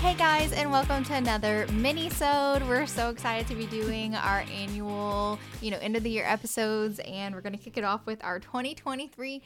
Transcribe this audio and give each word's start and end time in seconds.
Hey 0.00 0.14
guys, 0.14 0.54
and 0.54 0.72
welcome 0.72 1.04
to 1.04 1.14
another 1.14 1.66
mini-sode. 1.74 2.62
We're 2.62 2.86
so 2.86 3.10
excited 3.10 3.46
to 3.48 3.54
be 3.54 3.66
doing 3.66 4.14
our 4.14 4.46
annual, 4.50 5.38
you 5.60 5.70
know, 5.70 5.76
end 5.76 5.94
of 5.94 6.02
the 6.02 6.08
year 6.08 6.24
episodes, 6.24 7.00
and 7.00 7.34
we're 7.34 7.42
gonna 7.42 7.58
kick 7.58 7.76
it 7.76 7.84
off 7.84 8.06
with 8.06 8.24
our 8.24 8.40
2023 8.40 9.42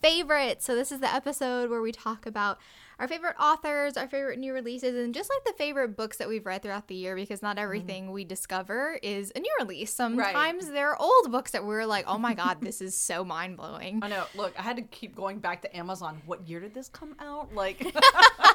favorites. 0.00 0.64
So 0.64 0.76
this 0.76 0.92
is 0.92 1.00
the 1.00 1.12
episode 1.12 1.70
where 1.70 1.82
we 1.82 1.90
talk 1.90 2.24
about 2.24 2.58
our 2.98 3.08
favorite 3.08 3.34
authors, 3.38 3.96
our 3.96 4.08
favorite 4.08 4.38
new 4.38 4.54
releases, 4.54 4.94
and 4.94 5.12
just 5.12 5.28
like 5.28 5.44
the 5.44 5.52
favorite 5.58 5.96
books 5.96 6.16
that 6.16 6.28
we've 6.28 6.46
read 6.46 6.62
throughout 6.62 6.88
the 6.88 6.94
year 6.94 7.14
because 7.14 7.42
not 7.42 7.58
everything 7.58 8.04
mm-hmm. 8.04 8.12
we 8.12 8.24
discover 8.24 8.98
is 9.02 9.32
a 9.36 9.40
new 9.40 9.54
release. 9.58 9.92
Sometimes 9.92 10.64
right. 10.64 10.72
there 10.72 10.90
are 10.90 11.02
old 11.02 11.30
books 11.30 11.50
that 11.50 11.64
we're 11.64 11.84
like, 11.84 12.06
oh 12.06 12.16
my 12.16 12.32
God, 12.34 12.58
this 12.60 12.80
is 12.80 12.96
so 12.96 13.24
mind 13.24 13.56
blowing. 13.56 14.00
I 14.02 14.08
know. 14.08 14.24
Look, 14.34 14.54
I 14.58 14.62
had 14.62 14.76
to 14.76 14.82
keep 14.82 15.14
going 15.14 15.40
back 15.40 15.62
to 15.62 15.76
Amazon. 15.76 16.22
What 16.26 16.48
year 16.48 16.60
did 16.60 16.74
this 16.74 16.88
come 16.88 17.14
out? 17.20 17.54
Like, 17.54 17.80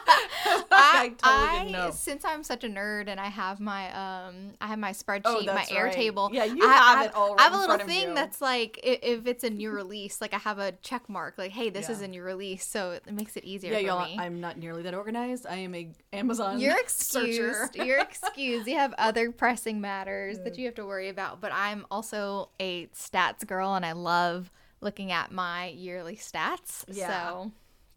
I, 0.91 1.13
I, 1.23 1.58
totally 1.59 1.76
I 1.76 1.90
since 1.91 2.26
I'm 2.26 2.44
such 2.44 2.63
a 2.63 2.68
nerd 2.68 3.08
and 3.08 3.20
I 3.20 3.27
have 3.27 3.59
my 3.59 3.88
um 3.91 4.52
I 4.59 4.68
have 4.68 4.80
my 4.80 4.91
spreadsheet, 4.91 5.22
oh, 5.26 5.44
my 5.45 5.54
right. 5.54 5.68
Airtable. 5.70 6.34
Yeah, 6.34 6.45
you 6.45 6.63
I, 6.63 6.73
have, 6.73 7.05
it 7.05 7.16
all. 7.16 7.32
Right 7.32 7.40
I 7.40 7.44
have 7.44 7.54
a 7.54 7.58
little 7.58 7.86
thing 7.86 8.13
that's 8.13 8.41
like 8.41 8.80
if, 8.84 9.26
it's 9.26 9.44
a 9.44 9.49
new 9.49 9.72
release, 9.72 10.22
like 10.22 10.34
I 10.34 10.40
have 10.40 10.59
a 10.59 10.73
check 10.82 11.08
mark, 11.09 11.38
like 11.38 11.52
hey, 11.52 11.70
this 11.70 11.88
yeah. 11.88 11.96
is 11.96 12.02
a 12.02 12.08
new 12.08 12.23
release, 12.23 12.66
so 12.66 12.91
it 12.91 13.12
makes 13.12 13.38
it 13.38 13.44
easier. 13.44 13.73
Yeah, 13.73 13.80
y'all. 13.80 14.05
Me. 14.05 14.18
I'm 14.20 14.40
not 14.40 14.58
nearly 14.58 14.84
that 14.84 14.94
organized. 14.94 15.46
I 15.48 15.58
am 15.58 15.76
a 15.76 15.90
Amazon. 16.13 16.59
You're 16.59 16.80
excused. 16.80 17.76
You're 17.76 17.99
excused. 18.02 18.68
You 18.68 18.76
have 18.76 18.94
other 18.98 19.32
pressing 19.32 19.82
matters 19.82 20.38
yeah. 20.38 20.44
that 20.44 20.58
you 20.58 20.66
have 20.66 20.76
to 20.76 20.85
worry 20.85 21.10
about. 21.10 21.41
But 21.41 21.52
I'm 21.54 21.85
also 21.91 22.49
a 22.60 22.88
stats 22.88 23.46
girl, 23.46 23.76
and 23.76 23.85
I 23.85 23.94
love 23.94 24.52
looking 24.82 25.12
at 25.12 25.32
my 25.32 25.68
yearly 25.68 26.16
stats. 26.16 26.84
Yeah. 26.88 27.08
So 27.08 27.51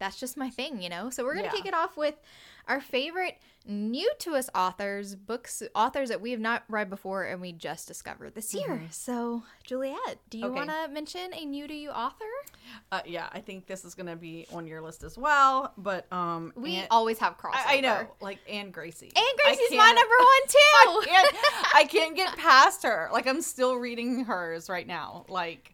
that's 0.05 0.21
just 0.21 0.37
my 0.37 0.51
thing, 0.51 0.83
you 0.83 0.89
know. 0.89 1.11
So 1.11 1.25
we're 1.25 1.35
gonna 1.35 1.47
yeah. 1.47 1.53
kick 1.53 1.67
it 1.67 1.75
off 1.75 1.97
with 1.97 2.15
our 2.69 2.81
favorite 2.81 3.39
new 3.67 4.11
to 4.19 4.35
us 4.35 4.51
authors, 4.55 5.15
books, 5.15 5.63
authors 5.75 6.11
that 6.11 6.21
we 6.21 6.33
have 6.33 6.41
not 6.41 6.65
read 6.69 6.91
before 6.91 7.25
and 7.25 7.41
we 7.41 7.53
just 7.53 7.89
discovered 7.89 8.35
this 8.35 8.53
year. 8.53 8.69
Mm-hmm. 8.69 8.87
So, 8.91 9.43
Juliet, 9.63 10.19
do 10.29 10.39
you 10.39 10.47
okay. 10.47 10.55
want 10.55 10.71
to 10.71 10.89
mention 10.93 11.33
a 11.33 11.45
new 11.47 11.67
to 11.67 11.75
you 11.75 11.91
author? 11.91 12.25
Uh, 12.93 13.01
yeah, 13.07 13.29
I 13.33 13.41
think 13.41 13.67
this 13.67 13.85
is 13.85 13.95
going 13.95 14.07
to 14.07 14.17
be 14.17 14.47
on 14.53 14.67
your 14.67 14.83
list 14.83 15.03
as 15.03 15.17
well. 15.17 15.73
But 15.79 16.13
um, 16.13 16.53
we 16.57 16.85
always 16.91 17.19
have 17.19 17.39
crossover. 17.39 17.67
I, 17.67 17.77
I, 17.77 17.81
know, 17.81 18.07
like 18.21 18.39
Anne 18.49 18.71
Gracie. 18.71 19.11
Anne 19.17 19.25
Gracie's 19.43 19.71
my 19.71 19.93
number 19.93 20.15
one 20.19 20.49
too. 20.49 20.59
I, 20.59 21.03
can't, 21.07 21.37
I 21.75 21.85
can't 21.85 22.17
get 22.17 22.37
past 22.37 22.83
her. 22.83 23.09
Like 23.13 23.27
I'm 23.27 23.41
still 23.41 23.77
reading 23.77 24.25
hers 24.25 24.69
right 24.69 24.87
now. 24.87 25.25
Like 25.29 25.74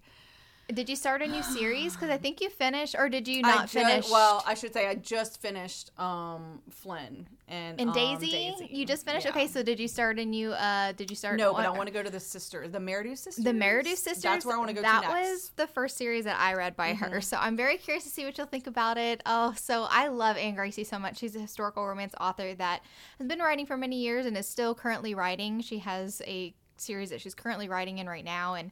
did 0.71 0.89
you 0.89 0.97
start 0.97 1.23
a 1.23 1.27
new 1.27 1.43
series? 1.43 1.95
Because 1.95 2.11
I 2.11 2.17
think 2.17 2.41
you 2.41 2.51
finished, 2.51 2.95
or 2.99 3.09
did 3.09 3.27
you 3.29 3.43
not 3.43 3.69
finish? 3.71 4.11
Well, 4.11 4.43
I 4.47 4.55
should 4.55 4.73
say 4.73 4.89
I 4.89 4.95
just 4.95 5.41
finished 5.41 5.91
um 5.99 6.61
Flynn 6.71 7.27
and 7.49 7.81
and 7.81 7.93
Daisy. 7.93 8.49
Um, 8.49 8.59
Daisy. 8.59 8.69
You 8.71 8.87
just 8.87 9.05
finished. 9.05 9.27
Yeah. 9.27 9.33
Okay, 9.33 9.47
so 9.47 9.63
did 9.63 9.81
you 9.81 9.89
start 9.89 10.19
a 10.19 10.25
new? 10.25 10.53
uh 10.53 10.93
Did 10.93 11.11
you 11.11 11.17
start? 11.17 11.37
No, 11.37 11.53
but 11.53 11.67
I 11.67 11.71
want 11.71 11.87
to 11.87 11.93
go 11.93 12.03
to 12.03 12.11
the 12.11 12.21
sister, 12.21 12.69
the 12.69 12.79
Merridew 12.79 13.17
sisters. 13.17 13.45
The 13.45 13.53
Merridew 13.53 13.97
sisters. 13.97 14.23
That's 14.23 14.47
where 14.47 14.57
I 14.57 14.59
want 14.59 14.69
to 14.69 14.75
go. 14.75 14.83
That 14.83 15.03
to 15.03 15.09
was 15.09 15.53
the 15.57 15.67
first 15.67 15.97
series 15.97 16.25
that 16.25 16.39
I 16.39 16.55
read 16.55 16.77
by 16.77 16.93
mm-hmm. 16.93 17.05
her, 17.05 17.21
so 17.21 17.37
I'm 17.39 17.57
very 17.57 17.77
curious 17.77 18.05
to 18.05 18.11
see 18.11 18.25
what 18.25 18.39
you'll 18.39 18.47
think 18.47 18.67
about 18.67 18.99
it. 18.99 19.23
Oh, 19.27 19.55
so 19.57 19.87
I 19.91 20.09
love 20.09 20.37
Anne 20.37 20.55
Gracie 20.55 20.85
so 20.85 20.99
much. 20.99 21.19
She's 21.19 21.37
a 21.37 21.41
historical 21.41 21.87
romance 21.87 22.15
author 22.21 22.55
that 22.55 22.83
has 23.19 23.27
been 23.27 23.41
writing 23.41 23.67
for 23.67 23.77
many 23.77 23.97
years 23.97 24.27
and 24.27 24.37
is 24.37 24.49
still 24.49 24.75
currently 24.75 25.15
writing. 25.15 25.61
She 25.61 25.79
has 25.79 26.23
a 26.27 26.55
series 26.77 27.11
that 27.11 27.21
she's 27.21 27.35
currently 27.35 27.69
writing 27.69 27.99
in 27.99 28.09
right 28.09 28.25
now, 28.25 28.55
and 28.55 28.71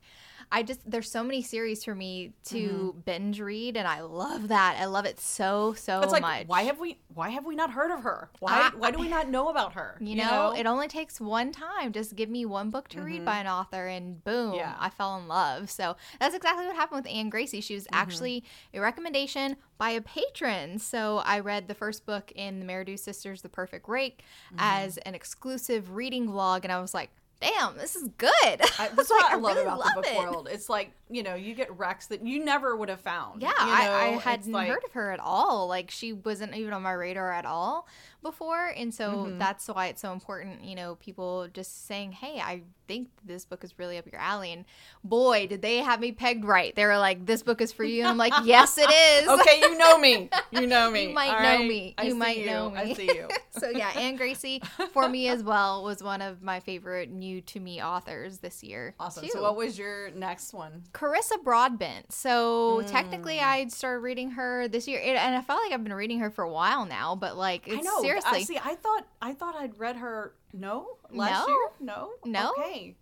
I 0.51 0.63
just 0.63 0.81
there's 0.91 1.11
so 1.11 1.23
many 1.23 1.43
series 1.43 1.85
for 1.85 1.95
me 1.95 2.33
to 2.47 2.69
mm-hmm. 2.69 3.01
binge 3.01 3.41
read, 3.41 3.77
and 3.77 3.87
I 3.87 4.01
love 4.01 4.49
that. 4.49 4.77
I 4.81 4.87
love 4.87 5.05
it 5.05 5.21
so 5.21 5.75
so 5.75 6.01
it's 6.01 6.13
like, 6.13 6.23
much. 6.23 6.47
Why 6.47 6.63
have 6.63 6.79
we 6.79 6.99
Why 7.13 7.31
have 7.31 7.45
we 7.45 7.55
not 7.55 7.71
heard 7.71 7.91
of 7.91 8.03
her? 8.03 8.31
Why 8.41 8.71
I, 8.73 8.77
Why 8.77 8.91
do 8.91 8.99
we 8.99 9.09
not 9.09 9.29
know 9.29 9.49
about 9.49 9.75
her? 9.75 9.97
You, 10.09 10.15
you 10.15 10.23
know, 10.23 10.53
know, 10.53 10.57
it 10.57 10.65
only 10.65 10.89
takes 10.89 11.21
one 11.21 11.53
time. 11.53 11.93
Just 11.93 12.17
give 12.17 12.31
me 12.31 12.47
one 12.47 12.71
book 12.71 12.89
to 12.89 12.97
mm-hmm. 12.97 13.07
read 13.07 13.25
by 13.25 13.39
an 13.39 13.47
author, 13.47 13.87
and 13.87 14.23
boom, 14.25 14.55
yeah. 14.55 14.75
I 14.79 14.89
fell 14.89 15.19
in 15.19 15.29
love. 15.29 15.71
So 15.71 15.97
that's 16.19 16.35
exactly 16.35 16.67
what 16.67 16.77
happened 16.77 17.05
with 17.05 17.13
Anne 17.13 17.29
Gracie. 17.29 17.61
She 17.61 17.75
was 17.75 17.85
mm-hmm. 17.85 17.97
actually 17.97 18.45
a 18.73 18.81
recommendation 18.81 19.57
by 19.77 19.91
a 19.91 20.01
patron. 20.01 20.79
So 20.79 21.19
I 21.25 21.41
read 21.41 21.69
the 21.69 21.75
first 21.75 22.07
book 22.07 22.33
in 22.35 22.61
the 22.61 22.67
Merridew 22.67 22.99
Sisters, 22.99 23.43
The 23.43 23.49
Perfect 23.49 23.89
Rake, 23.89 24.23
mm-hmm. 24.49 24.57
as 24.61 24.97
an 24.99 25.15
exclusive 25.15 25.95
reading 25.95 26.29
vlog, 26.29 26.61
and 26.63 26.73
I 26.73 26.81
was 26.81 26.95
like 26.95 27.11
damn, 27.41 27.77
this 27.77 27.97
is 27.97 28.09
good. 28.19 28.31
I, 28.43 28.89
that's 28.95 29.11
what 29.11 29.31
I, 29.31 29.35
I 29.35 29.37
love 29.37 29.57
really 29.57 29.67
about 29.67 29.79
love 29.79 29.89
the 29.95 30.01
book 30.03 30.11
it. 30.11 30.19
world. 30.19 30.49
It's 30.51 30.69
like 30.69 30.93
you 31.11 31.23
know, 31.23 31.35
you 31.35 31.55
get 31.55 31.77
Rex 31.77 32.07
that 32.07 32.25
you 32.25 32.45
never 32.45 32.77
would 32.77 32.89
have 32.89 33.01
found. 33.01 33.43
Yeah, 33.43 33.53
you 33.61 33.67
know? 33.67 33.73
I, 33.73 34.07
I 34.15 34.19
hadn't 34.19 34.53
like... 34.53 34.69
heard 34.69 34.85
of 34.85 34.93
her 34.93 35.11
at 35.11 35.21
all. 35.21 35.67
Like 35.69 35.91
she 35.91 36.13
wasn't 36.13 36.55
even 36.55 36.73
on 36.73 36.83
my 36.83 36.93
radar 36.93 37.33
at 37.33 37.47
all 37.47 37.87
before, 38.23 38.69
and 38.69 38.93
so 38.93 39.11
mm-hmm. 39.11 39.39
that's 39.39 39.69
why 39.69 39.87
it's 39.87 40.03
so 40.03 40.13
important. 40.13 40.65
You 40.65 40.77
know, 40.77 40.97
people 40.97 41.49
just 41.53 41.87
saying, 41.87 42.13
"Hey, 42.13 42.41
I 42.41 42.63
think 42.89 43.09
this 43.25 43.45
book 43.45 43.63
is 43.63 43.79
really 43.79 43.99
up 43.99 44.11
your 44.11 44.21
alley," 44.21 44.53
and 44.53 44.65
boy, 45.05 45.47
did 45.47 45.63
they 45.63 45.79
have 45.79 46.01
me 46.01 46.13
pegged 46.13 46.45
right. 46.45 46.75
They 46.75 46.87
were 46.87 46.99
like, 46.99 47.27
"This 47.27 47.43
book 47.43 47.61
is 47.61 47.73
for 47.73 47.85
you," 47.85 48.01
and 48.01 48.09
I'm 48.09 48.17
like, 48.17 48.33
"Yes, 48.45 48.79
it 48.79 48.91
is." 48.91 49.29
okay, 49.41 49.61
you 49.61 49.79
know 49.79 49.99
me. 49.99 50.29
You 50.51 50.67
know 50.67 50.91
me. 50.91 51.09
you 51.09 51.15
might 51.15 51.35
all 51.35 51.43
know 51.43 51.59
right? 51.59 51.69
me. 51.69 51.95
You 52.03 52.15
might 52.15 52.39
you. 52.39 52.47
know 52.47 52.71
me. 52.71 52.79
I 52.79 52.93
see 52.95 53.07
you. 53.07 53.29
so 53.51 53.69
yeah, 53.69 53.91
Anne 53.91 54.17
Gracie 54.17 54.63
for 54.93 55.09
me 55.09 55.29
as 55.29 55.43
well 55.43 55.85
was 55.85 56.03
one 56.03 56.23
of 56.23 56.43
my 56.43 56.61
favorite 56.61 57.11
new 57.11 57.41
to 57.43 57.61
me 57.61 57.83
authors 57.83 58.39
this 58.39 58.63
year. 58.63 58.95
Awesome. 58.99 59.25
Too. 59.25 59.31
So 59.31 59.43
what 59.43 59.57
was 59.57 59.79
your 59.79 60.11
next 60.11 60.53
one? 60.53 60.85
Carissa 60.93 61.43
Broadbent. 61.43 62.13
So 62.13 62.83
mm. 62.83 62.91
technically, 62.91 63.41
I 63.41 63.67
started 63.69 64.01
reading 64.01 64.31
her 64.33 64.69
this 64.69 64.89
year, 64.89 65.01
and 65.01 65.35
I 65.35 65.43
felt 65.43 65.61
like 65.63 65.73
I've 65.73 65.85
been 65.85 65.95
reading 65.95 66.21
her 66.21 66.31
for 66.31 66.45
a 66.45 66.51
while 66.51 66.87
now. 66.87 67.15
But 67.15 67.37
like, 67.37 67.69
I 67.71 67.77
know. 67.77 68.01
Seriously, 68.01 68.45
see, 68.45 68.59
I 68.59 68.75
thought 68.75 69.07
I 69.21 69.33
thought 69.35 69.55
I'd 69.57 69.79
read 69.79 69.97
her. 69.97 70.33
No, 70.53 70.87
last 71.11 71.47
no? 71.47 71.55
year. 71.55 71.71
No, 71.81 72.11
no. 72.25 72.53
Okay. 72.59 72.97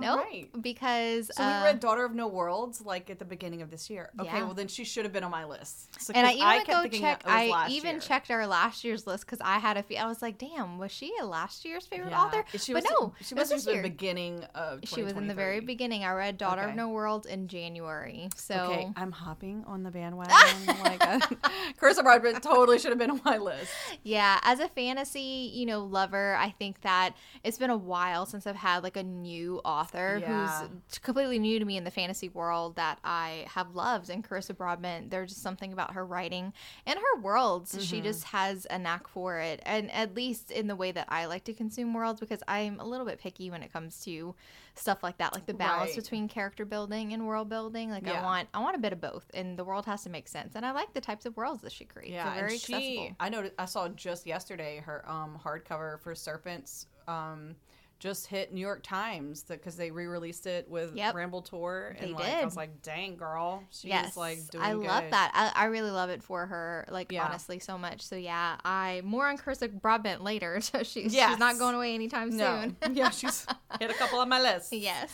No, 0.00 0.16
right. 0.16 0.48
because 0.60 1.30
so 1.34 1.42
uh, 1.42 1.60
we 1.60 1.66
read 1.66 1.80
"Daughter 1.80 2.04
of 2.04 2.14
No 2.14 2.28
Worlds" 2.28 2.80
like 2.80 3.10
at 3.10 3.18
the 3.18 3.24
beginning 3.24 3.62
of 3.62 3.70
this 3.70 3.90
year. 3.90 4.10
Okay, 4.20 4.38
yeah. 4.38 4.44
well 4.44 4.54
then 4.54 4.68
she 4.68 4.84
should 4.84 5.04
have 5.04 5.12
been 5.12 5.24
on 5.24 5.30
my 5.30 5.44
list. 5.44 6.00
So, 6.00 6.12
and 6.14 6.26
I 6.26 6.32
even 6.32 6.44
I 6.44 6.64
go 6.64 6.88
check. 6.88 7.22
I 7.24 7.68
even 7.70 7.92
year. 7.92 8.00
checked 8.00 8.30
our 8.30 8.46
last 8.46 8.84
year's 8.84 9.06
list 9.06 9.26
because 9.26 9.40
I 9.40 9.58
had 9.58 9.76
a. 9.76 9.82
Fee- 9.82 9.98
I 9.98 10.06
was 10.06 10.22
like, 10.22 10.38
"Damn, 10.38 10.78
was 10.78 10.92
she 10.92 11.12
a 11.20 11.26
last 11.26 11.64
year's 11.64 11.86
favorite 11.86 12.10
yeah. 12.10 12.22
author?" 12.22 12.44
She 12.56 12.72
but 12.72 12.82
was, 12.82 12.90
no, 12.90 13.14
she 13.20 13.34
was 13.34 13.66
in 13.66 13.76
the 13.76 13.82
beginning 13.82 14.44
of. 14.54 14.80
She 14.84 15.02
was 15.02 15.14
in 15.14 15.26
the 15.26 15.34
very 15.34 15.60
beginning. 15.60 16.04
I 16.04 16.12
read 16.12 16.38
"Daughter 16.38 16.62
okay. 16.62 16.70
of 16.70 16.76
No 16.76 16.90
Worlds" 16.90 17.26
in 17.26 17.48
January. 17.48 18.28
So 18.36 18.54
okay, 18.54 18.88
I'm 18.96 19.12
hopping 19.12 19.64
on 19.66 19.82
the 19.82 19.90
bandwagon. 19.90 20.66
like 20.84 21.02
a, 21.02 21.18
Carissa 21.80 22.02
Broadbent 22.02 22.42
totally 22.42 22.78
should 22.78 22.90
have 22.90 22.98
been 22.98 23.10
on 23.10 23.20
my 23.24 23.38
list. 23.38 23.70
Yeah, 24.02 24.38
as 24.42 24.60
a 24.60 24.68
fantasy, 24.68 25.50
you 25.52 25.66
know, 25.66 25.84
lover, 25.84 26.36
I 26.36 26.50
think 26.50 26.80
that 26.82 27.14
it's 27.42 27.58
been 27.58 27.70
a 27.70 27.76
while 27.76 28.26
since 28.26 28.46
I've 28.46 28.56
had 28.56 28.82
like 28.82 28.96
a 28.96 29.02
new 29.02 29.60
author 29.64 29.85
yeah. 29.94 30.66
who's 30.88 30.98
completely 30.98 31.38
new 31.38 31.58
to 31.58 31.64
me 31.64 31.76
in 31.76 31.84
the 31.84 31.90
fantasy 31.90 32.28
world 32.28 32.76
that 32.76 32.98
I 33.04 33.46
have 33.48 33.74
loved. 33.74 34.10
And 34.10 34.26
Carissa 34.26 34.56
Broadbent, 34.56 35.10
there's 35.10 35.30
just 35.30 35.42
something 35.42 35.72
about 35.72 35.94
her 35.94 36.04
writing 36.04 36.52
and 36.86 36.98
her 36.98 37.20
worlds. 37.20 37.72
Mm-hmm. 37.72 37.82
She 37.82 38.00
just 38.00 38.24
has 38.24 38.66
a 38.70 38.78
knack 38.78 39.08
for 39.08 39.38
it. 39.38 39.60
And 39.64 39.90
at 39.92 40.14
least 40.14 40.50
in 40.50 40.66
the 40.66 40.76
way 40.76 40.92
that 40.92 41.06
I 41.08 41.26
like 41.26 41.44
to 41.44 41.52
consume 41.52 41.94
worlds, 41.94 42.20
because 42.20 42.42
I'm 42.48 42.80
a 42.80 42.84
little 42.84 43.06
bit 43.06 43.18
picky 43.18 43.50
when 43.50 43.62
it 43.62 43.72
comes 43.72 44.02
to 44.04 44.34
stuff 44.74 45.02
like 45.02 45.18
that, 45.18 45.34
like 45.34 45.46
the 45.46 45.54
balance 45.54 45.90
right. 45.90 45.96
between 45.96 46.28
character 46.28 46.64
building 46.64 47.12
and 47.12 47.26
world 47.26 47.48
building. 47.48 47.90
Like 47.90 48.06
yeah. 48.06 48.20
I 48.20 48.22
want, 48.22 48.48
I 48.52 48.60
want 48.60 48.76
a 48.76 48.78
bit 48.78 48.92
of 48.92 49.00
both, 49.00 49.24
and 49.34 49.58
the 49.58 49.64
world 49.64 49.86
has 49.86 50.02
to 50.04 50.10
make 50.10 50.28
sense. 50.28 50.54
And 50.54 50.66
I 50.66 50.72
like 50.72 50.92
the 50.92 51.00
types 51.00 51.26
of 51.26 51.36
worlds 51.36 51.62
that 51.62 51.72
she 51.72 51.84
creates. 51.84 52.12
Yeah, 52.12 52.30
They're 52.30 52.46
very 52.46 52.58
she, 52.58 52.74
accessible. 52.74 53.16
I 53.20 53.28
know. 53.28 53.50
I 53.58 53.64
saw 53.64 53.88
just 53.88 54.26
yesterday 54.26 54.82
her 54.84 55.08
um, 55.08 55.38
hardcover 55.42 56.00
for 56.00 56.14
Serpents. 56.14 56.86
Um, 57.08 57.56
just 57.98 58.26
hit 58.26 58.52
New 58.52 58.60
York 58.60 58.82
Times 58.82 59.42
because 59.42 59.76
they 59.76 59.90
re-released 59.90 60.46
it 60.46 60.68
with 60.68 60.94
yep. 60.94 61.14
Bramble 61.14 61.42
Tor, 61.42 61.96
and 61.98 62.10
they 62.10 62.14
like 62.14 62.24
did. 62.24 62.34
I 62.34 62.44
was 62.44 62.56
like, 62.56 62.82
"Dang, 62.82 63.16
girl, 63.16 63.62
she's 63.70 63.86
yes. 63.86 64.16
like 64.16 64.38
doing." 64.50 64.64
I 64.64 64.72
good. 64.72 64.84
love 64.84 65.04
that. 65.10 65.30
I, 65.34 65.62
I, 65.62 65.66
really 65.66 65.90
love 65.90 66.10
it 66.10 66.22
for 66.22 66.46
her, 66.46 66.86
like 66.90 67.10
yeah. 67.10 67.24
honestly, 67.24 67.58
so 67.58 67.78
much. 67.78 68.02
So 68.02 68.16
yeah, 68.16 68.56
I 68.64 69.00
more 69.04 69.26
on 69.26 69.38
Carissa 69.38 69.70
Broadbent 69.70 70.22
later. 70.22 70.60
So 70.66 70.82
she's 70.82 71.14
yes. 71.14 71.30
she's 71.30 71.38
not 71.38 71.58
going 71.58 71.76
away 71.76 71.94
anytime 71.94 72.36
no. 72.36 72.72
soon. 72.82 72.94
yeah, 72.94 73.10
she's 73.10 73.46
hit 73.78 73.88
a 73.88 73.94
couple 73.94 74.18
on 74.18 74.28
my 74.28 74.40
list. 74.40 74.72
Yes, 74.72 75.12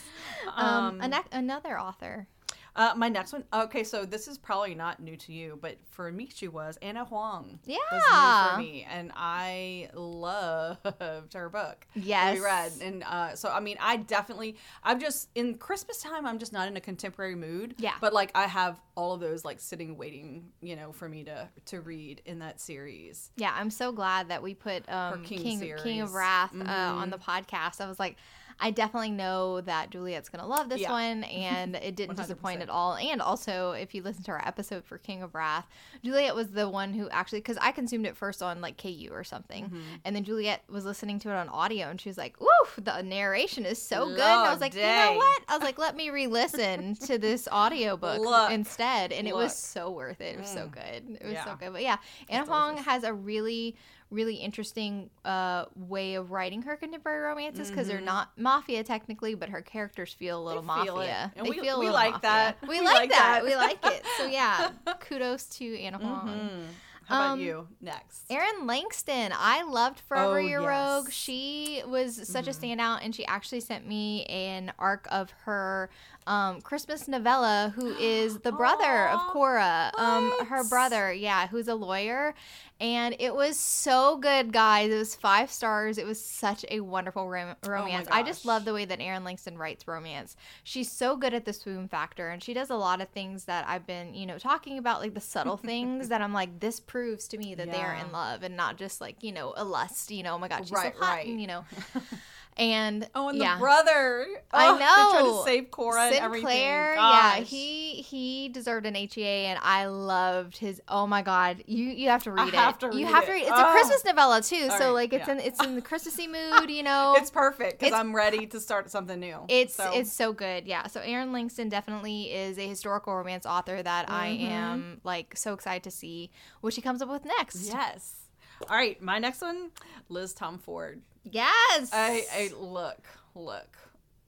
um, 0.55 0.99
um 0.99 1.13
another 1.31 1.79
author. 1.79 2.27
Uh, 2.75 2.93
my 2.95 3.07
next 3.07 3.33
one. 3.33 3.43
Okay, 3.53 3.83
so 3.83 4.05
this 4.05 4.27
is 4.27 4.37
probably 4.37 4.73
not 4.73 4.99
new 4.99 5.15
to 5.17 5.33
you, 5.33 5.59
but 5.61 5.77
for 5.89 6.11
me, 6.11 6.29
she 6.33 6.47
was 6.47 6.77
Ana 6.81 7.05
Huang. 7.05 7.59
Yeah, 7.65 7.77
was 7.91 8.01
new 8.01 8.51
for 8.51 8.57
me, 8.57 8.87
and 8.89 9.11
I 9.15 9.89
loved 9.93 11.33
her 11.33 11.49
book. 11.49 11.85
Yes, 11.93 12.37
we 12.37 12.43
read, 12.43 12.71
and 12.81 13.03
uh, 13.03 13.35
so 13.35 13.49
I 13.49 13.59
mean, 13.59 13.77
I 13.79 13.97
definitely, 13.97 14.57
I'm 14.83 14.99
just 14.99 15.29
in 15.35 15.55
Christmas 15.55 16.01
time. 16.01 16.25
I'm 16.25 16.39
just 16.39 16.53
not 16.53 16.67
in 16.67 16.75
a 16.75 16.81
contemporary 16.81 17.35
mood. 17.35 17.75
Yeah, 17.77 17.93
but 18.01 18.13
like 18.13 18.31
I 18.33 18.47
have 18.47 18.79
all 18.95 19.13
of 19.13 19.19
those 19.19 19.45
like 19.45 19.59
sitting 19.59 19.95
waiting, 19.97 20.49
you 20.61 20.75
know, 20.75 20.91
for 20.91 21.07
me 21.07 21.23
to 21.25 21.49
to 21.65 21.81
read 21.81 22.21
in 22.25 22.39
that 22.39 22.59
series. 22.59 23.31
Yeah, 23.35 23.53
I'm 23.55 23.69
so 23.69 23.91
glad 23.91 24.29
that 24.29 24.41
we 24.41 24.55
put 24.55 24.89
um, 24.89 25.23
King 25.23 25.59
King, 25.59 25.75
King, 25.83 26.01
of 26.01 26.13
Wrath 26.13 26.53
mm-hmm. 26.53 26.67
uh, 26.67 26.71
on 26.71 27.09
mm-hmm. 27.09 27.11
the 27.11 27.17
podcast. 27.19 27.81
I 27.81 27.87
was 27.87 27.99
like. 27.99 28.17
I 28.59 28.71
definitely 28.71 29.11
know 29.11 29.61
that 29.61 29.89
Juliet's 29.89 30.29
gonna 30.29 30.47
love 30.47 30.69
this 30.69 30.81
yeah. 30.81 30.91
one, 30.91 31.23
and 31.25 31.75
it 31.83 31.95
didn't 31.95 32.15
disappoint 32.15 32.61
at 32.61 32.69
all. 32.69 32.95
And 32.95 33.21
also, 33.21 33.71
if 33.71 33.93
you 33.93 34.01
listen 34.01 34.23
to 34.23 34.31
our 34.31 34.45
episode 34.45 34.85
for 34.85 34.97
King 34.97 35.23
of 35.23 35.35
Wrath, 35.35 35.67
Juliet 36.03 36.35
was 36.35 36.51
the 36.51 36.69
one 36.69 36.93
who 36.93 37.09
actually 37.09 37.39
because 37.39 37.57
I 37.61 37.71
consumed 37.71 38.05
it 38.05 38.15
first 38.15 38.41
on 38.41 38.61
like 38.61 38.81
KU 38.81 39.09
or 39.11 39.23
something, 39.23 39.65
mm-hmm. 39.65 39.79
and 40.05 40.15
then 40.15 40.23
Juliet 40.23 40.63
was 40.69 40.85
listening 40.85 41.19
to 41.19 41.29
it 41.29 41.35
on 41.35 41.49
audio, 41.49 41.87
and 41.87 41.99
she 41.99 42.09
was 42.09 42.17
like, 42.17 42.39
"Ooh, 42.41 42.81
the 42.81 43.01
narration 43.01 43.65
is 43.65 43.81
so 43.81 44.07
good." 44.07 44.19
And 44.19 44.21
I 44.21 44.51
was 44.51 44.61
like, 44.61 44.73
dang. 44.73 44.81
"You 44.81 45.11
know 45.13 45.17
what?" 45.17 45.41
I 45.47 45.57
was 45.57 45.63
like, 45.63 45.77
"Let 45.77 45.95
me 45.95 46.09
re-listen 46.09 46.95
to 47.07 47.17
this 47.17 47.47
audiobook 47.51 48.19
Look, 48.19 48.51
instead," 48.51 49.11
and 49.11 49.27
look. 49.27 49.33
it 49.33 49.35
was 49.35 49.55
so 49.55 49.91
worth 49.91 50.21
it. 50.21 50.35
It 50.35 50.39
was 50.39 50.49
mm. 50.49 50.53
so 50.55 50.67
good. 50.67 51.17
It 51.19 51.23
was 51.23 51.33
yeah. 51.33 51.45
so 51.45 51.55
good. 51.55 51.73
But 51.73 51.83
yeah, 51.83 51.97
Ana 52.29 52.45
Huang 52.45 52.77
has 52.77 53.03
a 53.03 53.13
really 53.13 53.75
really 54.13 54.35
interesting 54.35 55.09
uh, 55.25 55.65
way 55.75 56.15
of 56.15 56.31
writing 56.31 56.61
her 56.61 56.75
contemporary 56.75 57.21
romances 57.21 57.69
because 57.69 57.87
mm-hmm. 57.87 57.97
they're 57.97 58.05
not 58.05 58.31
mafia 58.37 58.83
technically, 58.83 59.35
but 59.35 59.49
her 59.49 59.61
characters 59.61 60.13
feel 60.13 60.41
a 60.41 60.43
little 60.43 60.61
they 60.61 60.67
mafia. 60.67 61.31
They 61.35 61.41
we, 61.41 61.59
feel 61.59 61.79
we 61.79 61.89
like 61.89 62.13
mafia. 62.13 62.29
that. 62.29 62.57
We, 62.61 62.79
we 62.79 62.81
like, 62.81 62.95
like 62.95 63.09
that. 63.11 63.41
that. 63.41 63.45
we 63.45 63.55
like 63.55 63.85
it. 63.85 64.03
So 64.17 64.27
yeah, 64.27 64.71
kudos 65.01 65.45
to 65.57 65.79
Ana 65.79 65.97
Huang. 65.97 66.27
Mm-hmm. 66.27 66.61
How 67.05 67.15
about 67.15 67.33
um, 67.33 67.39
you 67.39 67.67
next? 67.81 68.25
Erin 68.29 68.65
Langston. 68.65 69.33
I 69.37 69.63
loved 69.63 69.99
Forever 70.01 70.37
oh, 70.37 70.37
Your 70.37 70.61
yes. 70.61 70.69
Rogue. 70.69 71.11
She 71.11 71.81
was 71.87 72.27
such 72.27 72.45
mm-hmm. 72.45 72.73
a 72.73 72.75
standout, 72.75 72.99
and 73.03 73.13
she 73.13 73.25
actually 73.25 73.59
sent 73.59 73.87
me 73.87 74.25
an 74.25 74.71
arc 74.79 75.07
of 75.11 75.31
her 75.45 75.89
um, 76.27 76.61
Christmas 76.61 77.07
novella, 77.07 77.73
who 77.75 77.87
is 77.99 78.39
the 78.39 78.51
brother 78.51 78.83
Aww, 78.83 79.13
of 79.13 79.19
Cora, 79.31 79.91
um, 79.97 80.45
her 80.47 80.63
brother, 80.63 81.11
yeah, 81.11 81.47
who's 81.47 81.67
a 81.67 81.75
lawyer, 81.75 82.33
and 82.79 83.15
it 83.19 83.33
was 83.33 83.57
so 83.57 84.17
good, 84.17 84.51
guys. 84.51 84.91
It 84.91 84.97
was 84.97 85.15
five 85.15 85.51
stars. 85.51 85.97
It 85.97 86.05
was 86.05 86.23
such 86.23 86.65
a 86.69 86.81
wonderful 86.81 87.29
rom- 87.29 87.55
oh 87.63 87.69
romance. 87.69 88.07
Oh 88.11 88.15
I 88.15 88.23
just 88.23 88.45
love 88.45 88.65
the 88.65 88.73
way 88.73 88.85
that 88.85 88.99
Erin 88.99 89.23
Langston 89.23 89.57
writes 89.57 89.87
romance. 89.87 90.35
She's 90.63 90.91
so 90.91 91.15
good 91.15 91.33
at 91.33 91.45
the 91.45 91.53
swoon 91.53 91.87
factor, 91.87 92.29
and 92.29 92.43
she 92.43 92.53
does 92.53 92.69
a 92.69 92.75
lot 92.75 92.99
of 92.99 93.09
things 93.09 93.45
that 93.45 93.65
I've 93.67 93.87
been, 93.87 94.13
you 94.13 94.25
know, 94.25 94.37
talking 94.37 94.77
about, 94.77 94.99
like 95.01 95.13
the 95.13 95.21
subtle 95.21 95.57
things 95.57 96.09
that 96.09 96.21
I'm 96.21 96.33
like, 96.33 96.59
this 96.59 96.79
proves 96.93 97.27
to 97.27 97.39
me 97.39 97.55
that 97.55 97.65
yeah. 97.65 97.73
they 97.73 97.81
are 97.81 97.95
in 97.95 98.11
love, 98.11 98.43
and 98.43 98.55
not 98.55 98.77
just 98.77 99.01
like, 99.01 99.23
you 99.23 99.31
know, 99.31 99.51
a 99.57 99.63
lust. 99.63 100.11
You 100.11 100.21
know, 100.21 100.35
oh 100.35 100.37
my 100.37 100.47
god, 100.47 100.59
she's 100.59 100.71
right, 100.71 100.93
so 100.93 101.03
hot, 101.03 101.15
right. 101.15 101.27
and, 101.27 101.41
you 101.41 101.47
know. 101.47 101.65
And 102.55 103.07
oh, 103.15 103.29
and 103.29 103.37
yeah. 103.37 103.55
the 103.55 103.59
brother. 103.59 104.27
Oh, 104.53 104.57
I 104.57 104.67
know. 104.77 104.77
They 104.77 105.19
tried 105.19 105.37
to 105.37 105.43
save 105.43 105.71
Cora 105.71 106.11
Sinclair, 106.11 106.95
Yeah, 106.95 107.35
he 107.37 107.95
he 107.95 108.49
deserved 108.49 108.85
an 108.85 108.95
HEA, 108.95 109.45
and 109.47 109.59
I 109.61 109.87
loved 109.87 110.57
his. 110.57 110.81
Oh 110.87 111.07
my 111.07 111.21
god, 111.23 111.63
you 111.65 111.85
you 111.85 112.09
have 112.09 112.23
to 112.23 112.31
read 112.31 112.43
I 112.43 112.47
it. 112.47 112.53
Have 112.53 112.79
to 112.79 112.89
read 112.89 112.99
you 112.99 113.07
have 113.07 113.23
it. 113.23 113.27
to 113.27 113.31
read. 113.33 113.41
It's 113.43 113.51
oh. 113.51 113.69
a 113.69 113.71
Christmas 113.71 114.05
novella 114.05 114.41
too, 114.41 114.67
All 114.69 114.77
so 114.77 114.85
right, 114.85 114.91
like 114.91 115.13
it's 115.13 115.27
yeah. 115.27 115.33
in 115.33 115.39
it's 115.39 115.63
in 115.63 115.75
the 115.75 115.81
Christmassy 115.93 116.27
mood. 116.27 116.69
You 116.69 116.83
know, 116.83 117.15
it's 117.17 117.31
perfect 117.31 117.79
because 117.79 117.93
I'm 117.93 118.15
ready 118.15 118.45
to 118.47 118.59
start 118.59 118.91
something 118.91 119.19
new. 119.19 119.37
It's 119.47 119.75
so. 119.75 119.91
it's 119.93 120.13
so 120.13 120.31
good. 120.31 120.65
Yeah. 120.67 120.87
So 120.87 121.01
Erin 121.01 121.31
Langston 121.31 121.69
definitely 121.69 122.33
is 122.33 122.57
a 122.59 122.67
historical 122.67 123.15
romance 123.15 123.45
author 123.45 123.81
that 123.81 124.05
mm-hmm. 124.05 124.15
I 124.15 124.27
am 124.27 125.01
like 125.03 125.35
so 125.35 125.53
excited 125.53 125.83
to 125.83 125.91
see 125.91 126.29
what 126.61 126.73
she 126.73 126.81
comes 126.81 127.01
up 127.01 127.09
with 127.09 127.25
next. 127.25 127.67
Yes. 127.67 128.22
All 128.69 128.75
right, 128.75 129.01
my 129.01 129.19
next 129.19 129.41
one, 129.41 129.71
Liz 130.09 130.33
Tomforde. 130.33 130.99
Yes. 131.23 131.89
I, 131.93 132.25
I 132.33 132.51
look, 132.57 132.99
look. 133.35 133.77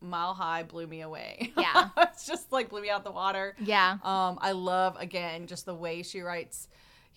Mile 0.02 0.34
High 0.34 0.64
blew 0.64 0.86
me 0.88 1.02
away. 1.02 1.54
Yeah. 1.58 1.90
it's 1.98 2.28
just 2.28 2.52
like 2.52 2.70
blew 2.70 2.82
me 2.82 2.90
out 2.90 3.04
the 3.04 3.12
water. 3.12 3.56
Yeah. 3.60 3.94
Um, 4.04 4.38
I 4.42 4.52
love 4.52 4.98
again 5.00 5.48
just 5.48 5.66
the 5.66 5.74
way 5.74 6.04
she 6.04 6.22
writes 6.22 6.68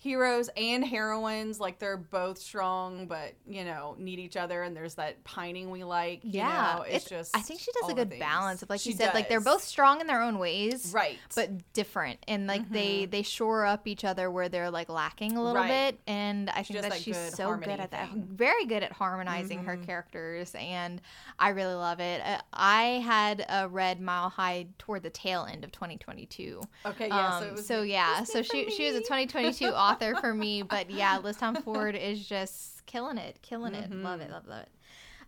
heroes 0.01 0.49
and 0.55 0.85
heroines 0.85 1.59
like 1.59 1.77
they're 1.77 1.97
both 1.97 2.37
strong 2.37 3.05
but 3.05 3.33
you 3.45 3.65
know 3.65 3.95
need 3.99 4.17
each 4.17 4.37
other 4.37 4.63
and 4.63 4.73
there's 4.73 4.95
that 4.95 5.21
pining 5.25 5.69
we 5.71 5.83
like 5.83 6.21
yeah 6.23 6.75
know, 6.77 6.83
it's, 6.83 6.95
it's, 6.95 7.05
just 7.09 7.35
i 7.35 7.41
think 7.41 7.59
she 7.59 7.69
does 7.81 7.91
a 7.91 7.93
good 7.93 8.17
balance 8.17 8.63
of 8.63 8.69
like 8.69 8.79
she 8.79 8.91
you 8.91 8.95
said 8.95 9.07
does. 9.07 9.13
like 9.13 9.27
they're 9.27 9.41
both 9.41 9.61
strong 9.61 9.99
in 9.99 10.07
their 10.07 10.21
own 10.21 10.39
ways 10.39 10.93
right 10.95 11.17
but 11.35 11.49
different 11.73 12.17
and 12.29 12.47
like 12.47 12.61
mm-hmm. 12.61 12.73
they 12.75 13.05
they 13.07 13.21
shore 13.21 13.65
up 13.65 13.87
each 13.87 14.05
other 14.05 14.31
where 14.31 14.47
they're 14.47 14.71
like 14.71 14.87
lacking 14.87 15.35
a 15.35 15.43
little 15.43 15.61
right. 15.61 15.91
bit 15.91 15.99
and 16.07 16.49
i 16.51 16.61
she 16.61 16.71
think 16.71 16.83
that, 16.83 16.91
that 16.93 17.01
she's 17.01 17.35
so 17.35 17.57
good 17.57 17.81
at 17.81 17.91
that 17.91 18.09
very 18.13 18.65
good 18.65 18.83
at 18.83 18.93
harmonizing 18.93 19.57
mm-hmm. 19.57 19.67
her 19.67 19.77
characters 19.77 20.55
and 20.57 21.01
i 21.39 21.49
really 21.49 21.73
love 21.73 21.99
it 21.99 22.21
uh, 22.23 22.37
i 22.53 22.83
had 23.03 23.45
a 23.49 23.67
red 23.67 23.99
mile 23.99 24.29
high 24.29 24.65
toward 24.77 25.03
the 25.03 25.09
tail 25.09 25.45
end 25.51 25.65
of 25.65 25.73
2022 25.73 26.61
okay 26.85 27.09
yeah 27.09 27.35
um, 27.35 27.43
so, 27.43 27.51
was, 27.51 27.67
so 27.67 27.81
yeah 27.81 28.23
so 28.23 28.41
she, 28.41 28.71
she 28.71 28.85
was 28.85 28.95
a 28.95 28.99
2022 28.99 29.65
author 29.89 30.15
for 30.15 30.33
me. 30.33 30.63
But 30.69 30.91
yeah, 30.91 31.17
Liz 31.17 31.37
Tomforde 31.37 31.99
is 31.99 32.27
just 32.27 32.85
killing 32.85 33.17
it, 33.17 33.39
killing 33.41 33.73
it. 33.73 33.89
Mm-hmm. 33.89 34.03
Love 34.03 34.21
it, 34.21 34.29
love, 34.29 34.47
love 34.47 34.61
it. 34.61 34.69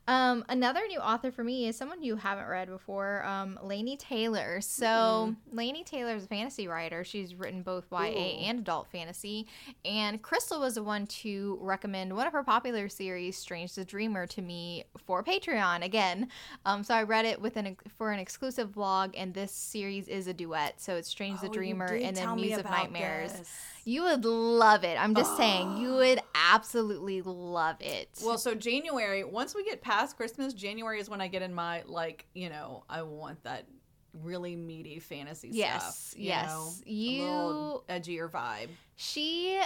Um, 0.07 0.43
another 0.49 0.81
new 0.87 0.99
author 0.99 1.31
for 1.31 1.43
me 1.43 1.67
is 1.67 1.77
someone 1.77 2.01
you 2.01 2.15
haven't 2.15 2.47
read 2.47 2.69
before, 2.69 3.23
um, 3.23 3.59
Laini 3.63 3.97
Taylor. 3.97 4.59
So 4.59 4.85
mm-hmm. 4.85 5.59
Laini 5.59 5.85
Taylor 5.85 6.15
is 6.15 6.23
a 6.23 6.27
fantasy 6.27 6.67
writer. 6.67 7.03
She's 7.03 7.35
written 7.35 7.61
both 7.61 7.85
YA 7.91 8.07
Ooh. 8.07 8.17
and 8.17 8.59
adult 8.59 8.87
fantasy. 8.91 9.47
And 9.85 10.21
Crystal 10.21 10.59
was 10.59 10.75
the 10.75 10.83
one 10.83 11.05
to 11.07 11.59
recommend 11.61 12.15
one 12.15 12.25
of 12.25 12.33
her 12.33 12.43
popular 12.43 12.89
series, 12.89 13.37
Strange 13.37 13.75
the 13.75 13.85
Dreamer, 13.85 14.25
to 14.27 14.41
me 14.41 14.85
for 15.05 15.23
Patreon 15.23 15.83
again. 15.83 16.29
Um, 16.65 16.83
so 16.83 16.95
I 16.95 17.03
read 17.03 17.25
it 17.25 17.39
with 17.39 17.55
an 17.55 17.77
for 17.97 18.11
an 18.11 18.19
exclusive 18.19 18.71
vlog, 18.71 19.13
and 19.15 19.33
this 19.33 19.51
series 19.51 20.07
is 20.07 20.25
a 20.27 20.33
duet. 20.33 20.81
So 20.81 20.95
it's 20.95 21.09
Strange 21.09 21.39
oh, 21.43 21.47
the 21.47 21.53
Dreamer 21.53 21.85
and 21.85 22.17
then 22.17 22.35
Muse 22.35 22.57
of 22.57 22.65
Nightmares. 22.65 23.33
This. 23.33 23.49
You 23.85 24.03
would 24.03 24.25
love 24.25 24.83
it. 24.83 24.97
I'm 24.99 25.15
just 25.15 25.31
oh. 25.33 25.37
saying, 25.37 25.77
you 25.77 25.93
would 25.93 26.19
absolutely 26.35 27.21
love 27.21 27.77
it. 27.79 28.09
Well, 28.23 28.37
so 28.37 28.53
January, 28.53 29.23
once 29.23 29.55
we 29.55 29.63
get 29.63 29.81
past 29.81 30.17
Christmas, 30.17 30.53
January 30.53 30.99
is 30.99 31.09
when 31.09 31.21
I 31.21 31.27
get 31.27 31.41
in 31.41 31.53
my 31.53 31.83
like, 31.85 32.25
you 32.33 32.49
know, 32.49 32.83
I 32.89 33.01
want 33.01 33.43
that 33.43 33.65
really 34.13 34.55
meaty 34.55 34.99
fantasy 34.99 35.49
yes, 35.51 36.09
stuff. 36.09 36.19
You 36.19 36.27
yes, 36.27 36.49
know, 36.49 36.73
you 36.85 37.83
edgier 37.89 38.29
vibe. 38.29 38.69
She 38.95 39.61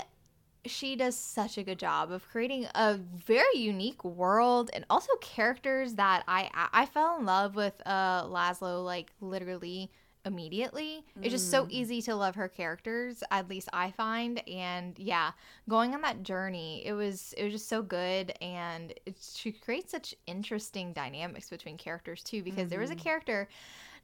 she 0.66 0.96
does 0.96 1.16
such 1.16 1.58
a 1.58 1.64
good 1.64 1.78
job 1.78 2.12
of 2.12 2.28
creating 2.30 2.66
a 2.74 2.96
very 2.96 3.56
unique 3.56 4.04
world 4.04 4.72
and 4.74 4.84
also 4.90 5.16
characters 5.18 5.96
that 5.96 6.24
I 6.28 6.50
I 6.74 6.86
fell 6.88 7.18
in 7.20 7.26
love 7.26 7.56
with 7.56 7.74
uh 7.86 8.24
Lazlo 8.26 8.84
like 8.84 9.12
literally 9.22 9.92
immediately. 10.26 11.06
Mm. 11.18 11.24
It's 11.24 11.32
just 11.32 11.52
so 11.52 11.66
mm. 11.66 11.72
easy 11.72 12.02
to 12.04 12.16
love 12.16 12.36
her 12.36 12.48
characters, 12.48 13.24
at 13.32 13.50
least 13.50 13.70
I 13.72 13.92
find. 13.92 14.48
And 14.48 14.98
yeah, 14.98 15.32
going 15.70 15.94
on 15.94 16.02
that 16.02 16.24
journey, 16.24 16.84
it 16.86 16.94
was 16.94 17.34
it 17.38 17.44
was 17.44 17.54
just 17.54 17.70
so 17.70 17.82
good 17.82 18.34
and 18.42 18.94
she 19.20 19.52
creates 19.52 19.92
such 19.92 20.16
interesting 20.28 20.94
dynamics 20.94 21.50
between 21.50 21.78
characters 21.78 22.24
too 22.24 22.44
because 22.44 22.62
mm-hmm. 22.62 22.70
there 22.70 22.80
was 22.80 22.92
a 22.92 22.96
mm-hmm. 22.96 23.04
character 23.04 23.48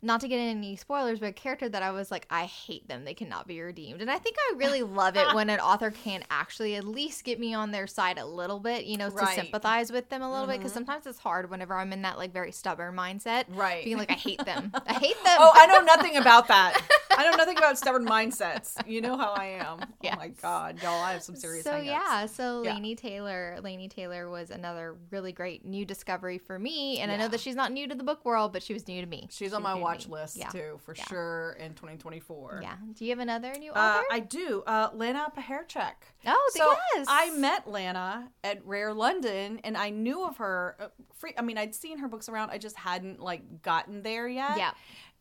not 0.03 0.21
to 0.21 0.27
get 0.27 0.37
any 0.37 0.75
spoilers, 0.75 1.19
but 1.19 1.29
a 1.29 1.33
character 1.33 1.69
that 1.69 1.83
I 1.83 1.91
was 1.91 2.09
like, 2.09 2.25
I 2.29 2.45
hate 2.45 2.87
them. 2.87 3.05
They 3.05 3.13
cannot 3.13 3.47
be 3.47 3.61
redeemed. 3.61 4.01
And 4.01 4.09
I 4.09 4.17
think 4.17 4.35
I 4.39 4.55
really 4.57 4.81
love 4.81 5.15
it 5.15 5.33
when 5.35 5.49
an 5.49 5.59
author 5.71 5.91
can 5.91 6.23
actually 6.31 6.75
at 6.75 6.83
least 6.83 7.23
get 7.23 7.39
me 7.39 7.53
on 7.53 7.71
their 7.71 7.85
side 7.85 8.17
a 8.17 8.25
little 8.25 8.59
bit, 8.59 8.85
you 8.85 8.97
know, 8.97 9.09
right. 9.09 9.27
to 9.27 9.33
sympathize 9.35 9.91
with 9.91 10.09
them 10.09 10.21
a 10.21 10.29
little 10.29 10.43
mm-hmm. 10.43 10.53
bit. 10.53 10.59
Because 10.59 10.73
sometimes 10.73 11.05
it's 11.05 11.19
hard 11.19 11.49
whenever 11.49 11.75
I'm 11.75 11.93
in 11.93 12.01
that 12.01 12.17
like 12.17 12.33
very 12.33 12.51
stubborn 12.51 12.95
mindset. 12.95 13.45
Right. 13.49 13.85
Being 13.85 13.97
like, 13.97 14.11
I 14.11 14.15
hate 14.15 14.43
them. 14.43 14.71
I 14.87 14.93
hate 14.93 15.23
them. 15.23 15.37
Oh, 15.39 15.51
I 15.53 15.67
know 15.67 15.81
nothing 15.81 16.17
about 16.17 16.47
that. 16.47 16.81
I 17.21 17.29
know 17.29 17.37
nothing 17.37 17.57
about 17.57 17.77
stubborn 17.77 18.05
mindsets. 18.05 18.75
You 18.87 19.01
know 19.01 19.15
how 19.15 19.31
I 19.31 19.57
am. 19.59 19.79
Yes. 20.01 20.15
Oh 20.15 20.19
my 20.19 20.27
God, 20.29 20.81
y'all, 20.81 21.01
I 21.01 21.13
have 21.13 21.23
some 21.23 21.35
serious 21.35 21.63
So, 21.63 21.77
yeah. 21.77 22.25
So, 22.25 22.63
yeah. 22.63 22.73
Laini 22.73 22.97
Taylor, 22.97 23.57
Laini 23.61 23.89
Taylor 23.89 24.29
was 24.29 24.49
another 24.49 24.95
really 25.11 25.31
great 25.31 25.63
new 25.63 25.85
discovery 25.85 26.39
for 26.39 26.57
me. 26.57 26.99
And 26.99 27.09
yeah. 27.09 27.15
I 27.15 27.19
know 27.19 27.27
that 27.27 27.39
she's 27.39 27.55
not 27.55 27.71
new 27.71 27.87
to 27.87 27.95
the 27.95 28.03
book 28.03 28.25
world, 28.25 28.51
but 28.51 28.63
she 28.63 28.73
was 28.73 28.87
new 28.87 28.99
to 28.99 29.07
me. 29.07 29.27
She's, 29.29 29.37
she's 29.37 29.53
on 29.53 29.61
my 29.61 29.75
watch 29.75 29.91
watch 30.07 30.07
list 30.07 30.37
yeah. 30.37 30.49
too, 30.49 30.79
for 30.83 30.95
sure, 30.95 31.57
in 31.59 31.73
2024. 31.73 32.59
Yeah. 32.61 32.75
Do 32.93 33.05
you 33.05 33.11
have 33.11 33.19
another 33.19 33.53
new 33.59 33.71
uh, 33.71 33.75
author? 33.75 34.05
Uh, 34.09 34.15
I 34.15 34.19
do. 34.19 34.63
Uh, 34.65 34.89
Lana 34.93 35.31
Pecherczyk. 35.37 35.93
Oh, 36.25 36.51
so 36.53 36.75
yes. 36.95 37.05
I 37.09 37.31
met 37.31 37.69
Lana 37.69 38.29
at 38.43 38.65
Rare 38.65 38.93
London, 38.93 39.59
and 39.63 39.77
I 39.77 39.89
knew 39.89 40.25
of 40.25 40.37
her. 40.37 40.75
Uh, 40.79 40.87
free. 41.17 41.33
I 41.37 41.41
mean, 41.41 41.57
I'd 41.57 41.75
seen 41.75 41.99
her 41.99 42.07
books 42.07 42.29
around. 42.29 42.51
I 42.51 42.57
just 42.57 42.77
hadn't 42.77 43.19
like 43.19 43.61
gotten 43.61 44.01
there 44.01 44.27
yet. 44.27 44.57
Yeah. 44.57 44.71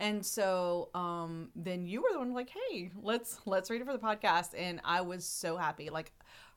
And 0.00 0.24
so 0.24 0.88
um, 0.94 1.50
then 1.54 1.86
you 1.86 2.02
were 2.02 2.08
the 2.10 2.18
one 2.18 2.32
like, 2.32 2.50
hey, 2.50 2.90
let's 3.02 3.38
let's 3.44 3.70
read 3.70 3.82
it 3.82 3.86
for 3.86 3.92
the 3.92 3.98
podcast, 3.98 4.50
and 4.56 4.80
I 4.82 5.02
was 5.02 5.24
so 5.24 5.58
happy. 5.58 5.90
Like 5.90 6.12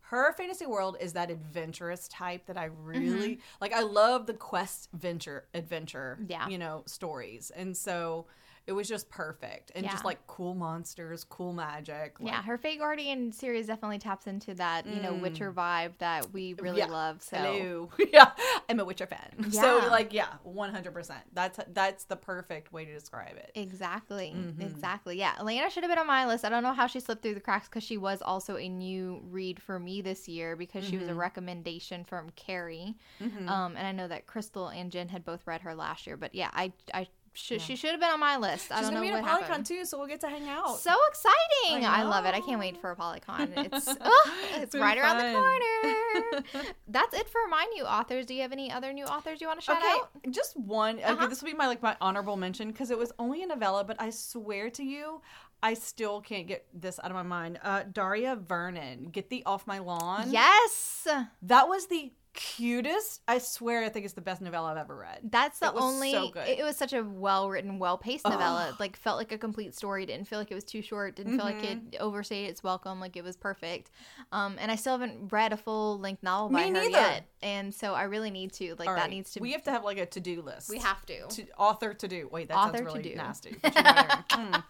her 0.07 0.33
fantasy 0.33 0.65
world 0.65 0.97
is 1.01 1.13
that 1.13 1.29
adventurous 1.29 2.07
type 2.07 2.45
that 2.45 2.57
I 2.57 2.69
really 2.83 3.35
mm-hmm. 3.35 3.41
like. 3.59 3.73
I 3.73 3.81
love 3.81 4.27
the 4.27 4.33
quest 4.33 4.89
venture 4.93 5.45
adventure, 5.53 6.19
yeah. 6.27 6.47
you 6.47 6.57
know, 6.57 6.83
stories, 6.85 7.51
and 7.53 7.75
so 7.75 8.25
it 8.65 8.71
was 8.71 8.87
just 8.87 9.09
perfect 9.09 9.71
and 9.75 9.83
yeah. 9.83 9.91
just 9.91 10.05
like 10.05 10.25
cool 10.25 10.55
monsters, 10.55 11.25
cool 11.25 11.51
magic. 11.51 12.17
Like, 12.19 12.31
yeah, 12.31 12.41
her 12.41 12.57
Fae 12.57 12.77
Guardian 12.77 13.31
series 13.33 13.67
definitely 13.67 13.99
taps 13.99 14.25
into 14.25 14.53
that 14.53 14.85
you 14.87 15.01
know 15.01 15.13
Witcher 15.13 15.51
mm. 15.51 15.55
vibe 15.55 15.97
that 15.97 16.31
we 16.31 16.53
really 16.53 16.79
yeah. 16.79 16.85
love. 16.85 17.21
So 17.21 17.37
Hello. 17.37 17.89
yeah, 18.13 18.31
I'm 18.69 18.79
a 18.79 18.85
Witcher 18.85 19.07
fan. 19.07 19.19
Yeah. 19.53 19.61
So 19.61 19.89
like 19.89 20.13
yeah, 20.13 20.27
100. 20.43 20.93
percent 20.93 21.19
That's 21.33 21.59
that's 21.73 22.05
the 22.05 22.15
perfect 22.15 22.71
way 22.71 22.85
to 22.85 22.93
describe 22.93 23.35
it. 23.35 23.51
Exactly, 23.55 24.33
mm-hmm. 24.35 24.61
exactly. 24.61 25.17
Yeah, 25.17 25.33
Elena 25.39 25.69
should 25.69 25.83
have 25.83 25.91
been 25.91 25.99
on 25.99 26.07
my 26.07 26.25
list. 26.25 26.45
I 26.45 26.49
don't 26.49 26.63
know 26.63 26.73
how 26.73 26.87
she 26.87 26.99
slipped 26.99 27.21
through 27.21 27.33
the 27.33 27.41
cracks 27.41 27.67
because 27.67 27.83
she 27.83 27.97
was 27.97 28.21
also 28.21 28.57
a 28.57 28.69
new 28.69 29.21
read 29.29 29.61
for 29.61 29.77
me 29.77 30.01
this 30.01 30.27
year 30.27 30.55
because 30.55 30.83
mm-hmm. 30.83 30.91
she 30.91 30.97
was 30.97 31.07
a 31.07 31.11
mm-hmm. 31.11 31.19
recommendation 31.19 32.03
from 32.05 32.29
Carrie. 32.31 32.95
Mm-hmm. 33.21 33.49
Um, 33.49 33.75
and 33.75 33.85
I 33.85 33.91
know 33.91 34.07
that 34.07 34.25
Crystal 34.25 34.69
and 34.69 34.91
Jen 34.91 35.09
had 35.09 35.25
both 35.25 35.45
read 35.45 35.61
her 35.61 35.75
last 35.75 36.07
year, 36.07 36.15
but 36.15 36.33
yeah, 36.33 36.49
I 36.53 36.71
I 36.93 37.07
she, 37.33 37.55
yeah. 37.55 37.61
she 37.61 37.75
should 37.75 37.91
have 37.91 37.99
been 37.99 38.11
on 38.11 38.19
my 38.19 38.37
list. 38.37 38.71
I 38.71 38.79
She's 38.79 38.89
don't 38.89 39.01
know 39.01 39.11
what 39.11 39.23
happened. 39.23 39.65
PolyCon 39.65 39.67
too, 39.67 39.85
so 39.85 39.97
we'll 39.97 40.07
get 40.07 40.21
to 40.21 40.29
hang 40.29 40.47
out. 40.47 40.77
So 40.77 40.95
exciting! 41.09 41.85
I, 41.85 42.01
I 42.01 42.03
love 42.03 42.25
it. 42.25 42.35
I 42.35 42.41
can't 42.41 42.59
wait 42.59 42.79
for 42.79 42.91
a 42.91 42.95
PolyCon. 42.95 43.51
It's 43.63 43.87
oh, 44.01 44.31
it's, 44.55 44.75
right 44.75 44.97
around 44.97 45.17
the 45.17 45.31
corner. 45.31 46.65
That's 46.87 47.17
it 47.17 47.29
for 47.29 47.47
my 47.49 47.65
new 47.73 47.85
authors. 47.85 48.25
Do 48.25 48.33
you 48.33 48.41
have 48.41 48.51
any 48.51 48.71
other 48.71 48.93
new 48.93 49.05
authors 49.05 49.41
you 49.41 49.47
want 49.47 49.59
to 49.59 49.65
shout 49.65 49.77
okay, 49.77 49.87
out? 49.87 50.09
Just 50.31 50.57
one. 50.57 50.99
Uh-huh. 50.99 51.13
Okay, 51.13 51.27
this 51.27 51.41
will 51.41 51.49
be 51.49 51.55
my 51.55 51.67
like 51.67 51.81
my 51.81 51.95
honorable 52.01 52.35
mention 52.35 52.69
because 52.69 52.91
it 52.91 52.97
was 52.97 53.11
only 53.17 53.41
a 53.41 53.47
novella, 53.47 53.83
but 53.83 53.99
I 53.99 54.09
swear 54.09 54.69
to 54.71 54.83
you, 54.83 55.21
I 55.63 55.73
still 55.75 56.21
can't 56.21 56.45
get 56.45 56.65
this 56.73 56.99
out 56.99 57.09
of 57.09 57.13
my 57.13 57.23
mind. 57.23 57.59
Uh, 57.63 57.83
Daria 57.91 58.35
Vernon, 58.35 59.05
get 59.05 59.29
thee 59.29 59.43
off 59.45 59.65
my 59.65 59.79
lawn. 59.79 60.27
Yes, 60.29 61.07
that 61.41 61.67
was 61.67 61.87
the 61.87 62.11
cutest. 62.33 63.21
I 63.27 63.37
swear, 63.37 63.83
I 63.83 63.89
think 63.89 64.05
it's 64.05 64.13
the 64.13 64.21
best 64.21 64.41
novella 64.41 64.71
I've 64.71 64.77
ever 64.77 64.95
read. 64.95 65.19
That's 65.23 65.59
the 65.59 65.71
only. 65.73 66.11
So 66.11 66.31
it 66.35 66.63
was 66.63 66.75
such 66.75 66.93
a 66.93 67.03
well 67.03 67.49
written, 67.49 67.79
well 67.79 67.97
paced 67.97 68.25
novella. 68.27 68.75
Like 68.79 68.97
felt 68.97 69.17
like 69.17 69.31
a 69.31 69.37
complete 69.37 69.75
story. 69.75 70.05
Didn't 70.05 70.27
feel 70.27 70.39
like 70.39 70.51
it 70.51 70.55
was 70.55 70.63
too 70.63 70.81
short. 70.81 71.15
Didn't 71.15 71.37
mm-hmm. 71.37 71.47
feel 71.47 71.55
like 71.55 71.63
it 71.63 71.91
mm-hmm. 71.91 72.03
overstayed 72.03 72.49
its 72.49 72.63
welcome. 72.63 72.99
Like 72.99 73.15
it 73.15 73.23
was 73.23 73.35
perfect. 73.35 73.91
Um, 74.31 74.57
and 74.59 74.71
I 74.71 74.75
still 74.75 74.97
haven't 74.97 75.31
read 75.31 75.53
a 75.53 75.57
full 75.57 75.99
length 75.99 76.23
novel 76.23 76.49
by 76.49 76.65
Me 76.65 76.67
her 76.69 76.73
neither. 76.73 76.89
yet. 76.89 77.25
And 77.41 77.73
so 77.73 77.93
I 77.93 78.03
really 78.03 78.31
need 78.31 78.53
to. 78.53 78.75
Like 78.77 78.87
that 78.87 79.09
needs 79.09 79.31
to. 79.31 79.39
We 79.39 79.51
have 79.51 79.63
to 79.63 79.71
have 79.71 79.83
like 79.83 79.97
a 79.97 80.05
to 80.05 80.19
do 80.19 80.41
list. 80.41 80.69
We 80.69 80.79
have 80.79 81.05
to. 81.07 81.27
to 81.27 81.45
author 81.57 81.93
to 81.93 82.07
do. 82.07 82.27
Wait, 82.31 82.49
that 82.49 82.57
author 82.57 82.77
sounds 82.77 82.93
really 82.93 83.15
nasty. 83.15 83.55
You 83.63 83.81
know, 83.81 84.63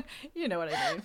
you 0.34 0.48
know 0.48 0.58
what 0.58 0.72
I 0.72 0.92
mean. 0.92 1.02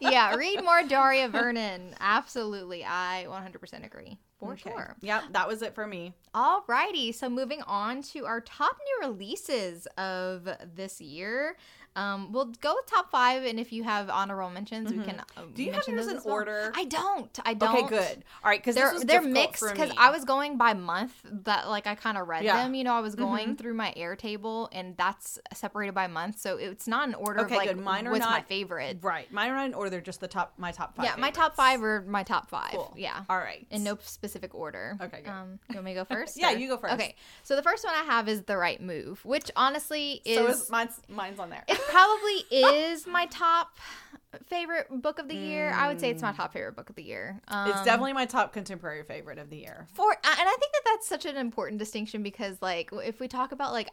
yeah, 0.12 0.34
read 0.36 0.62
more 0.64 0.82
Daria 0.82 1.28
Vernon. 1.28 1.94
Absolutely, 2.00 2.84
I 2.84 3.26
100% 3.28 3.84
agree 3.84 4.18
for 4.38 4.52
okay. 4.52 4.70
sure. 4.70 4.96
Yep, 5.00 5.24
that 5.32 5.48
was 5.48 5.62
it 5.62 5.74
for 5.74 5.86
me. 5.86 6.14
Alrighty, 6.34 7.14
so 7.14 7.28
moving 7.28 7.62
on 7.62 8.02
to 8.02 8.26
our 8.26 8.40
top 8.40 8.76
new 8.84 9.08
releases 9.08 9.86
of 9.96 10.48
this 10.74 11.00
year. 11.00 11.56
Um, 11.98 12.30
we'll 12.30 12.52
go 12.60 12.74
with 12.76 12.86
top 12.86 13.10
five, 13.10 13.44
and 13.44 13.58
if 13.58 13.72
you 13.72 13.82
have 13.82 14.08
honorable 14.08 14.50
mentions, 14.50 14.88
mm-hmm. 14.90 15.00
we 15.00 15.04
can. 15.04 15.20
Uh, 15.36 15.42
Do 15.52 15.64
you 15.64 15.72
have 15.72 15.86
yours 15.88 16.06
in 16.06 16.20
well. 16.24 16.34
order? 16.34 16.72
I 16.76 16.84
don't. 16.84 17.36
I 17.44 17.54
don't. 17.54 17.76
Okay, 17.76 17.88
good. 17.88 18.24
All 18.44 18.50
right, 18.50 18.60
because 18.60 18.76
they're 18.76 19.00
they're 19.00 19.20
mixed 19.20 19.64
because 19.68 19.90
I 19.98 20.10
was 20.10 20.24
going 20.24 20.58
by 20.58 20.74
month. 20.74 21.12
That 21.44 21.68
like 21.68 21.88
I 21.88 21.96
kind 21.96 22.16
of 22.16 22.28
read 22.28 22.44
yeah. 22.44 22.62
them. 22.62 22.76
You 22.76 22.84
know, 22.84 22.94
I 22.94 23.00
was 23.00 23.16
going 23.16 23.46
mm-hmm. 23.46 23.54
through 23.54 23.74
my 23.74 23.92
Airtable, 23.96 24.68
and 24.70 24.96
that's 24.96 25.40
separated 25.52 25.92
by 25.92 26.06
month, 26.06 26.38
so 26.38 26.56
it's 26.56 26.86
not 26.86 27.08
an 27.08 27.14
order. 27.14 27.40
Okay, 27.40 27.54
of, 27.54 27.58
like, 27.58 27.68
good. 27.68 27.80
Mine 27.84 28.06
are 28.06 28.12
what's 28.12 28.24
not 28.24 28.30
my 28.30 28.42
favorite. 28.42 28.98
Right, 29.02 29.30
mine 29.32 29.50
are 29.50 29.56
not 29.56 29.66
in 29.66 29.74
order. 29.74 29.90
They're 29.90 30.00
just 30.00 30.20
the 30.20 30.28
top. 30.28 30.52
My 30.56 30.70
top 30.70 30.94
five. 30.94 31.04
Yeah, 31.04 31.16
favorites. 31.16 31.36
my 31.36 31.42
top 31.42 31.56
five 31.56 31.82
are 31.82 32.02
my 32.02 32.22
top 32.22 32.48
five. 32.48 32.70
Cool. 32.70 32.94
Yeah. 32.96 33.24
All 33.28 33.38
right. 33.38 33.66
In 33.72 33.82
no 33.82 33.98
specific 34.00 34.54
order. 34.54 34.96
Okay. 35.00 35.22
Good. 35.24 35.30
Um, 35.30 35.58
you 35.68 35.74
want 35.74 35.84
me 35.84 35.94
to 35.94 36.00
go 36.00 36.04
first? 36.14 36.38
yeah, 36.38 36.52
or? 36.52 36.56
you 36.58 36.68
go 36.68 36.76
first. 36.76 36.94
Okay. 36.94 37.16
So 37.42 37.56
the 37.56 37.62
first 37.62 37.84
one 37.84 37.94
I 37.94 38.04
have 38.04 38.28
is 38.28 38.42
the 38.42 38.56
right 38.56 38.80
move, 38.80 39.24
which 39.24 39.50
honestly 39.56 40.22
is, 40.24 40.36
so 40.36 40.46
is 40.46 40.70
mine's 40.70 41.00
mine's 41.08 41.40
on 41.40 41.50
there. 41.50 41.64
Probably 41.88 42.44
is 42.50 43.06
my 43.06 43.26
top 43.26 43.78
favorite 44.46 44.86
book 44.90 45.18
of 45.18 45.28
the 45.28 45.34
year. 45.34 45.72
I 45.72 45.88
would 45.88 46.00
say 46.00 46.10
it's 46.10 46.22
my 46.22 46.32
top 46.32 46.52
favorite 46.52 46.76
book 46.76 46.90
of 46.90 46.96
the 46.96 47.02
year. 47.02 47.40
Um, 47.48 47.70
it's 47.70 47.82
definitely 47.82 48.12
my 48.12 48.26
top 48.26 48.52
contemporary 48.52 49.02
favorite 49.02 49.38
of 49.38 49.50
the 49.50 49.56
year. 49.56 49.86
For 49.94 50.10
and 50.12 50.18
I 50.24 50.56
think 50.58 50.72
that 50.72 50.82
that's 50.84 51.08
such 51.08 51.24
an 51.24 51.36
important 51.36 51.78
distinction 51.78 52.22
because 52.22 52.60
like 52.60 52.90
if 52.92 53.20
we 53.20 53.28
talk 53.28 53.52
about 53.52 53.72
like 53.72 53.90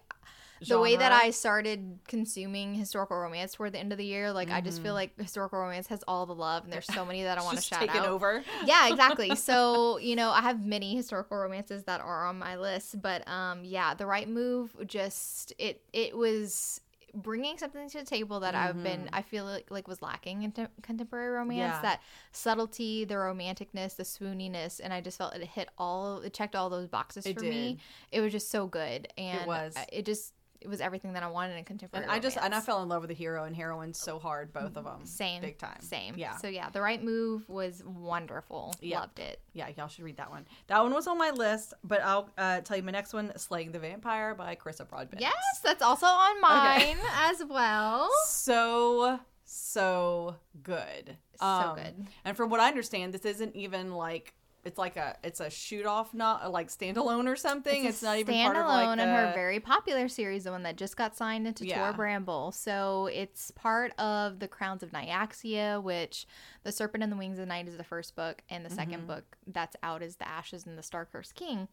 Genre. 0.63 0.77
the 0.77 0.81
way 0.81 0.95
that 0.95 1.11
I 1.11 1.31
started 1.31 1.99
consuming 2.07 2.75
historical 2.75 3.17
romance 3.17 3.53
toward 3.53 3.73
the 3.73 3.79
end 3.79 3.91
of 3.91 3.97
the 3.97 4.05
year, 4.05 4.31
like 4.31 4.47
mm-hmm. 4.47 4.57
I 4.57 4.61
just 4.61 4.81
feel 4.81 4.89
mm-hmm. 4.89 4.95
like 4.95 5.19
historical 5.19 5.59
romance 5.59 5.87
has 5.87 6.03
all 6.07 6.25
the 6.25 6.35
love, 6.35 6.63
and 6.63 6.71
there's 6.71 6.85
so 6.85 7.05
many 7.05 7.23
that 7.23 7.37
I 7.37 7.41
want 7.43 7.57
to 7.57 7.63
shout 7.63 7.89
out. 7.89 8.07
over. 8.07 8.43
Yeah, 8.65 8.87
exactly. 8.89 9.35
so 9.35 9.97
you 9.99 10.15
know, 10.15 10.31
I 10.31 10.41
have 10.41 10.65
many 10.65 10.95
historical 10.95 11.37
romances 11.37 11.83
that 11.83 12.01
are 12.01 12.25
on 12.25 12.39
my 12.39 12.55
list, 12.55 13.01
but 13.01 13.27
um, 13.27 13.63
yeah, 13.63 13.93
the 13.93 14.05
right 14.05 14.27
move 14.27 14.75
just 14.87 15.53
it 15.57 15.81
it 15.91 16.15
was 16.15 16.81
bringing 17.15 17.57
something 17.57 17.89
to 17.89 18.00
the 18.00 18.05
table 18.05 18.41
that 18.41 18.53
mm-hmm. 18.53 18.67
I've 18.67 18.84
been 18.84 19.01
mm-hmm. 19.01 19.15
I 19.15 19.22
feel 19.22 19.45
like, 19.45 19.72
like 19.72 19.88
was 19.88 20.01
lacking 20.01 20.43
in 20.43 20.51
t- 20.51 20.67
contemporary 20.81 21.31
romance 21.31 21.75
yeah. 21.75 21.81
that 21.81 22.01
subtlety 22.31 23.05
the 23.05 23.15
romanticness 23.15 23.95
the 23.95 24.03
swooniness 24.03 24.79
and 24.84 24.93
I 24.93 25.01
just 25.01 25.17
felt 25.17 25.36
it 25.36 25.43
hit 25.43 25.69
all 25.77 26.19
it 26.19 26.34
checked 26.34 26.55
all 26.55 26.69
those 26.69 26.88
boxes 26.88 27.25
it 27.25 27.36
for 27.36 27.41
did. 27.41 27.50
me 27.50 27.77
it 28.12 28.22
was 28.22 28.31
just 28.31 28.51
so 28.51 28.67
good 28.67 29.07
and 29.17 29.41
it 29.41 29.48
was 29.48 29.75
it 29.91 30.05
just 30.05 30.34
it 30.65 30.69
was 30.69 30.81
everything 30.81 31.13
that 31.13 31.22
I 31.22 31.27
wanted 31.27 31.57
in 31.57 31.63
contemporary. 31.63 32.05
And 32.05 32.12
I 32.12 32.17
just 32.17 32.38
and 32.38 32.53
I 32.53 32.60
fell 32.60 32.81
in 32.81 32.89
love 32.89 33.03
with 33.03 33.10
the 33.10 33.15
hero 33.15 33.43
and 33.43 33.55
heroine 33.55 33.93
so 33.93 34.17
hard, 34.17 34.51
both 34.51 34.75
of 34.75 34.84
them. 34.84 35.05
Same, 35.05 35.41
big 35.41 35.60
time. 35.60 35.79
Same. 35.79 36.15
Yeah. 36.17 36.38
So 36.38 36.48
yeah, 36.48 36.72
the 36.72 36.81
right 36.81 37.01
move 37.01 37.48
was 37.48 37.84
wonderful. 37.86 38.74
Loved 38.81 39.19
it. 39.19 39.39
Yeah, 39.53 39.67
y'all 39.77 39.88
should 39.88 40.03
read 40.03 40.17
that 40.17 40.31
one. 40.31 40.48
That 40.65 40.81
one 40.81 40.91
was 40.91 41.05
on 41.05 41.19
my 41.19 41.29
list, 41.29 41.75
but 41.84 42.01
I'll 42.01 42.31
uh, 42.39 42.62
tell 42.62 42.75
you 42.75 42.81
my 42.81 42.91
next 42.91 43.13
one: 43.13 43.31
"Slaying 43.38 43.72
the 43.72 43.79
Vampire" 43.79 44.34
by 44.34 44.55
Carissa 44.55 44.89
Broadbent. 44.89 45.22
Yes, 45.22 45.36
that's 45.63 45.84
also 45.84 46.07
on 46.07 46.41
mine 46.41 46.81
okay. 46.81 46.95
as 47.29 47.43
well. 47.48 48.10
So 48.25 49.19
so 49.45 50.36
good. 50.63 51.17
So 51.39 51.45
um, 51.45 51.75
good. 51.75 52.07
And 52.24 52.36
from 52.36 52.50
what 52.50 52.60
I 52.60 52.67
understand, 52.67 53.13
this 53.13 53.25
isn't 53.25 53.55
even 53.55 53.93
like 53.93 54.34
it's 54.65 54.79
like 54.79 54.98
a 54.98 55.15
it's 55.24 55.39
a 55.39 55.50
shoot 55.50 55.86
off 55.86 56.13
not 56.13 56.51
like 56.51 56.69
standalone 56.69 57.27
or 57.27 57.36
something. 57.36 57.86
It's, 57.86 57.98
it's 57.98 58.03
not 58.03 58.17
even 58.17 58.34
part 58.43 58.57
of 58.57 58.65
like 58.65 58.98
the... 58.98 59.03
in 59.03 59.10
her 59.10 59.31
very 59.36 59.60
popular 59.60 60.07
series, 60.07 60.45
the 60.45 60.51
one 60.51 60.63
that 60.63 60.75
just 60.75 60.98
got 60.98 61.15
signed 61.15 61.48
into 61.48 61.65
yeah. 61.65 61.77
Tor 61.77 61.93
Bramble. 61.93 62.51
So 62.51 63.07
it's 63.13 63.51
part 63.51 63.98
of 64.00 64.39
the 64.39 64.48
Crowns 64.48 64.81
of 64.81 64.91
Nyaxia, 64.91 65.81
which 65.81 66.25
the 66.63 66.72
Serpent 66.72 67.03
and 67.03 67.12
the 67.12 67.17
Wings 67.17 67.38
of 67.38 67.48
Night 67.48 67.67
is 67.67 67.77
the 67.77 67.84
first 67.84 68.15
book, 68.15 68.41
and 68.50 68.65
the 68.65 68.69
2nd 68.69 68.88
mm-hmm. 68.89 69.05
book 69.05 69.38
that's 69.45 69.75
out 69.84 70.01
is 70.01 70.15
the 70.15 70.27
Ashes 70.27 70.65
and 70.65 70.77
the 70.77 70.81
Starcursed 70.81 71.36
King 71.36 71.67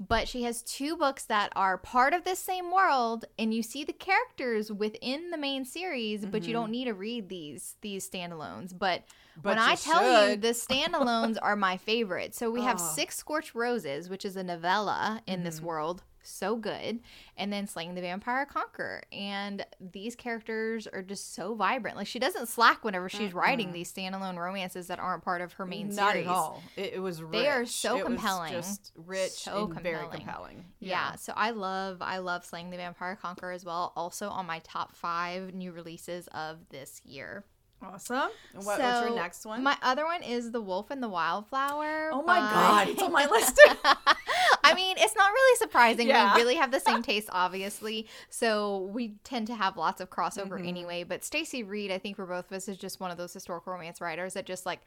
but 0.00 0.28
she 0.28 0.44
has 0.44 0.62
two 0.62 0.96
books 0.96 1.24
that 1.24 1.52
are 1.56 1.76
part 1.76 2.14
of 2.14 2.24
this 2.24 2.38
same 2.38 2.70
world 2.70 3.24
and 3.38 3.52
you 3.52 3.62
see 3.62 3.84
the 3.84 3.92
characters 3.92 4.70
within 4.70 5.30
the 5.30 5.38
main 5.38 5.64
series 5.64 6.20
mm-hmm. 6.22 6.30
but 6.30 6.44
you 6.44 6.52
don't 6.52 6.66
mm-hmm. 6.66 6.72
need 6.72 6.84
to 6.84 6.94
read 6.94 7.28
these 7.28 7.76
these 7.80 8.08
standalones 8.08 8.76
but, 8.76 9.02
but 9.36 9.50
when 9.50 9.58
i 9.58 9.74
tell 9.74 10.00
should. 10.00 10.30
you 10.30 10.36
the 10.36 10.48
standalones 10.48 11.36
are 11.42 11.56
my 11.56 11.76
favorite 11.76 12.34
so 12.34 12.50
we 12.50 12.62
have 12.62 12.80
oh. 12.80 12.92
six 12.94 13.16
scorched 13.16 13.54
roses 13.54 14.08
which 14.08 14.24
is 14.24 14.36
a 14.36 14.42
novella 14.42 15.20
in 15.26 15.36
mm-hmm. 15.36 15.44
this 15.44 15.60
world 15.60 16.02
so 16.22 16.56
good. 16.56 17.00
And 17.36 17.52
then 17.52 17.66
Slaying 17.66 17.94
the 17.94 18.00
Vampire 18.00 18.46
Conqueror. 18.46 19.02
And 19.12 19.64
these 19.80 20.14
characters 20.14 20.86
are 20.86 21.02
just 21.02 21.34
so 21.34 21.54
vibrant. 21.54 21.96
Like 21.96 22.06
she 22.06 22.18
doesn't 22.18 22.48
slack 22.48 22.84
whenever 22.84 23.08
she's 23.08 23.30
mm-hmm. 23.30 23.38
writing 23.38 23.72
these 23.72 23.92
standalone 23.92 24.36
romances 24.36 24.86
that 24.88 24.98
aren't 24.98 25.24
part 25.24 25.40
of 25.40 25.54
her 25.54 25.66
main 25.66 25.88
Not 25.88 26.12
series. 26.12 26.26
Not 26.26 26.32
at 26.32 26.36
all. 26.36 26.62
It, 26.76 26.92
it, 26.94 27.00
was 27.00 27.22
rich. 27.22 27.32
They 27.32 27.48
are 27.48 27.66
so 27.66 27.98
it 27.98 28.04
compelling. 28.04 28.52
just 28.52 28.92
rich 28.96 29.30
so 29.30 29.64
and 29.64 29.74
compelling. 29.74 29.98
very 29.98 30.08
compelling. 30.10 30.64
Yeah. 30.80 31.10
yeah. 31.10 31.16
So 31.16 31.32
I 31.36 31.50
love 31.50 31.98
I 32.00 32.18
love 32.18 32.44
Slaying 32.44 32.70
the 32.70 32.76
Vampire 32.76 33.16
Conqueror 33.16 33.52
as 33.52 33.64
well. 33.64 33.92
Also 33.96 34.28
on 34.28 34.46
my 34.46 34.60
top 34.60 34.94
five 34.94 35.54
new 35.54 35.72
releases 35.72 36.28
of 36.28 36.58
this 36.70 37.00
year. 37.04 37.44
Awesome. 37.80 38.30
What, 38.54 38.64
so, 38.64 38.82
what's 38.82 39.08
your 39.08 39.14
next 39.14 39.46
one? 39.46 39.62
My 39.62 39.76
other 39.82 40.04
one 40.04 40.22
is 40.22 40.50
The 40.50 40.60
Wolf 40.60 40.90
and 40.90 41.02
the 41.02 41.08
Wildflower. 41.08 42.10
Oh 42.12 42.22
my 42.22 42.40
by... 42.40 42.50
god, 42.50 42.88
it's 42.88 43.02
on 43.02 43.12
my 43.12 43.26
list. 43.30 43.60
I 44.64 44.74
mean, 44.74 44.96
it's 44.98 45.14
not 45.14 45.30
really 45.30 45.56
surprising. 45.58 46.08
Yeah. 46.08 46.34
We 46.34 46.40
really 46.40 46.56
have 46.56 46.72
the 46.72 46.80
same 46.80 47.02
taste, 47.04 47.28
obviously. 47.30 48.08
So 48.30 48.90
we 48.92 49.14
tend 49.22 49.46
to 49.46 49.54
have 49.54 49.76
lots 49.76 50.00
of 50.00 50.10
crossover 50.10 50.50
mm-hmm. 50.50 50.68
anyway. 50.68 51.04
But 51.04 51.24
Stacy 51.24 51.62
Reid, 51.62 51.92
I 51.92 51.98
think 51.98 52.16
for 52.16 52.26
both 52.26 52.50
of 52.50 52.56
us, 52.56 52.68
is 52.68 52.76
just 52.76 52.98
one 52.98 53.10
of 53.10 53.16
those 53.16 53.32
historical 53.32 53.72
romance 53.72 54.00
writers 54.00 54.34
that 54.34 54.44
just 54.44 54.66
like 54.66 54.80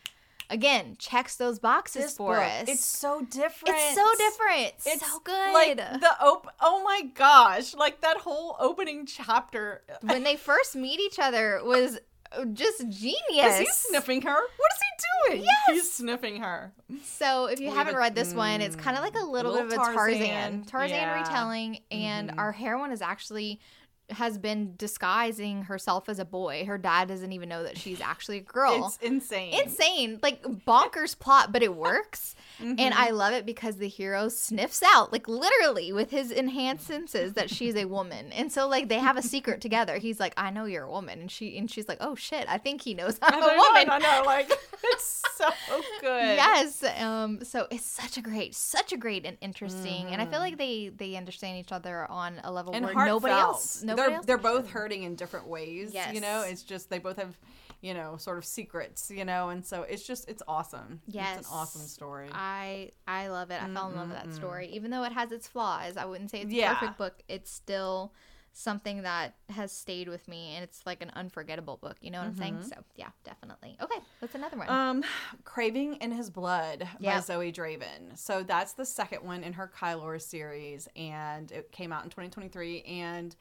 again 0.50 0.98
checks 1.00 1.38
those 1.38 1.60
boxes 1.60 2.04
this 2.04 2.18
for 2.18 2.36
book, 2.36 2.44
us. 2.44 2.68
It's 2.68 2.84
so 2.84 3.22
different. 3.22 3.76
It's 3.78 3.96
so 3.96 4.08
different. 4.18 4.74
It's 4.86 5.10
so 5.10 5.20
good. 5.24 5.54
Like 5.54 5.78
the 5.78 6.16
op- 6.22 6.54
oh 6.60 6.84
my 6.84 7.04
gosh, 7.16 7.74
like 7.74 8.02
that 8.02 8.18
whole 8.18 8.58
opening 8.60 9.06
chapter 9.06 9.82
when 10.02 10.24
they 10.24 10.36
first 10.36 10.76
meet 10.76 11.00
each 11.00 11.20
other 11.20 11.62
was 11.64 12.00
just 12.54 12.88
genius. 12.90 13.54
Is 13.54 13.60
he 13.60 13.68
sniffing 13.72 14.22
her? 14.22 14.34
What 14.34 14.72
is 14.74 14.80
he 14.82 15.30
doing? 15.30 15.44
Yes. 15.44 15.68
He's 15.68 15.92
sniffing 15.92 16.42
her. 16.42 16.72
So 17.04 17.46
if 17.46 17.60
you 17.60 17.68
Leave 17.68 17.78
haven't 17.78 17.96
it, 17.96 17.98
read 17.98 18.16
this 18.16 18.34
mm, 18.34 18.38
one, 18.38 18.62
it's 18.62 18.76
kind 18.76 18.98
of 18.98 19.04
like 19.04 19.16
a 19.16 19.26
little, 19.26 19.52
little 19.52 19.68
bit 19.68 19.80
of 19.80 19.90
a 19.90 19.94
Tarzan 19.94 20.20
Tarzan, 20.20 20.64
Tarzan 20.66 20.96
yeah. 20.96 21.22
retelling, 21.22 21.80
and 21.92 22.30
mm-hmm. 22.30 22.40
our 22.40 22.52
heroine 22.52 22.92
is 22.92 23.02
actually 23.02 23.60
has 24.12 24.38
been 24.38 24.76
disguising 24.78 25.64
herself 25.64 26.10
as 26.10 26.20
a 26.20 26.26
boy. 26.26 26.66
Her 26.66 26.78
dad 26.78 27.08
doesn't 27.08 27.32
even 27.32 27.50
know 27.50 27.64
that 27.64 27.78
she's 27.78 28.02
actually 28.02 28.38
a 28.38 28.42
girl. 28.42 28.88
It's 28.88 28.98
insane. 28.98 29.54
Insane. 29.54 30.20
Like 30.22 30.42
bonkers 30.44 31.18
plot, 31.18 31.52
but 31.52 31.64
it 31.64 31.76
works. 31.76 32.36
Mm-hmm. 32.60 32.76
And 32.82 32.94
I 32.96 33.12
love 33.12 33.34
it 33.34 33.46
because 33.46 33.78
the 33.78 33.88
hero 33.88 34.28
sniffs 34.28 34.82
out, 34.84 35.12
like 35.12 35.28
literally 35.28 35.94
with 35.94 36.10
his 36.10 36.32
enhanced 36.32 36.88
senses, 36.88 37.34
that 37.34 37.50
she's 37.50 37.76
a 37.76 37.86
woman. 37.86 38.32
And 38.32 38.52
so 38.52 38.68
like 38.68 38.90
they 38.90 38.98
have 38.98 39.18
a 39.18 39.22
secret 39.22 39.62
together. 39.68 39.98
He's 39.98 40.20
like, 40.20 40.34
I 40.36 40.50
know 40.50 40.66
you're 40.66 40.86
a 40.86 40.92
woman. 40.92 41.22
And 41.22 41.32
she 41.32 41.58
and 41.58 41.70
she's 41.70 41.88
like, 41.88 42.00
Oh 42.02 42.16
shit, 42.16 42.46
I 42.50 42.58
think 42.58 42.82
he 42.82 42.94
knows 42.94 43.20
I'm 43.22 43.36
a 43.36 43.56
woman. 43.56 43.90
I 43.90 44.00
know, 44.00 44.24
like 44.26 44.52
it's 44.84 45.22
so 45.36 45.50
good. 46.02 46.36
Yes. 46.36 46.84
Um, 47.00 47.44
so 47.44 47.68
it's 47.70 47.86
such 47.86 48.18
a 48.18 48.22
great, 48.22 48.56
such 48.56 48.92
a 48.92 48.98
great 48.98 49.26
and 49.26 49.38
interesting. 49.42 50.06
Mm. 50.06 50.14
And 50.14 50.22
I 50.22 50.26
feel 50.26 50.40
like 50.40 50.58
they 50.58 50.90
they 50.96 51.16
understand 51.16 51.58
each 51.58 51.72
other 51.72 52.10
on 52.10 52.40
a 52.44 52.52
level 52.52 52.74
and 52.74 52.86
where 52.86 53.06
nobody 53.06 53.34
else 53.34 53.84
nobody 53.84 54.01
they're, 54.10 54.22
they're 54.24 54.38
both 54.38 54.70
hurting 54.70 55.04
in 55.04 55.16
different 55.16 55.48
ways. 55.48 55.92
Yes. 55.94 56.14
You 56.14 56.22
know, 56.22 56.44
it's 56.46 56.64
just 56.64 56.90
they 56.90 57.00
both 57.00 57.18
have 57.18 57.38
you 57.82 57.96
know, 57.96 58.16
sort 58.18 58.38
of 58.38 58.46
secrets, 58.46 59.12
you 59.14 59.26
know, 59.26 59.50
and 59.50 59.66
so 59.66 59.82
it's 59.82 60.06
just 60.06 60.30
it's 60.30 60.44
awesome. 60.48 61.02
Yes, 61.08 61.40
it's 61.40 61.50
an 61.50 61.54
awesome 61.54 61.82
story. 61.82 62.30
I 62.32 62.92
I 63.08 63.30
love 63.30 63.50
it. 63.50 63.56
I 63.56 63.66
mm-hmm. 63.66 63.74
fell 63.74 63.90
in 63.90 63.96
love 63.96 64.10
with 64.10 64.18
that 64.18 64.34
story, 64.34 64.68
even 64.68 64.92
though 64.92 65.04
it 65.04 65.12
has 65.12 65.32
its 65.32 65.48
flaws. 65.48 65.98
I 65.98 66.06
wouldn't 66.06 66.30
say 66.30 66.42
it's 66.42 66.54
yeah. 66.54 66.74
a 66.74 66.76
perfect 66.76 66.98
book. 67.00 67.24
It's 67.28 67.52
still 67.52 68.14
something 68.54 69.04
that 69.04 69.36
has 69.50 69.72
stayed 69.72 70.10
with 70.10 70.28
me 70.28 70.56
and 70.56 70.64
it's 70.64 70.86
like 70.86 71.02
an 71.02 71.10
unforgettable 71.16 71.78
book 71.78 71.96
you 72.02 72.12
know 72.12 72.20
what 72.20 72.34
mm-hmm. 72.34 72.44
i'm 72.44 72.50
saying 72.50 72.56
mm-hmm. 72.56 72.68
so 72.68 72.76
yeah 72.98 73.08
definitely 73.24 73.78
okay 73.82 73.96
what's 74.20 74.36
another 74.36 74.58
one 74.58 74.70
um 74.70 75.04
craving 75.46 75.96
in 75.96 76.12
his 76.12 76.30
blood 76.30 76.86
yep. 77.00 77.16
by 77.16 77.20
zoe 77.22 77.50
draven 77.50 78.16
so 78.16 78.44
that's 78.44 78.74
the 78.74 78.84
second 78.84 79.24
one 79.24 79.42
in 79.46 79.54
her 79.54 79.72
kylorr 79.80 80.22
series 80.22 80.90
and 80.98 81.50
it 81.54 81.72
came 81.72 81.94
out 81.94 82.04
in 82.04 82.10
2023 82.10 82.82
and 82.82 83.38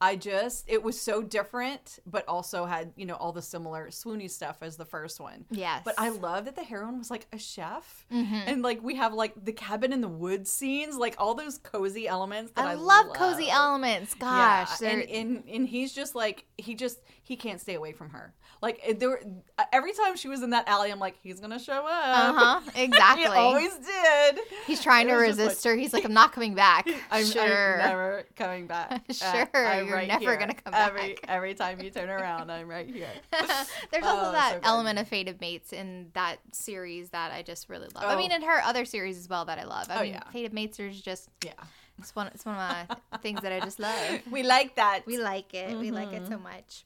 I 0.00 0.16
just 0.16 0.64
it 0.68 0.82
was 0.82 1.00
so 1.00 1.22
different, 1.22 1.98
but 2.04 2.26
also 2.28 2.66
had 2.66 2.92
you 2.96 3.06
know 3.06 3.14
all 3.14 3.32
the 3.32 3.42
similar 3.42 3.88
swoony 3.88 4.30
stuff 4.30 4.58
as 4.62 4.76
the 4.76 4.84
first 4.84 5.20
one. 5.20 5.44
Yes. 5.50 5.82
But 5.84 5.94
I 5.98 6.10
love 6.10 6.44
that 6.46 6.56
the 6.56 6.62
heroine 6.62 6.98
was 6.98 7.10
like 7.10 7.26
a 7.32 7.38
chef, 7.38 8.06
mm-hmm. 8.12 8.34
and 8.34 8.62
like 8.62 8.82
we 8.82 8.96
have 8.96 9.14
like 9.14 9.32
the 9.42 9.52
cabin 9.52 9.92
in 9.92 10.00
the 10.00 10.08
woods 10.08 10.50
scenes, 10.50 10.96
like 10.96 11.14
all 11.18 11.34
those 11.34 11.58
cozy 11.58 12.08
elements. 12.08 12.52
That 12.56 12.66
I, 12.66 12.72
I 12.72 12.74
love, 12.74 13.06
love, 13.06 13.16
cozy 13.16 13.48
elements. 13.48 14.14
Gosh, 14.14 14.80
yeah. 14.80 14.90
and, 14.90 15.02
and 15.02 15.44
and 15.48 15.68
he's 15.68 15.92
just 15.92 16.14
like 16.14 16.44
he 16.58 16.74
just 16.74 17.00
he 17.22 17.36
can't 17.36 17.60
stay 17.60 17.74
away 17.74 17.92
from 17.92 18.10
her. 18.10 18.34
Like 18.64 18.98
there, 18.98 19.10
were, 19.10 19.22
every 19.72 19.92
time 19.92 20.16
she 20.16 20.28
was 20.28 20.42
in 20.42 20.50
that 20.50 20.66
alley, 20.68 20.90
I'm 20.90 20.98
like, 20.98 21.16
he's 21.22 21.40
gonna 21.40 21.58
show 21.58 21.86
up. 21.86 22.04
Uh 22.24 22.32
huh. 22.32 22.60
Exactly. 22.74 23.24
he 23.24 23.30
always 23.30 23.74
did. 23.74 24.38
He's 24.66 24.82
trying 24.82 25.08
to 25.08 25.14
resist 25.14 25.64
like, 25.64 25.72
her. 25.72 25.76
He's 25.78 25.92
like, 25.92 26.04
I'm 26.04 26.14
not 26.14 26.32
coming 26.32 26.54
back. 26.54 26.88
I'm, 27.10 27.24
sure. 27.26 27.82
I'm 27.82 27.88
never 27.88 28.24
coming 28.36 28.66
back. 28.66 29.02
sure. 29.10 29.48
Uh, 29.54 29.83
you're 29.86 29.96
right 29.96 30.08
never 30.08 30.20
here. 30.20 30.36
gonna 30.36 30.54
come 30.54 30.72
every, 30.74 31.14
back. 31.14 31.24
Every 31.28 31.54
time 31.54 31.80
you 31.80 31.90
turn 31.90 32.08
around, 32.08 32.50
I'm 32.50 32.68
right 32.68 32.88
here. 32.88 33.08
There's 33.30 34.04
also 34.04 34.28
oh, 34.28 34.32
that 34.32 34.54
so 34.54 34.60
element 34.62 34.98
of 34.98 35.08
fated 35.08 35.40
mates 35.40 35.72
in 35.72 36.10
that 36.14 36.38
series 36.52 37.10
that 37.10 37.32
I 37.32 37.42
just 37.42 37.68
really 37.68 37.88
love. 37.94 38.04
Oh. 38.04 38.08
I 38.08 38.16
mean, 38.16 38.32
in 38.32 38.42
her 38.42 38.62
other 38.62 38.84
series 38.84 39.18
as 39.18 39.28
well 39.28 39.44
that 39.46 39.58
I 39.58 39.64
love. 39.64 39.86
I 39.90 39.98
oh, 39.98 40.02
mean, 40.02 40.14
yeah. 40.14 40.30
fated 40.32 40.52
mates 40.52 40.78
is 40.80 41.00
just 41.00 41.28
yeah. 41.44 41.52
It's 41.98 42.14
one. 42.14 42.26
It's 42.28 42.44
one 42.44 42.56
of 42.56 42.60
my 42.60 43.18
things 43.18 43.40
that 43.42 43.52
I 43.52 43.60
just 43.60 43.78
love. 43.78 44.20
We 44.30 44.42
like 44.42 44.74
that. 44.76 45.02
We 45.06 45.18
like 45.18 45.54
it. 45.54 45.70
Mm-hmm. 45.70 45.80
We 45.80 45.90
like 45.92 46.12
it 46.12 46.26
so 46.26 46.34
mm-hmm. 46.34 46.42
much. 46.42 46.84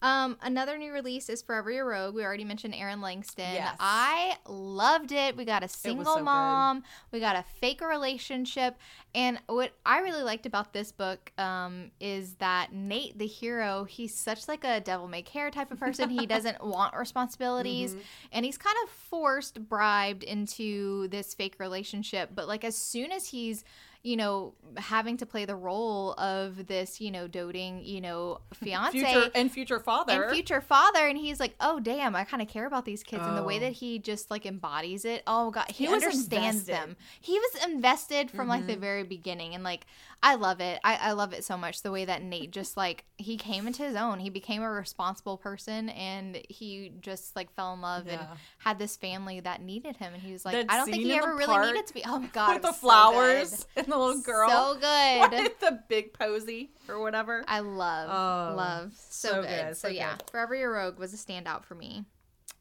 Um, 0.00 0.36
another 0.42 0.78
new 0.78 0.92
release 0.92 1.28
is 1.28 1.42
Forever 1.42 1.70
Your 1.70 1.88
Rogue. 1.88 2.14
We 2.14 2.24
already 2.24 2.44
mentioned 2.44 2.74
Erin 2.74 3.00
Langston. 3.00 3.54
Yes. 3.54 3.76
I 3.78 4.36
loved 4.46 5.12
it. 5.12 5.36
We 5.36 5.44
got 5.44 5.62
a 5.62 5.68
single 5.68 6.16
so 6.16 6.22
mom. 6.22 6.80
Good. 6.80 6.86
We 7.12 7.20
got 7.20 7.36
a 7.36 7.44
fake 7.60 7.80
relationship. 7.80 8.76
And 9.14 9.38
what 9.46 9.72
I 9.84 9.98
really 10.00 10.22
liked 10.22 10.46
about 10.46 10.72
this 10.72 10.90
book 10.90 11.32
um, 11.36 11.90
is 12.00 12.34
that 12.34 12.72
Nate, 12.72 13.18
the 13.18 13.26
hero, 13.26 13.84
he's 13.84 14.14
such 14.14 14.48
like 14.48 14.64
a 14.64 14.80
devil 14.80 15.08
may 15.08 15.22
care 15.22 15.50
type 15.50 15.70
of 15.70 15.78
person. 15.78 16.08
he 16.08 16.26
doesn't 16.32 16.64
want 16.64 16.96
responsibilities, 16.96 17.92
mm-hmm. 17.92 18.00
and 18.32 18.44
he's 18.44 18.58
kind 18.58 18.76
of 18.84 18.90
forced, 18.90 19.68
bribed 19.68 20.22
into 20.22 21.08
this 21.08 21.34
fake 21.34 21.56
relationship. 21.58 22.30
But 22.34 22.48
like 22.48 22.64
as 22.64 22.76
soon 22.76 23.12
as 23.12 23.28
he's 23.28 23.64
you 24.02 24.16
know, 24.16 24.54
having 24.76 25.16
to 25.16 25.26
play 25.26 25.44
the 25.44 25.54
role 25.54 26.14
of 26.14 26.66
this, 26.66 27.00
you 27.00 27.10
know, 27.10 27.28
doting, 27.28 27.84
you 27.84 28.00
know, 28.00 28.40
fiance 28.52 28.98
future, 28.98 29.30
and 29.34 29.52
future 29.52 29.78
father. 29.78 30.24
And 30.24 30.32
future 30.32 30.60
father. 30.60 31.06
And 31.06 31.16
he's 31.16 31.38
like, 31.38 31.54
oh, 31.60 31.78
damn, 31.78 32.16
I 32.16 32.24
kind 32.24 32.42
of 32.42 32.48
care 32.48 32.66
about 32.66 32.84
these 32.84 33.04
kids. 33.04 33.22
Oh. 33.24 33.28
And 33.28 33.38
the 33.38 33.44
way 33.44 33.60
that 33.60 33.70
oh. 33.70 33.74
he 33.74 34.00
just 34.00 34.28
like 34.28 34.44
embodies 34.44 35.04
it. 35.04 35.22
Oh, 35.26 35.52
God. 35.52 35.66
He, 35.68 35.86
he 35.86 35.92
understands 35.92 36.64
them. 36.64 36.96
He 37.20 37.38
was 37.38 37.64
invested 37.64 38.30
from 38.30 38.40
mm-hmm. 38.40 38.48
like 38.48 38.66
the 38.66 38.72
mm-hmm. 38.72 38.80
very 38.80 39.04
beginning. 39.04 39.54
And 39.54 39.62
like, 39.62 39.86
I 40.24 40.36
love 40.36 40.60
it. 40.60 40.78
I, 40.84 40.96
I 40.96 41.12
love 41.12 41.32
it 41.32 41.42
so 41.42 41.56
much. 41.56 41.82
The 41.82 41.90
way 41.90 42.04
that 42.04 42.22
Nate 42.22 42.52
just 42.52 42.76
like 42.76 43.04
he 43.16 43.36
came 43.36 43.66
into 43.66 43.82
his 43.82 43.96
own. 43.96 44.20
He 44.20 44.30
became 44.30 44.62
a 44.62 44.70
responsible 44.70 45.36
person, 45.36 45.88
and 45.90 46.40
he 46.48 46.92
just 47.00 47.34
like 47.34 47.52
fell 47.54 47.74
in 47.74 47.80
love 47.80 48.06
yeah. 48.06 48.12
and 48.12 48.28
had 48.58 48.78
this 48.78 48.96
family 48.96 49.40
that 49.40 49.62
needed 49.62 49.96
him. 49.96 50.14
And 50.14 50.22
he 50.22 50.32
was 50.32 50.44
like, 50.44 50.54
that 50.54 50.66
I 50.68 50.76
don't 50.76 50.90
think 50.90 51.02
he 51.02 51.12
ever 51.14 51.34
really 51.34 51.72
needed 51.72 51.86
to 51.88 51.94
be. 51.94 52.02
Oh 52.06 52.24
god, 52.32 52.54
with 52.54 52.62
the 52.62 52.72
flowers 52.72 53.50
so 53.50 53.66
and 53.76 53.86
the 53.88 53.98
little 53.98 54.22
girl, 54.22 54.48
so 54.48 54.78
good. 54.80 55.30
With 55.42 55.58
the 55.58 55.82
big 55.88 56.12
posy 56.12 56.70
or 56.88 57.00
whatever. 57.00 57.44
I 57.48 57.60
love, 57.60 58.08
oh, 58.10 58.56
love, 58.56 58.92
so, 58.94 59.28
so 59.28 59.42
good. 59.42 59.48
good. 59.48 59.76
So, 59.76 59.88
so 59.88 59.94
yeah, 59.94 60.16
good. 60.18 60.30
Forever 60.30 60.54
Your 60.54 60.72
Rogue 60.72 60.98
was 60.98 61.12
a 61.12 61.16
standout 61.16 61.64
for 61.64 61.74
me 61.74 62.04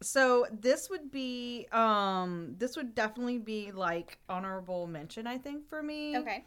so 0.02 0.48
this 0.52 0.90
would 0.90 1.12
be 1.12 1.68
um 1.72 2.56
this 2.58 2.76
would 2.76 2.96
definitely 2.96 3.38
be 3.38 3.72
like 3.72 4.18
honorable 4.28 4.88
mention 4.88 5.28
i 5.28 5.38
think 5.38 5.68
for 5.70 5.84
me 5.84 6.18
okay 6.18 6.44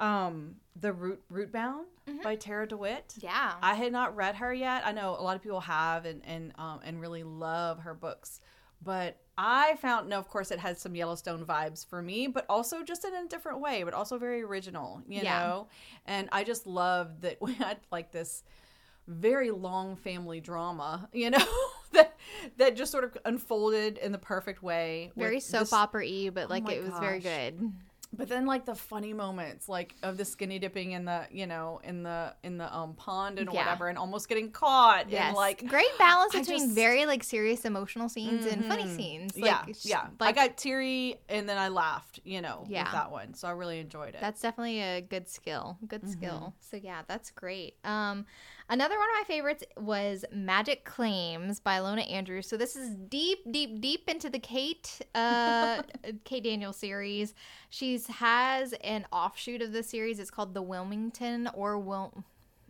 um, 0.00 0.56
the 0.80 0.92
Root 0.92 1.22
Rootbound 1.32 1.84
mm-hmm. 2.08 2.22
by 2.22 2.34
Tarah 2.34 2.66
DeWitt. 2.66 3.14
Yeah, 3.20 3.54
I 3.62 3.74
had 3.74 3.92
not 3.92 4.16
read 4.16 4.36
her 4.36 4.52
yet. 4.52 4.82
I 4.84 4.92
know 4.92 5.16
a 5.18 5.22
lot 5.22 5.36
of 5.36 5.42
people 5.42 5.60
have 5.60 6.06
and 6.06 6.22
and 6.24 6.52
um, 6.58 6.80
and 6.82 7.00
really 7.00 7.22
love 7.22 7.80
her 7.80 7.94
books, 7.94 8.40
but 8.82 9.18
I 9.36 9.76
found 9.76 10.08
no. 10.08 10.18
Of 10.18 10.28
course, 10.28 10.50
it 10.50 10.58
has 10.58 10.80
some 10.80 10.94
Yellowstone 10.94 11.44
vibes 11.44 11.86
for 11.86 12.02
me, 12.02 12.26
but 12.26 12.46
also 12.48 12.82
just 12.82 13.04
in 13.04 13.14
a 13.14 13.28
different 13.28 13.60
way, 13.60 13.82
but 13.82 13.94
also 13.94 14.18
very 14.18 14.42
original. 14.42 15.02
You 15.06 15.20
yeah. 15.22 15.40
know, 15.40 15.68
and 16.06 16.28
I 16.32 16.44
just 16.44 16.66
love 16.66 17.20
that 17.20 17.36
we 17.40 17.54
had 17.54 17.78
like 17.92 18.10
this 18.10 18.42
very 19.06 19.50
long 19.50 19.96
family 19.96 20.40
drama, 20.40 21.08
you 21.12 21.30
know, 21.30 21.44
that 21.92 22.16
that 22.56 22.74
just 22.74 22.90
sort 22.90 23.04
of 23.04 23.18
unfolded 23.26 23.98
in 23.98 24.12
the 24.12 24.18
perfect 24.18 24.62
way. 24.62 25.12
Very 25.14 25.40
soap 25.40 25.72
opera 25.72 26.04
y, 26.04 26.30
but 26.32 26.46
oh 26.46 26.48
like 26.48 26.64
oh 26.66 26.72
it 26.72 26.82
was 26.82 26.90
gosh. 26.90 27.00
very 27.00 27.20
good 27.20 27.72
but 28.12 28.28
then 28.28 28.44
like 28.44 28.64
the 28.64 28.74
funny 28.74 29.12
moments 29.12 29.68
like 29.68 29.94
of 30.02 30.16
the 30.16 30.24
skinny 30.24 30.58
dipping 30.58 30.92
in 30.92 31.04
the 31.04 31.26
you 31.30 31.46
know 31.46 31.80
in 31.84 32.02
the 32.02 32.34
in 32.42 32.58
the 32.58 32.76
um 32.76 32.94
pond 32.94 33.38
and 33.38 33.48
yeah. 33.52 33.60
whatever 33.60 33.88
and 33.88 33.96
almost 33.96 34.28
getting 34.28 34.50
caught 34.50 35.08
yes. 35.08 35.28
and 35.28 35.36
like 35.36 35.64
great 35.66 35.96
balance 35.98 36.32
between 36.32 36.58
just, 36.58 36.74
very 36.74 37.06
like 37.06 37.22
serious 37.22 37.64
emotional 37.64 38.08
scenes 38.08 38.44
mm-hmm. 38.44 38.54
and 38.54 38.64
funny 38.66 38.84
mm-hmm. 38.84 38.96
scenes 38.96 39.36
like, 39.36 39.44
yeah 39.44 39.64
yeah 39.82 40.06
like, 40.18 40.36
i 40.36 40.46
got 40.46 40.56
teary 40.56 41.20
and 41.28 41.48
then 41.48 41.56
i 41.56 41.68
laughed 41.68 42.20
you 42.24 42.40
know 42.40 42.64
yeah. 42.68 42.84
with 42.84 42.92
that 42.92 43.10
one 43.10 43.32
so 43.34 43.46
i 43.46 43.52
really 43.52 43.78
enjoyed 43.78 44.14
it 44.14 44.20
that's 44.20 44.40
definitely 44.40 44.80
a 44.80 45.00
good 45.00 45.28
skill 45.28 45.78
good 45.86 46.02
mm-hmm. 46.02 46.10
skill 46.10 46.54
so 46.60 46.76
yeah 46.76 47.02
that's 47.06 47.30
great 47.30 47.74
um 47.84 48.26
Another 48.70 48.96
one 48.96 49.08
of 49.08 49.14
my 49.20 49.24
favorites 49.26 49.64
was 49.76 50.24
Magic 50.32 50.84
Claims 50.84 51.58
by 51.58 51.78
Ilona 51.78 52.08
Andrews. 52.08 52.46
So 52.46 52.56
this 52.56 52.76
is 52.76 52.94
deep, 52.94 53.40
deep, 53.50 53.80
deep 53.80 54.08
into 54.08 54.30
the 54.30 54.38
Kate 54.38 55.00
uh, 55.12 55.82
Kate 56.24 56.44
Daniel 56.44 56.72
series. 56.72 57.34
She's 57.68 58.06
has 58.06 58.72
an 58.84 59.06
offshoot 59.12 59.60
of 59.60 59.72
the 59.72 59.82
series. 59.82 60.20
It's 60.20 60.30
called 60.30 60.54
the 60.54 60.62
Wilmington 60.62 61.50
or 61.52 61.80
Wil. 61.80 62.22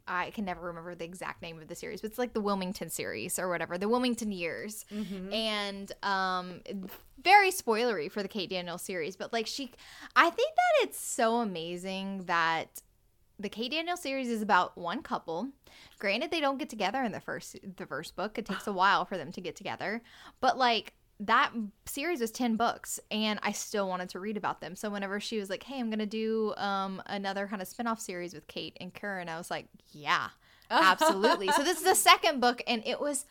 I 0.08 0.30
can 0.30 0.46
never 0.46 0.68
remember 0.68 0.94
the 0.94 1.04
exact 1.04 1.42
name 1.42 1.60
of 1.60 1.68
the 1.68 1.74
series, 1.74 2.00
but 2.00 2.08
it's 2.08 2.18
like 2.18 2.32
the 2.32 2.40
Wilmington 2.40 2.88
series 2.88 3.38
or 3.38 3.50
whatever, 3.50 3.76
the 3.76 3.88
Wilmington 3.88 4.32
years. 4.32 4.86
Mm-hmm. 4.90 5.32
And 5.34 5.92
um 6.02 6.60
very 7.22 7.50
spoilery 7.50 8.10
for 8.10 8.22
the 8.22 8.28
Kate 8.28 8.48
Daniel 8.48 8.78
series, 8.78 9.16
but 9.16 9.34
like 9.34 9.46
she 9.46 9.70
I 10.16 10.30
think 10.30 10.54
that 10.56 10.88
it's 10.88 10.98
so 10.98 11.36
amazing 11.36 12.24
that 12.24 12.80
the 13.40 13.48
Kate 13.48 13.70
Daniel 13.70 13.96
series 13.96 14.28
is 14.28 14.42
about 14.42 14.76
one 14.76 15.02
couple. 15.02 15.48
Granted, 15.98 16.30
they 16.30 16.40
don't 16.40 16.58
get 16.58 16.68
together 16.68 17.02
in 17.02 17.12
the 17.12 17.20
first 17.20 17.56
the 17.76 17.86
first 17.86 18.16
book. 18.16 18.38
It 18.38 18.46
takes 18.46 18.66
a 18.66 18.72
while 18.72 19.04
for 19.04 19.16
them 19.16 19.32
to 19.32 19.40
get 19.40 19.56
together, 19.56 20.02
but 20.40 20.58
like 20.58 20.92
that 21.20 21.52
series 21.84 22.20
was 22.20 22.30
10 22.30 22.56
books 22.56 22.98
and 23.10 23.38
I 23.42 23.52
still 23.52 23.86
wanted 23.86 24.08
to 24.10 24.20
read 24.20 24.38
about 24.38 24.62
them. 24.62 24.74
So 24.74 24.88
whenever 24.88 25.20
she 25.20 25.38
was 25.38 25.50
like, 25.50 25.62
"Hey, 25.62 25.78
I'm 25.78 25.90
going 25.90 25.98
to 25.98 26.06
do 26.06 26.54
um 26.56 27.02
another 27.06 27.46
kind 27.46 27.62
of 27.62 27.68
spin-off 27.68 28.00
series 28.00 28.34
with 28.34 28.46
Kate 28.46 28.76
and 28.80 28.92
Curran." 28.92 29.28
I 29.28 29.38
was 29.38 29.50
like, 29.50 29.66
"Yeah, 29.90 30.28
absolutely." 30.70 31.48
so 31.48 31.62
this 31.62 31.78
is 31.78 31.84
the 31.84 31.94
second 31.94 32.40
book 32.40 32.62
and 32.66 32.82
it 32.86 33.00
was 33.00 33.26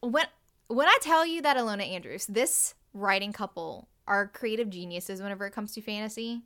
when 0.00 0.26
when 0.68 0.88
I 0.88 0.98
tell 1.02 1.26
you 1.26 1.42
that 1.42 1.56
Ilona 1.56 1.88
Andrews, 1.88 2.26
this 2.26 2.74
writing 2.94 3.32
couple 3.32 3.88
are 4.06 4.26
creative 4.28 4.70
geniuses 4.70 5.22
whenever 5.22 5.46
it 5.46 5.52
comes 5.52 5.72
to 5.72 5.80
fantasy. 5.80 6.42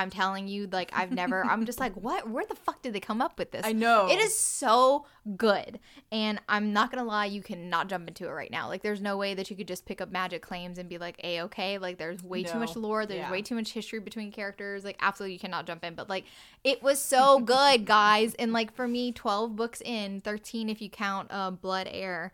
I'm 0.00 0.10
telling 0.10 0.48
you, 0.48 0.66
like 0.70 0.90
I've 0.94 1.12
never. 1.12 1.44
I'm 1.44 1.66
just 1.66 1.78
like, 1.78 1.94
what? 1.94 2.28
Where 2.28 2.44
the 2.46 2.54
fuck 2.54 2.82
did 2.82 2.92
they 2.92 3.00
come 3.00 3.20
up 3.20 3.38
with 3.38 3.50
this? 3.50 3.62
I 3.64 3.72
know 3.72 4.08
it 4.08 4.18
is 4.18 4.38
so 4.38 5.06
good, 5.36 5.78
and 6.10 6.40
I'm 6.48 6.72
not 6.72 6.90
gonna 6.90 7.04
lie, 7.04 7.26
you 7.26 7.42
cannot 7.42 7.88
jump 7.88 8.08
into 8.08 8.26
it 8.26 8.30
right 8.30 8.50
now. 8.50 8.68
Like, 8.68 8.82
there's 8.82 9.00
no 9.00 9.16
way 9.16 9.34
that 9.34 9.50
you 9.50 9.56
could 9.56 9.68
just 9.68 9.84
pick 9.86 10.00
up 10.00 10.10
magic 10.10 10.42
claims 10.42 10.78
and 10.78 10.88
be 10.88 10.98
like, 10.98 11.20
a 11.22 11.42
okay. 11.42 11.78
Like, 11.78 11.98
there's 11.98 12.22
way 12.22 12.42
no. 12.42 12.52
too 12.52 12.58
much 12.58 12.76
lore. 12.76 13.06
There's 13.06 13.20
yeah. 13.20 13.30
way 13.30 13.42
too 13.42 13.54
much 13.54 13.72
history 13.72 14.00
between 14.00 14.32
characters. 14.32 14.84
Like, 14.84 14.96
absolutely, 15.00 15.34
you 15.34 15.38
cannot 15.38 15.66
jump 15.66 15.84
in. 15.84 15.94
But 15.94 16.08
like, 16.08 16.24
it 16.64 16.82
was 16.82 16.98
so 16.98 17.40
good, 17.40 17.84
guys. 17.84 18.34
And 18.34 18.52
like 18.52 18.74
for 18.74 18.88
me, 18.88 19.12
12 19.12 19.54
books 19.54 19.80
in, 19.82 20.20
13 20.20 20.68
if 20.68 20.80
you 20.80 20.90
count 20.90 21.28
uh, 21.30 21.50
Blood 21.50 21.88
Heir 21.90 22.32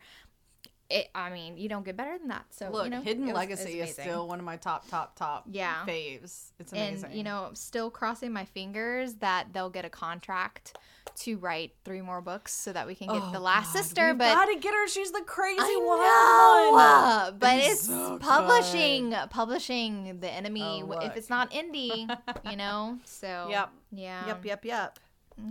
it, 0.89 1.09
I 1.13 1.29
mean, 1.29 1.57
you 1.57 1.67
don't 1.67 1.85
get 1.85 1.97
better 1.97 2.17
than 2.17 2.29
that. 2.29 2.45
So 2.51 2.69
look, 2.69 2.85
you 2.85 2.91
know, 2.91 3.01
Hidden 3.01 3.25
was, 3.25 3.35
Legacy 3.35 3.79
is 3.79 3.93
still 3.93 4.27
one 4.27 4.39
of 4.39 4.45
my 4.45 4.57
top, 4.57 4.89
top, 4.89 5.15
top 5.15 5.45
yeah 5.51 5.83
faves. 5.85 6.51
It's 6.59 6.71
amazing. 6.71 7.09
And 7.09 7.15
you 7.15 7.23
know, 7.23 7.49
still 7.53 7.89
crossing 7.89 8.31
my 8.31 8.45
fingers 8.45 9.15
that 9.15 9.47
they'll 9.53 9.69
get 9.69 9.85
a 9.85 9.89
contract 9.89 10.77
to 11.17 11.37
write 11.37 11.73
three 11.83 12.01
more 12.01 12.21
books 12.21 12.53
so 12.53 12.71
that 12.71 12.85
we 12.85 12.93
can 12.93 13.07
get 13.07 13.21
oh, 13.21 13.31
the 13.31 13.39
last 13.39 13.73
God. 13.73 13.83
sister. 13.83 14.07
We've 14.09 14.17
but 14.19 14.33
gotta 14.33 14.55
get 14.59 14.73
her. 14.73 14.87
She's 14.87 15.11
the 15.11 15.21
crazy 15.21 15.59
I 15.59 17.23
know, 17.23 17.31
one. 17.31 17.39
But 17.39 17.57
it's, 17.57 17.73
it's 17.73 17.87
so 17.87 18.19
publishing, 18.19 19.09
good. 19.09 19.29
publishing 19.29 20.19
the 20.19 20.31
enemy. 20.31 20.83
Oh, 20.85 20.99
if 20.99 21.17
it's 21.17 21.29
not 21.29 21.51
indie, 21.51 22.07
you 22.49 22.55
know. 22.55 22.99
So 23.03 23.47
yep, 23.49 23.71
yeah, 23.91 24.27
yep, 24.27 24.45
yep, 24.45 24.65
yep. 24.65 24.99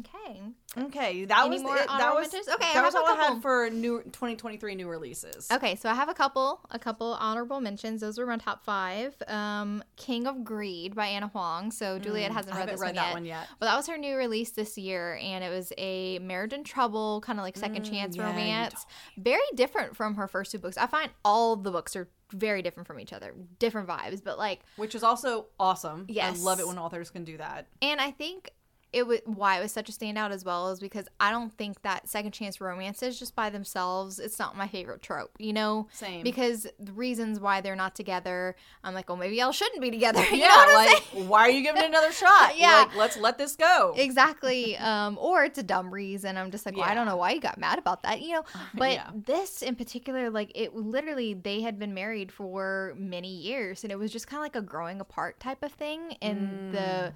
Okay. 0.00 0.42
Okay. 0.76 1.24
That 1.26 1.46
Any 1.46 1.56
was 1.56 1.62
more 1.62 1.76
it, 1.76 1.86
that 1.86 2.14
was 2.14 2.32
mentions? 2.32 2.54
okay. 2.54 2.72
That 2.74 2.84
was 2.84 2.94
all 2.94 3.06
I 3.06 3.14
had 3.14 3.42
for 3.42 3.70
new 3.70 4.02
2023 4.02 4.74
new 4.74 4.88
releases. 4.88 5.48
Okay, 5.50 5.76
so 5.76 5.88
I 5.88 5.94
have 5.94 6.08
a 6.08 6.14
couple 6.14 6.60
a 6.70 6.78
couple 6.78 7.14
honorable 7.14 7.60
mentions. 7.60 8.00
Those 8.00 8.18
were 8.18 8.26
my 8.26 8.36
top 8.36 8.64
five. 8.64 9.14
Um, 9.28 9.84
King 9.96 10.26
of 10.26 10.44
Greed 10.44 10.94
by 10.94 11.06
Ana 11.06 11.28
Huang. 11.28 11.70
So 11.70 11.98
Juliet 11.98 12.32
mm, 12.32 12.34
hasn't 12.34 12.56
read 12.56 12.68
this 12.68 12.80
read 12.80 12.96
one, 12.96 13.04
yet, 13.04 13.14
one, 13.14 13.24
yet, 13.24 13.48
but 13.60 13.66
that 13.66 13.76
was 13.76 13.86
her 13.86 13.96
new 13.96 14.16
release 14.16 14.50
this 14.50 14.76
year, 14.76 15.18
and 15.22 15.44
it 15.44 15.50
was 15.50 15.72
a 15.78 16.18
marriage 16.18 16.52
in 16.52 16.64
trouble 16.64 17.20
kind 17.20 17.38
of 17.38 17.44
like 17.44 17.56
second 17.56 17.84
mm, 17.84 17.90
chance 17.90 18.16
yeah, 18.16 18.26
romance. 18.26 18.86
Very 19.16 19.40
different 19.54 19.96
from 19.96 20.16
her 20.16 20.26
first 20.26 20.50
two 20.50 20.58
books. 20.58 20.76
I 20.76 20.86
find 20.86 21.10
all 21.24 21.54
the 21.54 21.70
books 21.70 21.94
are 21.94 22.08
very 22.32 22.60
different 22.60 22.88
from 22.88 22.98
each 22.98 23.12
other, 23.12 23.34
different 23.60 23.88
vibes, 23.88 24.22
but 24.22 24.36
like 24.36 24.60
which 24.76 24.96
is 24.96 25.04
also 25.04 25.46
awesome. 25.60 26.06
Yes, 26.08 26.40
I 26.40 26.42
love 26.42 26.58
it 26.58 26.66
when 26.66 26.78
authors 26.78 27.10
can 27.10 27.24
do 27.24 27.36
that. 27.36 27.68
And 27.80 28.00
I 28.00 28.10
think 28.10 28.52
it 28.92 29.06
was 29.06 29.20
why 29.24 29.58
it 29.58 29.62
was 29.62 29.72
such 29.72 29.88
a 29.88 29.92
standout 29.92 30.30
as 30.30 30.44
well 30.44 30.70
is 30.70 30.80
because 30.80 31.06
I 31.18 31.30
don't 31.30 31.52
think 31.52 31.82
that 31.82 32.08
second 32.08 32.32
chance 32.32 32.60
romances 32.60 33.18
just 33.18 33.34
by 33.34 33.50
themselves. 33.50 34.18
It's 34.18 34.38
not 34.38 34.56
my 34.56 34.68
favorite 34.68 35.02
trope 35.02 35.32
you 35.38 35.52
know? 35.52 35.88
Same. 35.92 36.22
Because 36.22 36.66
the 36.78 36.92
reasons 36.92 37.40
why 37.40 37.60
they're 37.60 37.76
not 37.76 37.94
together 37.94 38.54
I'm 38.84 38.94
like 38.94 39.08
well 39.08 39.18
maybe 39.18 39.36
y'all 39.36 39.52
shouldn't 39.52 39.80
be 39.80 39.90
together. 39.90 40.24
You 40.36 40.38
yeah 40.38 40.66
like 40.74 41.28
why 41.28 41.40
are 41.40 41.50
you 41.50 41.62
giving 41.62 41.82
it 41.82 41.88
another 41.88 42.12
shot? 42.12 42.54
Yeah. 42.56 42.86
Like, 42.88 42.96
let's 42.96 43.16
let 43.18 43.38
this 43.38 43.56
go. 43.56 43.94
Exactly. 43.96 44.76
Um 44.76 45.18
or 45.20 45.44
it's 45.44 45.58
a 45.58 45.62
dumb 45.62 45.92
reason. 45.92 46.36
I'm 46.36 46.50
just 46.50 46.64
like 46.64 46.76
well. 46.76 46.84
I 46.84 46.94
don't 46.94 47.06
know 47.06 47.16
why 47.16 47.32
you 47.32 47.40
got 47.40 47.58
mad 47.58 47.78
about 47.78 48.02
that 48.02 48.22
you 48.22 48.32
know? 48.32 48.44
But 48.74 48.92
yeah. 48.92 49.10
this 49.14 49.62
in 49.62 49.74
particular 49.74 50.30
like 50.30 50.52
it 50.54 50.74
literally 50.74 51.34
they 51.34 51.60
had 51.60 51.78
been 51.78 51.94
married 51.94 52.30
for 52.30 52.94
many 52.96 53.34
years 53.34 53.82
and 53.82 53.92
it 53.92 53.98
was 53.98 54.12
just 54.12 54.26
kind 54.26 54.38
of 54.38 54.42
like 54.42 54.56
a 54.56 54.62
growing 54.62 55.00
apart 55.00 55.40
type 55.40 55.62
of 55.62 55.72
thing 55.72 56.16
and 56.22 56.38
mm. 56.38 56.72
the 56.72 57.12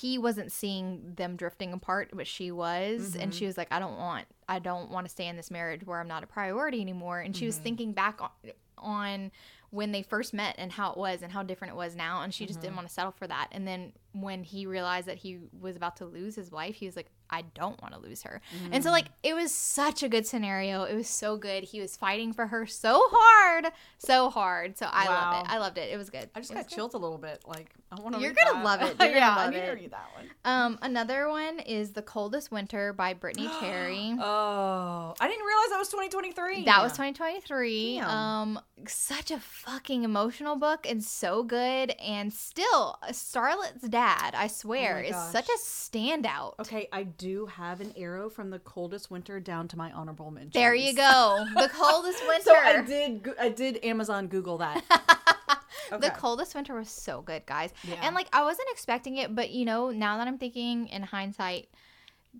he 0.00 0.18
wasn't 0.18 0.50
seeing 0.50 1.12
them 1.14 1.36
drifting 1.36 1.72
apart, 1.72 2.10
but 2.12 2.26
she 2.26 2.50
was. 2.50 3.10
Mm-hmm. 3.10 3.20
And 3.20 3.34
she 3.34 3.46
was 3.46 3.56
like, 3.56 3.68
I 3.70 3.78
don't 3.78 3.96
want, 3.96 4.26
I 4.48 4.58
don't 4.58 4.90
want 4.90 5.06
to 5.06 5.10
stay 5.10 5.28
in 5.28 5.36
this 5.36 5.50
marriage 5.50 5.86
where 5.86 6.00
I'm 6.00 6.08
not 6.08 6.24
a 6.24 6.26
priority 6.26 6.80
anymore. 6.80 7.20
And 7.20 7.34
she 7.34 7.42
mm-hmm. 7.42 7.48
was 7.48 7.58
thinking 7.58 7.92
back 7.92 8.20
on, 8.20 8.30
on 8.78 9.30
when 9.70 9.92
they 9.92 10.02
first 10.02 10.34
met 10.34 10.56
and 10.58 10.72
how 10.72 10.90
it 10.90 10.98
was 10.98 11.22
and 11.22 11.30
how 11.30 11.44
different 11.44 11.74
it 11.74 11.76
was 11.76 11.94
now. 11.94 12.22
And 12.22 12.34
she 12.34 12.44
just 12.44 12.58
mm-hmm. 12.58 12.66
didn't 12.66 12.76
want 12.76 12.88
to 12.88 12.94
settle 12.94 13.12
for 13.12 13.28
that. 13.28 13.48
And 13.52 13.68
then 13.68 13.92
when 14.14 14.44
he 14.44 14.66
realized 14.66 15.08
that 15.08 15.18
he 15.18 15.38
was 15.60 15.76
about 15.76 15.96
to 15.96 16.06
lose 16.06 16.36
his 16.36 16.50
wife, 16.50 16.76
he 16.76 16.86
was 16.86 16.96
like, 16.96 17.10
I 17.30 17.42
don't 17.54 17.80
want 17.82 17.94
to 17.94 18.00
lose 18.00 18.22
her. 18.22 18.40
Mm. 18.54 18.68
And 18.72 18.84
so, 18.84 18.90
like, 18.90 19.06
it 19.22 19.34
was 19.34 19.52
such 19.52 20.02
a 20.02 20.08
good 20.08 20.26
scenario. 20.26 20.84
It 20.84 20.94
was 20.94 21.08
so 21.08 21.36
good. 21.36 21.64
He 21.64 21.80
was 21.80 21.96
fighting 21.96 22.32
for 22.32 22.46
her 22.46 22.66
so 22.66 23.02
hard, 23.10 23.72
so 23.98 24.30
hard. 24.30 24.78
So 24.78 24.86
I 24.90 25.06
wow. 25.06 25.32
loved 25.32 25.46
it. 25.46 25.52
I 25.52 25.58
loved 25.58 25.78
it. 25.78 25.92
It 25.92 25.96
was 25.96 26.10
good. 26.10 26.30
I 26.34 26.40
just 26.40 26.54
got 26.54 26.68
chilled 26.68 26.94
a 26.94 26.98
little 26.98 27.18
bit. 27.18 27.42
Like, 27.46 27.70
I 27.90 28.00
want 28.00 28.14
to. 28.14 28.20
You're 28.20 28.34
gonna 28.34 28.58
that. 28.58 28.64
love 28.64 28.82
it. 28.82 28.96
You're 29.00 29.16
yeah, 29.16 29.34
love 29.34 29.48
I 29.48 29.50
need 29.50 29.56
it. 29.58 29.66
to 29.66 29.72
read 29.72 29.90
that 29.90 30.08
one. 30.14 30.26
Um, 30.44 30.78
another 30.82 31.28
one 31.28 31.58
is 31.60 31.92
The 31.92 32.02
Coldest 32.02 32.52
Winter 32.52 32.92
by 32.92 33.14
Brittany 33.14 33.48
Cherry. 33.60 34.16
oh, 34.20 35.14
I 35.18 35.28
didn't 35.28 35.46
realize 35.46 35.70
that 35.70 35.78
was 35.78 35.88
2023. 35.88 36.64
That 36.64 36.82
was 36.82 36.92
2023. 36.92 37.96
Damn. 37.98 38.08
Um, 38.08 38.60
such 38.86 39.30
a 39.30 39.40
fucking 39.40 40.04
emotional 40.04 40.56
book 40.56 40.86
and 40.88 41.02
so 41.02 41.42
good. 41.42 41.90
And 41.92 42.32
still, 42.32 42.98
Starlet's 43.10 43.88
dad, 43.88 44.03
I 44.34 44.48
swear, 44.48 45.02
oh 45.04 45.08
is 45.08 45.32
such 45.32 45.48
a 45.48 45.58
standout. 45.58 46.54
Okay, 46.60 46.88
I 46.92 47.04
do 47.04 47.46
have 47.46 47.80
an 47.80 47.92
arrow 47.96 48.28
from 48.28 48.50
the 48.50 48.58
coldest 48.58 49.10
winter 49.10 49.40
down 49.40 49.68
to 49.68 49.78
my 49.78 49.92
honorable 49.92 50.30
mention. 50.30 50.52
There 50.52 50.74
you 50.74 50.94
go. 50.94 51.44
The 51.54 51.68
coldest 51.68 52.22
winter. 52.26 52.44
so 52.44 52.54
I 52.54 52.82
did 52.82 53.28
I 53.40 53.48
did 53.48 53.84
Amazon 53.84 54.28
Google 54.28 54.58
that. 54.58 54.82
Okay. 55.92 56.08
The 56.08 56.14
coldest 56.14 56.54
winter 56.54 56.74
was 56.74 56.88
so 56.88 57.20
good, 57.20 57.44
guys. 57.44 57.70
Yeah. 57.86 57.96
And 58.02 58.14
like 58.14 58.26
I 58.32 58.42
wasn't 58.42 58.68
expecting 58.70 59.18
it, 59.18 59.34
but 59.34 59.50
you 59.50 59.64
know, 59.64 59.90
now 59.90 60.16
that 60.16 60.26
I'm 60.26 60.38
thinking 60.38 60.88
in 60.88 61.02
hindsight, 61.02 61.68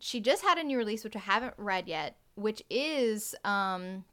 she 0.00 0.20
just 0.20 0.42
had 0.42 0.58
a 0.58 0.64
new 0.64 0.78
release 0.78 1.04
which 1.04 1.14
I 1.14 1.20
haven't 1.20 1.54
read 1.58 1.86
yet, 1.86 2.16
which 2.36 2.62
is 2.70 3.34
um 3.44 4.04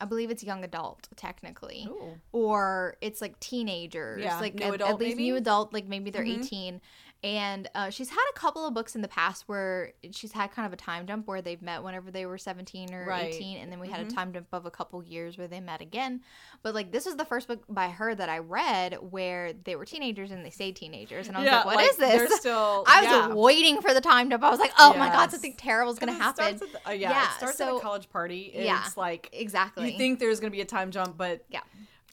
I 0.00 0.04
believe 0.04 0.30
it's 0.30 0.44
young 0.44 0.64
adult 0.64 1.08
technically, 1.16 1.86
Ooh. 1.88 2.20
or 2.32 2.96
it's 3.00 3.20
like 3.20 3.38
teenagers, 3.40 4.22
yeah, 4.22 4.38
like 4.40 4.54
new 4.54 4.72
adult, 4.72 4.90
at 4.90 4.98
least 4.98 5.16
maybe? 5.16 5.24
new 5.24 5.36
adult, 5.36 5.72
like 5.72 5.86
maybe 5.86 6.10
they're 6.10 6.24
mm-hmm. 6.24 6.40
18, 6.40 6.80
and 7.24 7.68
uh, 7.74 7.90
she's 7.90 8.10
had 8.10 8.24
a 8.30 8.38
couple 8.38 8.64
of 8.64 8.74
books 8.74 8.94
in 8.94 9.02
the 9.02 9.08
past 9.08 9.48
where 9.48 9.92
she's 10.12 10.30
had 10.30 10.52
kind 10.52 10.66
of 10.66 10.72
a 10.72 10.76
time 10.76 11.04
jump 11.04 11.26
where 11.26 11.42
they've 11.42 11.60
met 11.60 11.82
whenever 11.82 12.12
they 12.12 12.26
were 12.26 12.38
17 12.38 12.94
or 12.94 13.06
right. 13.06 13.34
18 13.34 13.58
and 13.58 13.72
then 13.72 13.80
we 13.80 13.88
had 13.88 14.00
mm-hmm. 14.00 14.10
a 14.10 14.14
time 14.14 14.32
jump 14.32 14.46
of 14.52 14.66
a 14.66 14.70
couple 14.70 15.02
years 15.02 15.36
where 15.36 15.48
they 15.48 15.58
met 15.58 15.80
again 15.80 16.20
but 16.62 16.74
like 16.74 16.92
this 16.92 17.06
was 17.06 17.16
the 17.16 17.24
first 17.24 17.48
book 17.48 17.64
by 17.68 17.88
her 17.88 18.14
that 18.14 18.28
i 18.28 18.38
read 18.38 18.96
where 19.10 19.52
they 19.64 19.74
were 19.74 19.84
teenagers 19.84 20.30
and 20.30 20.44
they 20.44 20.50
stayed 20.50 20.76
teenagers 20.76 21.26
and 21.26 21.36
i 21.36 21.40
was 21.40 21.46
yeah, 21.46 21.56
like 21.56 21.66
"What 21.66 21.76
like, 21.76 21.90
is 21.90 21.96
this 21.96 22.36
still, 22.38 22.84
i 22.86 23.02
was 23.02 23.10
yeah. 23.10 23.34
waiting 23.34 23.80
for 23.82 23.92
the 23.92 24.00
time 24.00 24.30
jump 24.30 24.44
i 24.44 24.50
was 24.50 24.60
like 24.60 24.72
oh 24.78 24.90
yes. 24.90 24.98
my 24.98 25.08
god 25.08 25.30
something 25.32 25.54
terrible 25.54 25.92
is 25.92 25.98
going 25.98 26.12
to 26.12 26.18
happen 26.18 26.56
the, 26.58 26.66
uh, 26.88 26.92
yeah, 26.92 27.10
yeah, 27.10 27.24
it 27.24 27.36
starts 27.38 27.58
so, 27.58 27.76
at 27.76 27.80
a 27.80 27.80
college 27.80 28.08
party 28.10 28.52
it's 28.54 28.64
yeah, 28.64 28.84
like 28.96 29.28
exactly 29.32 29.90
you 29.90 29.98
think 29.98 30.20
there's 30.20 30.38
going 30.38 30.52
to 30.52 30.56
be 30.56 30.62
a 30.62 30.66
time 30.66 30.92
jump 30.92 31.16
but 31.16 31.44
yeah 31.48 31.60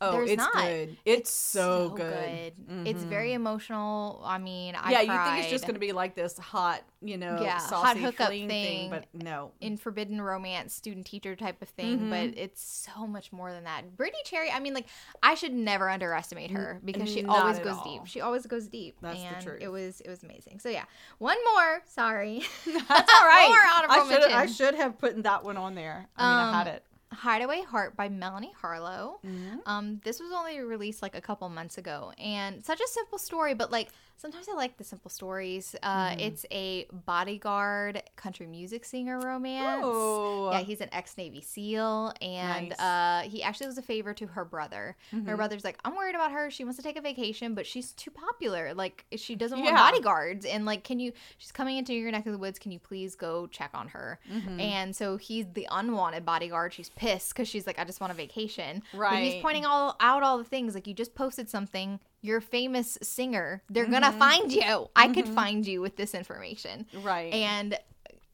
Oh, 0.01 0.11
There's 0.11 0.31
it's 0.31 0.43
not. 0.43 0.53
good. 0.53 0.89
It's, 0.89 0.99
it's 1.05 1.31
so, 1.31 1.89
so, 1.89 1.95
good. 1.95 2.13
good. 2.13 2.53
Mm-hmm. 2.69 2.87
It's 2.87 3.03
very 3.03 3.31
emotional. 3.31 4.21
I 4.25 4.37
mean, 4.37 4.75
I 4.75 4.91
yeah, 4.91 5.05
cried. 5.05 5.25
you 5.25 5.31
think 5.31 5.43
it's 5.43 5.51
just 5.51 5.63
going 5.63 5.75
to 5.75 5.79
be 5.79 5.93
like 5.93 6.15
this 6.15 6.37
hot, 6.37 6.83
you 7.01 7.17
know, 7.17 7.39
yeah, 7.41 7.59
hot 7.59 7.97
hookup 7.97 8.29
thing, 8.29 8.49
thing, 8.49 8.89
but 8.89 9.05
no, 9.13 9.51
in 9.61 9.77
forbidden 9.77 10.21
romance, 10.21 10.73
student 10.73 11.05
teacher 11.05 11.35
type 11.35 11.61
of 11.61 11.69
thing. 11.69 11.99
Mm-hmm. 11.99 12.09
But 12.09 12.37
it's 12.37 12.61
so 12.61 13.07
much 13.07 13.31
more 13.31 13.53
than 13.53 13.63
that. 13.63 13.95
Brittainy 13.95 14.23
Cherry. 14.25 14.51
I 14.51 14.59
mean, 14.59 14.73
like 14.73 14.87
I 15.23 15.35
should 15.35 15.53
never 15.53 15.89
underestimate 15.89 16.51
her 16.51 16.81
because 16.83 17.09
she 17.09 17.21
Not 17.21 17.37
always 17.37 17.59
goes 17.59 17.77
all. 17.77 17.83
deep. 17.83 18.01
She 18.05 18.19
always 18.19 18.45
goes 18.45 18.67
deep. 18.67 18.97
That's 19.01 19.19
and 19.19 19.37
the 19.37 19.43
truth. 19.43 19.61
It 19.61 19.69
was 19.69 20.01
it 20.01 20.09
was 20.09 20.23
amazing. 20.23 20.59
So 20.59 20.67
yeah, 20.67 20.83
one 21.19 21.37
more. 21.53 21.81
Sorry, 21.85 22.43
that's 22.65 23.13
all 23.13 23.27
right. 23.27 23.47
More 23.47 23.89
I 23.89 24.09
should 24.09 24.31
I 24.31 24.45
should 24.47 24.75
have 24.75 24.99
put 24.99 25.23
that 25.23 25.45
one 25.45 25.55
on 25.55 25.75
there. 25.75 26.07
I 26.17 26.23
mean, 26.23 26.47
um, 26.49 26.53
I 26.53 26.57
had 26.57 26.67
it. 26.67 26.83
Hideaway 27.15 27.61
Heart 27.61 27.95
by 27.95 28.09
Melanie 28.09 28.53
Harlow. 28.61 29.19
Mm-hmm. 29.25 29.57
Um, 29.65 30.01
this 30.03 30.19
was 30.19 30.31
only 30.31 30.59
released 30.59 31.01
like 31.01 31.15
a 31.15 31.21
couple 31.21 31.47
months 31.49 31.77
ago, 31.77 32.13
and 32.17 32.63
such 32.63 32.79
a 32.79 32.87
simple 32.87 33.17
story, 33.17 33.53
but 33.53 33.71
like 33.71 33.89
sometimes 34.17 34.47
I 34.49 34.55
like 34.55 34.77
the 34.77 34.83
simple 34.83 35.09
stories. 35.09 35.75
Uh, 35.83 36.09
mm. 36.09 36.21
It's 36.21 36.45
a 36.51 36.87
bodyguard 37.05 38.01
country 38.15 38.47
music 38.47 38.85
singer 38.85 39.19
romance. 39.19 39.83
Oh. 39.83 40.51
Yeah, 40.51 40.61
he's 40.61 40.81
an 40.81 40.89
ex 40.91 41.17
Navy 41.17 41.41
SEAL, 41.41 42.13
and 42.21 42.69
nice. 42.69 42.79
uh, 42.79 43.29
he 43.29 43.43
actually 43.43 43.67
was 43.67 43.77
a 43.77 43.81
favor 43.81 44.13
to 44.13 44.27
her 44.27 44.45
brother. 44.45 44.95
Mm-hmm. 45.13 45.27
Her 45.27 45.35
brother's 45.35 45.63
like, 45.63 45.77
I'm 45.83 45.95
worried 45.95 46.15
about 46.15 46.31
her. 46.31 46.49
She 46.49 46.63
wants 46.63 46.77
to 46.77 46.83
take 46.83 46.97
a 46.97 47.01
vacation, 47.01 47.53
but 47.53 47.65
she's 47.65 47.91
too 47.93 48.11
popular. 48.11 48.73
Like, 48.73 49.05
she 49.15 49.35
doesn't 49.35 49.59
want 49.59 49.71
yeah. 49.71 49.91
bodyguards. 49.91 50.45
And 50.45 50.65
like, 50.65 50.83
can 50.83 50.99
you? 50.99 51.11
She's 51.37 51.51
coming 51.51 51.77
into 51.77 51.93
your 51.93 52.11
neck 52.11 52.25
of 52.25 52.31
the 52.31 52.37
woods. 52.37 52.59
Can 52.59 52.71
you 52.71 52.79
please 52.79 53.15
go 53.15 53.47
check 53.47 53.71
on 53.73 53.89
her? 53.89 54.19
Mm-hmm. 54.31 54.59
And 54.59 54.95
so 54.95 55.17
he's 55.17 55.45
the 55.53 55.67
unwanted 55.71 56.25
bodyguard. 56.25 56.73
She's 56.73 56.89
pissed 56.89 57.33
because 57.33 57.47
she's 57.47 57.67
like, 57.67 57.79
I 57.79 57.83
just 57.83 57.99
want 57.99 58.11
a 58.11 58.15
vacation. 58.15 58.83
Right. 58.93 59.11
But 59.11 59.19
he's 59.23 59.41
pointing 59.41 59.65
all 59.65 59.95
out 59.99 60.23
all 60.23 60.37
the 60.37 60.43
things. 60.43 60.73
Like, 60.73 60.87
you 60.87 60.93
just 60.93 61.15
posted 61.15 61.49
something 61.49 61.99
you're 62.25 62.37
a 62.39 62.41
famous 62.41 62.97
singer. 63.01 63.61
They're 63.69 63.83
mm-hmm. 63.83 63.93
gonna 63.93 64.11
find 64.13 64.51
you. 64.51 64.89
I 64.95 65.05
mm-hmm. 65.05 65.13
could 65.13 65.29
find 65.29 65.65
you 65.65 65.81
with 65.81 65.95
this 65.95 66.13
information. 66.13 66.87
Right. 67.01 67.33
And 67.33 67.77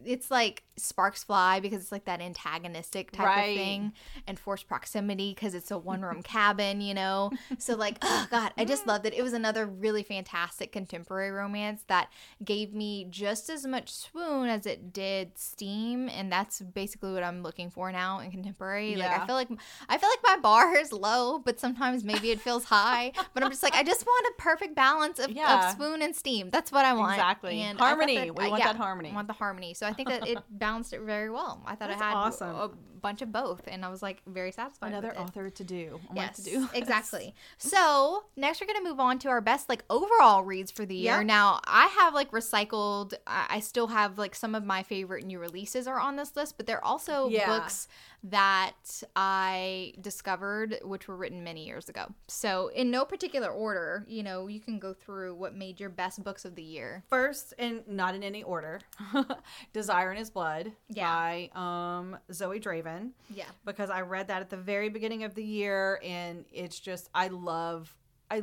it's 0.06 0.32
like 0.32 0.64
sparks 0.82 1.24
fly 1.24 1.60
because 1.60 1.82
it's 1.82 1.92
like 1.92 2.06
that 2.06 2.22
antagonistic 2.22 3.12
type 3.12 3.26
right. 3.26 3.50
of 3.50 3.56
thing, 3.56 3.94
and 4.28 4.40
forced 4.40 4.68
proximity 4.68 5.34
because 5.34 5.54
it's 5.54 5.72
a 5.72 5.78
one 5.78 6.02
room 6.02 6.22
cabin, 6.24 6.82
you 6.82 6.94
know. 6.94 7.32
So 7.58 7.76
like, 7.76 7.98
oh 8.02 8.28
god, 8.30 8.54
I 8.58 8.66
just 8.66 8.88
loved 8.88 9.06
it. 9.06 9.14
It 9.14 9.24
was 9.24 9.34
another 9.34 9.66
really 9.66 10.04
fantastic 10.04 10.72
contemporary 10.72 11.32
romance 11.32 11.84
that 11.88 12.12
gave 12.44 12.74
me 12.74 13.08
just 13.10 13.50
as 13.50 13.66
much 13.66 13.92
swoon 13.94 14.50
as 14.50 14.66
it 14.66 14.94
did 14.94 15.38
steam, 15.38 16.10
and 16.10 16.32
that's 16.32 16.62
basically 16.62 17.14
what 17.14 17.24
I'm 17.24 17.44
looking 17.44 17.70
for 17.70 17.92
now 17.92 18.20
in 18.20 18.32
contemporary. 18.32 18.94
Yeah. 18.96 19.08
Like 19.08 19.22
I 19.22 19.26
feel 19.26 19.36
like 19.36 19.50
I 19.90 19.98
feel 19.98 20.10
like 20.10 20.20
my 20.24 20.38
bar 20.42 20.76
is 20.76 20.92
low, 20.92 21.40
but 21.40 21.60
sometimes 21.60 22.04
maybe 22.04 22.32
it 22.32 22.42
feels 22.42 22.66
high. 22.66 23.12
But 23.34 23.44
I'm 23.44 23.50
just 23.50 23.64
like, 23.64 23.76
I 23.76 23.84
just 23.84 24.06
want 24.06 24.28
a 24.28 24.42
perfect 24.42 24.76
balance 24.76 25.20
of, 25.20 25.32
yeah. 25.32 25.70
of 25.70 25.76
swoon 25.76 26.02
and 26.02 26.16
steam. 26.16 26.50
That's 26.50 26.72
what 26.72 26.86
I 26.86 26.94
want. 26.94 27.14
Exactly. 27.14 27.62
And 27.62 27.80
harmony. 27.80 28.16
That, 28.18 28.38
we 28.38 28.46
uh, 28.46 28.50
want 28.50 28.62
yeah, 28.62 28.74
that 28.74 28.78
harmony. 28.78 29.12
I 29.12 29.14
want 29.14 29.28
the 29.28 29.34
harmony. 29.34 29.74
So 29.74 29.86
I 29.86 29.94
think 29.94 30.10
that 30.10 30.28
it 30.28 30.40
balanced 30.72 30.94
it 30.94 31.02
very 31.02 31.30
well. 31.30 31.62
I 31.66 31.76
thought 31.76 31.90
That's 31.90 32.02
it 32.02 32.06
had 32.06 32.16
awesome. 32.16 32.72
Bunch 33.02 33.22
of 33.22 33.32
both, 33.32 33.64
and 33.68 33.84
I 33.84 33.90
was 33.90 34.02
like 34.02 34.22
very 34.26 34.52
satisfied. 34.52 34.90
Another 34.90 35.18
author 35.18 35.50
to 35.50 35.64
do. 35.64 36.00
I 36.12 36.16
yes, 36.16 36.38
to 36.38 36.44
do 36.44 36.70
exactly. 36.74 37.34
So 37.58 38.24
next, 38.36 38.62
we're 38.62 38.68
gonna 38.68 38.88
move 38.88 39.00
on 39.00 39.20
to 39.20 39.30
our 39.30 39.42
best 39.42 39.70
like 39.70 39.84
overall 39.90 40.44
reads 40.44 40.72
for 40.72 40.86
the 40.86 40.96
year. 40.96 41.18
Yep. 41.18 41.26
Now 41.26 41.60
I 41.66 41.88
have 41.88 42.14
like 42.14 42.32
recycled. 42.32 43.14
I 43.28 43.60
still 43.60 43.88
have 43.88 44.18
like 44.18 44.36
some 44.36 44.56
of 44.56 44.64
my 44.64 44.84
favorite 44.84 45.26
new 45.26 45.40
releases 45.40 45.88
are 45.88 46.00
on 46.00 46.16
this 46.16 46.36
list, 46.36 46.58
but 46.58 46.66
they're 46.66 46.84
also 46.84 47.30
yeah. 47.30 47.48
books 47.48 47.88
that 48.24 49.04
I 49.16 49.94
discovered, 50.00 50.80
which 50.84 51.08
were 51.08 51.16
written 51.16 51.44
many 51.44 51.66
years 51.66 51.90
ago. 51.90 52.06
So, 52.28 52.68
in 52.70 52.92
no 52.92 53.04
particular 53.04 53.50
order, 53.50 54.06
you 54.08 54.22
know, 54.22 54.48
you 54.48 54.60
can 54.60 54.78
go 54.78 54.94
through 54.94 55.36
what 55.36 55.56
made 55.56 55.80
your 55.80 55.90
best 55.90 56.24
books 56.24 56.46
of 56.46 56.56
the 56.56 56.62
year. 56.62 57.04
First, 57.10 57.54
and 57.58 57.82
not 57.88 58.14
in 58.14 58.22
any 58.22 58.44
order, 58.44 58.80
Desire 59.74 60.12
in 60.12 60.18
His 60.18 60.30
Blood 60.30 60.72
yeah. 60.90 61.06
by 61.06 61.50
um, 61.56 62.18
Zoe 62.32 62.60
Draven. 62.60 62.91
Yeah. 63.34 63.46
Because 63.66 63.90
I 63.90 64.02
read 64.02 64.28
that 64.28 64.42
at 64.42 64.50
the 64.50 64.58
very 64.58 64.90
beginning 64.90 65.24
of 65.24 65.36
the 65.36 65.44
year, 65.44 66.00
and 66.04 66.46
it's 66.52 66.80
just, 66.80 67.10
I 67.14 67.28
love 67.28 67.96
I 68.32 68.42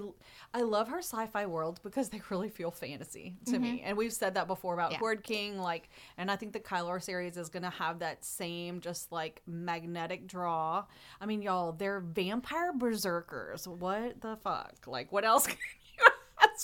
I 0.54 0.62
love 0.62 0.88
her 0.88 0.98
sci-fi 0.98 1.46
world 1.46 1.80
because 1.82 2.10
they 2.10 2.20
really 2.30 2.50
feel 2.50 2.70
fantasy 2.70 3.36
to 3.46 3.52
mm-hmm. 3.52 3.62
me. 3.62 3.82
And 3.84 3.96
we've 3.96 4.12
said 4.12 4.34
that 4.34 4.46
before 4.46 4.74
about 4.74 4.92
yeah. 4.92 4.98
Horde 4.98 5.24
King, 5.24 5.58
like, 5.58 5.88
and 6.18 6.30
I 6.30 6.36
think 6.36 6.52
the 6.52 6.60
Kylorr 6.60 7.02
series 7.02 7.36
is 7.36 7.48
gonna 7.48 7.70
have 7.70 8.00
that 8.00 8.24
same 8.24 8.80
just 8.80 9.10
like 9.10 9.40
magnetic 9.46 10.26
draw. 10.26 10.84
I 11.20 11.26
mean, 11.26 11.42
y'all, 11.42 11.72
they're 11.72 12.00
vampire 12.00 12.72
berserkers. 12.72 13.66
What 13.66 14.20
the 14.20 14.36
fuck? 14.36 14.86
Like, 14.86 15.10
what 15.10 15.24
else? 15.24 15.48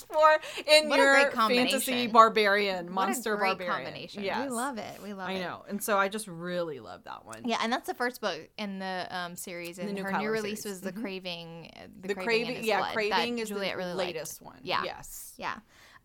For 0.03 0.39
in 0.67 0.89
what 0.89 0.97
your 0.97 1.31
fantasy 1.31 2.07
barbarian, 2.07 2.91
monster 2.91 3.37
barbarian. 3.37 3.85
Combination. 3.85 4.23
Yes. 4.23 4.49
We 4.49 4.55
love 4.55 4.77
it. 4.77 5.01
We 5.03 5.13
love 5.13 5.29
I 5.29 5.33
it. 5.33 5.37
I 5.37 5.41
know. 5.41 5.65
And 5.67 5.81
so 5.81 5.97
I 5.97 6.09
just 6.09 6.27
really 6.27 6.79
love 6.79 7.03
that 7.05 7.25
one. 7.25 7.41
Yeah, 7.45 7.59
and 7.61 7.71
that's 7.71 7.87
the 7.87 7.93
first 7.93 8.21
book 8.21 8.49
in 8.57 8.79
the 8.79 9.07
um, 9.09 9.35
series. 9.35 9.79
And 9.79 9.93
new 9.93 10.03
her 10.03 10.17
new 10.17 10.29
release 10.29 10.63
series. 10.63 10.75
was 10.75 10.81
The 10.81 10.91
mm-hmm. 10.91 11.01
Craving. 11.01 11.71
Uh, 11.75 11.79
the, 12.01 12.07
the 12.09 12.13
Craving, 12.15 12.45
craving 12.45 12.63
yeah, 12.63 12.79
blood, 12.79 12.93
Craving 12.93 13.39
is 13.39 13.49
Juliet 13.49 13.73
the 13.73 13.77
really 13.77 13.93
latest 13.93 14.41
liked. 14.41 14.55
one. 14.55 14.61
Yeah. 14.63 14.83
Yes. 14.83 15.33
Yeah. 15.37 15.55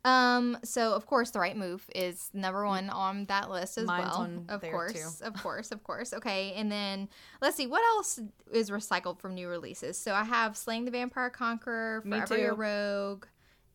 Um, 0.04 0.56
so 0.64 0.94
of 0.94 1.06
course, 1.06 1.30
the 1.30 1.40
right 1.40 1.56
move 1.56 1.84
is 1.94 2.30
number 2.32 2.66
one 2.66 2.88
on 2.88 3.26
that 3.26 3.50
list 3.50 3.76
as 3.76 3.84
Mine's 3.84 4.16
well. 4.16 4.44
of 4.48 4.62
course, 4.62 5.18
too. 5.18 5.26
of 5.26 5.34
course, 5.34 5.72
of 5.72 5.84
course. 5.84 6.14
Okay, 6.14 6.54
and 6.54 6.72
then 6.72 7.08
let's 7.42 7.56
see 7.56 7.66
what 7.66 7.82
else 7.82 8.18
is 8.50 8.70
recycled 8.70 9.20
from 9.20 9.34
new 9.34 9.48
releases. 9.48 9.98
So 9.98 10.14
I 10.14 10.24
have 10.24 10.56
Slaying 10.56 10.86
the 10.86 10.90
Vampire 10.90 11.28
Conqueror, 11.28 12.02
Forever 12.02 12.38
Your 12.38 12.54
Rogue, 12.54 13.26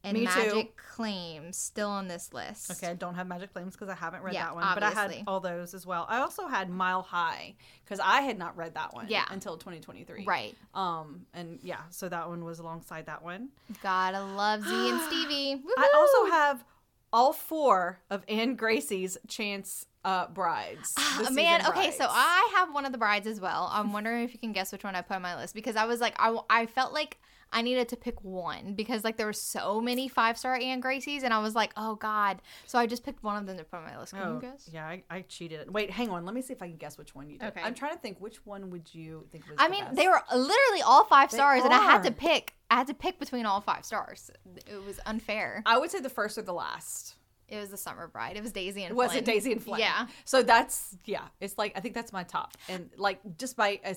and 0.06 0.18
Me 0.18 0.26
Magic 0.26 0.54
too. 0.54 0.84
Claims 0.94 1.58
still 1.58 1.90
on 1.90 2.08
this 2.08 2.34
list. 2.34 2.72
Okay, 2.72 2.88
I 2.88 2.94
don't 2.94 3.16
have 3.16 3.28
Magic 3.28 3.52
Claims 3.52 3.74
because 3.74 3.90
I 3.90 3.96
haven't 3.96 4.22
read 4.22 4.34
yeah, 4.34 4.46
that 4.46 4.56
one, 4.56 4.64
obviously. 4.64 4.94
but 4.94 4.98
I 4.98 5.14
had 5.16 5.24
all 5.28 5.40
those 5.40 5.74
as 5.74 5.86
well. 5.86 6.06
I 6.08 6.20
also 6.20 6.48
had 6.48 6.70
Mile 6.70 7.02
High 7.02 7.56
because 7.84 8.00
I 8.00 8.22
had 8.22 8.38
not 8.38 8.56
read 8.56 8.76
that 8.76 8.94
one 8.94 9.08
yeah. 9.10 9.26
until 9.30 9.58
2023. 9.58 10.26
Right. 10.26 10.56
Um, 10.74 11.26
and 11.34 11.60
yeah, 11.64 11.82
so 11.90 12.08
that 12.08 12.30
one 12.30 12.46
was 12.46 12.60
alongside 12.60 13.08
that 13.08 13.24
one. 13.24 13.50
Gotta 13.82 14.24
love 14.24 14.64
Z 14.64 14.90
and 14.90 15.02
Stevie. 15.08 15.56
Woo-hoo! 15.56 15.74
I 15.78 15.92
also 15.96 16.32
have 16.32 16.64
all 17.12 17.34
four 17.34 18.00
of 18.10 18.24
Anne 18.28 18.56
Gracie's 18.56 19.18
Chance 19.28 19.88
uh, 20.04 20.28
brides. 20.28 20.94
Oh, 20.98 21.32
man, 21.32 21.62
brides. 21.62 21.78
okay, 21.78 21.92
so 21.92 22.06
I 22.08 22.52
have 22.56 22.74
one 22.74 22.86
of 22.86 22.92
the 22.92 22.98
brides 22.98 23.26
as 23.26 23.42
well. 23.42 23.70
I'm 23.72 23.92
wondering 23.92 24.24
if 24.24 24.34
you 24.34 24.40
can 24.40 24.54
guess 24.54 24.72
which 24.72 24.84
one 24.84 24.96
I 24.96 25.02
put 25.02 25.16
on 25.16 25.22
my 25.22 25.36
list 25.36 25.56
because 25.56 25.76
I 25.76 25.86
was 25.86 26.00
like, 26.00 26.14
I, 26.20 26.38
I 26.50 26.66
felt 26.68 26.94
like 26.94 27.18
I 27.56 27.62
needed 27.62 27.88
to 27.90 27.96
pick 27.96 28.22
one 28.22 28.74
because 28.74 29.06
like 29.06 29.16
there 29.16 29.26
were 29.26 29.34
so 29.34 29.80
many 29.80 30.10
five 30.10 30.38
star 30.38 30.60
Anne 30.62 30.82
Gracies, 30.82 31.24
and 31.24 31.34
I 31.34 31.40
was 31.40 31.56
like, 31.56 31.72
oh 31.78 31.96
god. 31.96 32.42
So 32.66 32.78
I 32.78 32.86
just 32.86 33.06
picked 33.06 33.24
one 33.24 33.38
of 33.38 33.48
them 33.48 33.58
to 33.58 33.64
put 33.64 33.78
on 33.78 33.86
my 33.86 33.98
list. 33.98 34.14
Can 34.14 34.22
oh, 34.24 34.34
you 34.34 34.42
guess? 34.42 34.70
Yeah, 34.72 34.86
I, 34.86 35.04
I, 35.10 35.22
cheated. 35.22 35.74
Wait, 35.74 35.90
hang 35.90 36.10
on. 36.10 36.26
Let 36.26 36.36
me 36.36 36.42
see 36.42 36.52
if 36.52 36.62
I 36.62 36.68
can 36.68 36.76
guess 36.76 36.98
which 36.98 37.16
one 37.16 37.30
you 37.30 37.38
did. 37.38 37.48
Okay. 37.48 37.62
I'm 37.64 37.74
trying 37.74 37.94
to 37.94 38.00
think 38.00 38.20
which 38.20 38.46
one 38.46 38.70
would 38.72 38.94
you 38.94 39.26
think 39.32 39.46
was. 39.50 39.56
I 39.58 39.70
mean, 39.70 39.86
best? 39.86 39.96
they 39.96 40.06
were 40.10 40.22
literally 40.30 40.82
all 40.86 41.06
five 41.06 41.32
stars, 41.32 41.64
and 41.64 41.74
I 41.74 41.80
had 41.80 42.04
to 42.04 42.12
pick. 42.12 42.54
I 42.70 42.76
had 42.76 42.88
to 42.88 42.94
pick 42.94 43.20
between 43.20 43.46
all 43.46 43.62
five 43.62 43.86
stars. 43.86 44.30
It 44.70 44.84
was 44.86 45.00
unfair. 45.06 45.64
I 45.66 45.78
would 45.78 45.90
say 45.90 46.02
the 46.02 46.10
first 46.10 46.38
or 46.38 46.42
the 46.42 46.54
last. 46.54 47.16
It 47.48 47.58
was 47.58 47.70
the 47.70 47.78
Summer 47.78 48.08
Bride. 48.10 48.36
It 48.36 48.44
was 48.44 48.52
Daisy 48.52 48.84
and 48.84 48.98
was 48.98 49.12
Flynn. 49.12 49.24
it 49.24 49.26
Daisy 49.26 49.54
and 49.54 49.64
Flynn? 49.64 49.80
Yeah. 49.80 50.08
So 50.26 50.44
that's 50.44 50.98
yeah. 51.06 51.28
It's 51.40 51.58
like 51.58 51.72
I 51.78 51.80
think 51.80 51.94
that's 51.96 52.12
my 52.12 52.24
top, 52.24 52.58
and 52.68 52.90
like 52.98 53.22
just 53.38 53.56
by 53.56 53.80
a 53.86 53.96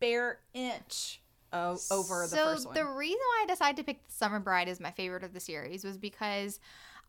bare 0.00 0.40
inch 0.52 1.22
over 1.52 2.26
the 2.26 2.36
first 2.36 2.66
one. 2.66 2.74
So 2.74 2.80
the 2.80 2.86
reason 2.86 3.18
why 3.18 3.44
I 3.44 3.46
decided 3.46 3.76
to 3.78 3.84
pick 3.84 4.06
the 4.06 4.12
Summer 4.12 4.40
Bride 4.40 4.68
as 4.68 4.80
my 4.80 4.90
favorite 4.90 5.24
of 5.24 5.32
the 5.32 5.40
series 5.40 5.84
was 5.84 5.96
because 5.96 6.60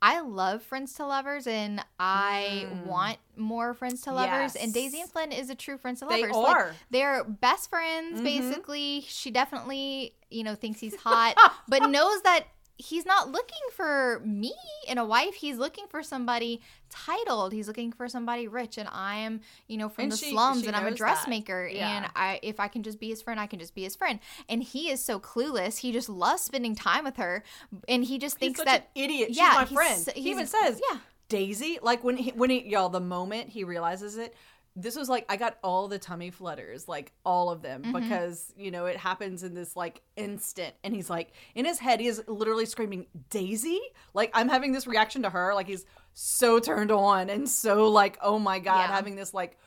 I 0.01 0.21
love 0.21 0.63
Friends 0.63 0.93
to 0.93 1.05
Lovers 1.05 1.45
and 1.45 1.83
I 1.99 2.65
mm. 2.67 2.85
want 2.87 3.17
more 3.37 3.73
Friends 3.75 4.01
to 4.01 4.11
Lovers. 4.11 4.55
Yes. 4.55 4.63
And 4.63 4.73
Daisy 4.73 4.99
and 4.99 5.09
Flynn 5.09 5.31
is 5.31 5.51
a 5.51 5.55
true 5.55 5.77
Friends 5.77 5.99
to 5.99 6.05
Lovers. 6.05 6.31
They 6.31 6.37
are. 6.37 6.67
Like, 6.67 6.75
they're 6.89 7.23
best 7.23 7.69
friends, 7.69 8.15
mm-hmm. 8.15 8.23
basically. 8.23 9.05
She 9.07 9.29
definitely, 9.29 10.15
you 10.31 10.43
know, 10.43 10.55
thinks 10.55 10.79
he's 10.79 10.95
hot, 10.95 11.37
but 11.67 11.87
knows 11.89 12.21
that 12.23 12.45
he's 12.81 13.05
not 13.05 13.31
looking 13.31 13.61
for 13.73 14.21
me 14.25 14.53
in 14.87 14.97
a 14.97 15.05
wife. 15.05 15.35
He's 15.35 15.57
looking 15.57 15.85
for 15.87 16.01
somebody 16.01 16.61
titled. 16.89 17.53
He's 17.53 17.67
looking 17.67 17.91
for 17.91 18.07
somebody 18.07 18.47
rich, 18.47 18.77
and 18.77 18.89
I 18.91 19.17
am, 19.17 19.41
you 19.67 19.77
know, 19.77 19.87
from 19.87 20.03
and 20.03 20.11
the 20.11 20.17
she, 20.17 20.31
slums, 20.31 20.61
she 20.61 20.67
and 20.67 20.75
I'm 20.75 20.87
a 20.87 20.95
dressmaker. 20.95 21.67
Yeah. 21.71 21.89
And 21.89 22.11
I, 22.15 22.39
if 22.41 22.59
I 22.59 22.67
can 22.67 22.83
just 22.83 22.99
be 22.99 23.09
his 23.09 23.21
friend, 23.21 23.39
I 23.39 23.47
can 23.47 23.59
just 23.59 23.75
be 23.75 23.83
his 23.83 23.95
friend. 23.95 24.19
And 24.49 24.63
he 24.63 24.89
is 24.89 25.03
so 25.03 25.19
clueless. 25.19 25.77
He 25.77 25.91
just 25.91 26.09
loves 26.09 26.41
spending 26.41 26.75
time 26.75 27.03
with 27.03 27.17
her, 27.17 27.43
and 27.87 28.03
he 28.03 28.17
just 28.17 28.37
thinks 28.37 28.63
that 28.63 28.89
idiot. 28.95 29.29
She's 29.29 29.37
yeah, 29.37 29.53
my 29.55 29.65
friend. 29.65 30.09
He 30.15 30.31
even 30.31 30.47
says, 30.47 30.81
yeah. 30.91 30.99
Daisy, 31.29 31.79
like 31.81 32.03
when 32.03 32.17
he, 32.17 32.31
when 32.31 32.49
he, 32.49 32.67
y'all, 32.67 32.89
the 32.89 32.99
moment 32.99 33.49
he 33.49 33.63
realizes 33.63 34.17
it, 34.17 34.35
this 34.75 34.95
was 34.95 35.09
like 35.09 35.25
I 35.29 35.35
got 35.35 35.57
all 35.63 35.87
the 35.87 35.99
tummy 35.99 36.31
flutters, 36.31 36.87
like 36.87 37.11
all 37.25 37.49
of 37.49 37.61
them, 37.61 37.83
mm-hmm. 37.83 37.99
because 37.99 38.53
you 38.55 38.71
know 38.71 38.85
it 38.85 38.97
happens 38.97 39.43
in 39.43 39.53
this 39.53 39.75
like 39.75 40.01
instant, 40.15 40.73
and 40.83 40.93
he's 40.93 41.09
like 41.09 41.33
in 41.55 41.65
his 41.65 41.79
head, 41.79 41.99
he 41.99 42.07
is 42.07 42.23
literally 42.27 42.65
screaming 42.65 43.07
Daisy. 43.29 43.79
Like 44.13 44.31
I'm 44.33 44.49
having 44.49 44.71
this 44.71 44.87
reaction 44.87 45.23
to 45.23 45.29
her, 45.29 45.53
like 45.53 45.67
he's 45.67 45.85
so 46.13 46.59
turned 46.59 46.91
on 46.91 47.29
and 47.29 47.47
so 47.49 47.89
like 47.89 48.17
oh 48.21 48.39
my 48.39 48.59
god, 48.59 48.89
yeah. 48.89 48.95
having 48.95 49.15
this 49.15 49.33
like 49.33 49.57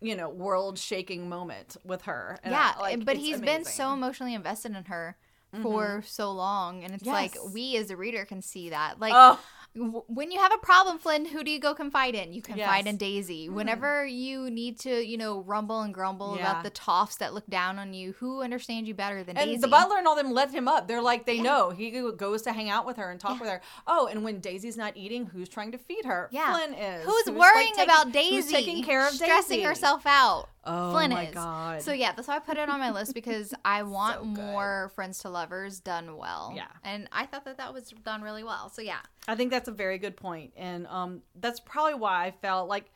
you 0.00 0.16
know 0.16 0.30
world 0.30 0.78
shaking 0.78 1.28
moment 1.28 1.76
with 1.84 2.02
her. 2.02 2.38
And 2.42 2.52
yeah, 2.52 2.72
I, 2.76 2.80
like, 2.80 3.04
but 3.04 3.16
he's 3.16 3.38
amazing. 3.38 3.44
been 3.44 3.64
so 3.64 3.92
emotionally 3.92 4.34
invested 4.34 4.74
in 4.74 4.84
her 4.84 5.16
for 5.62 5.86
mm-hmm. 5.86 6.06
so 6.06 6.32
long, 6.32 6.84
and 6.84 6.94
it's 6.94 7.04
yes. 7.04 7.12
like 7.12 7.36
we 7.52 7.76
as 7.76 7.90
a 7.90 7.96
reader 7.96 8.24
can 8.24 8.40
see 8.40 8.70
that, 8.70 8.98
like. 8.98 9.12
Oh 9.14 9.38
when 9.76 10.30
you 10.30 10.38
have 10.38 10.52
a 10.54 10.58
problem, 10.58 10.98
Flynn, 10.98 11.24
who 11.24 11.42
do 11.42 11.50
you 11.50 11.58
go 11.58 11.74
confide 11.74 12.14
in? 12.14 12.32
You 12.32 12.40
confide 12.40 12.84
yes. 12.84 12.86
in 12.86 12.96
Daisy. 12.96 13.48
Mm. 13.48 13.54
Whenever 13.54 14.06
you 14.06 14.48
need 14.48 14.78
to, 14.80 15.04
you 15.04 15.16
know, 15.18 15.40
rumble 15.40 15.80
and 15.80 15.92
grumble 15.92 16.36
yeah. 16.36 16.50
about 16.50 16.62
the 16.62 16.70
toffs 16.70 17.16
that 17.18 17.34
look 17.34 17.46
down 17.48 17.78
on 17.80 17.92
you, 17.92 18.12
who 18.18 18.42
understands 18.42 18.86
you 18.86 18.94
better 18.94 19.24
than 19.24 19.36
and 19.36 19.50
Daisy? 19.50 19.60
the 19.60 19.68
butler 19.68 19.98
and 19.98 20.06
all 20.06 20.14
them 20.14 20.30
let 20.30 20.52
him 20.52 20.68
up. 20.68 20.86
They're 20.86 21.02
like, 21.02 21.26
they 21.26 21.36
yeah. 21.36 21.42
know. 21.42 21.70
He 21.70 21.90
goes 21.90 22.42
to 22.42 22.52
hang 22.52 22.70
out 22.70 22.86
with 22.86 22.98
her 22.98 23.10
and 23.10 23.18
talk 23.18 23.32
yeah. 23.32 23.40
with 23.40 23.50
her. 23.50 23.60
Oh, 23.86 24.06
and 24.06 24.22
when 24.22 24.38
Daisy's 24.38 24.76
not 24.76 24.96
eating, 24.96 25.26
who's 25.26 25.48
trying 25.48 25.72
to 25.72 25.78
feed 25.78 26.04
her? 26.04 26.28
Yeah. 26.30 26.54
Flynn 26.54 26.74
is. 26.74 27.04
Who's, 27.04 27.26
who's 27.26 27.34
worrying 27.34 27.72
like 27.76 27.76
taking, 27.76 27.84
about 27.84 28.12
Daisy? 28.12 28.36
Who's 28.36 28.50
taking 28.50 28.84
care 28.84 29.04
of 29.04 29.12
Daisy 29.12 29.24
stressing 29.24 29.56
Daisy? 29.56 29.66
herself 29.66 30.06
out? 30.06 30.48
Oh 30.66 30.92
Flynn 30.92 31.10
my 31.10 31.26
is. 31.26 31.34
god! 31.34 31.82
So 31.82 31.92
yeah, 31.92 32.12
that's 32.12 32.28
why 32.28 32.36
I 32.36 32.38
put 32.38 32.56
it 32.56 32.68
on 32.68 32.78
my 32.78 32.90
list 32.90 33.14
because 33.14 33.54
I 33.64 33.82
want 33.82 34.20
so 34.20 34.24
more 34.24 34.90
friends 34.94 35.18
to 35.20 35.28
lovers 35.28 35.80
done 35.80 36.16
well. 36.16 36.52
Yeah, 36.54 36.66
and 36.82 37.08
I 37.12 37.26
thought 37.26 37.44
that 37.44 37.58
that 37.58 37.72
was 37.72 37.90
done 38.04 38.22
really 38.22 38.44
well. 38.44 38.70
So 38.70 38.82
yeah, 38.82 39.00
I 39.28 39.34
think 39.34 39.50
that's 39.50 39.68
a 39.68 39.72
very 39.72 39.98
good 39.98 40.16
point, 40.16 40.52
and 40.56 40.86
um, 40.86 41.22
that's 41.40 41.60
probably 41.60 41.94
why 41.94 42.26
I 42.26 42.30
felt 42.30 42.68
like. 42.68 42.90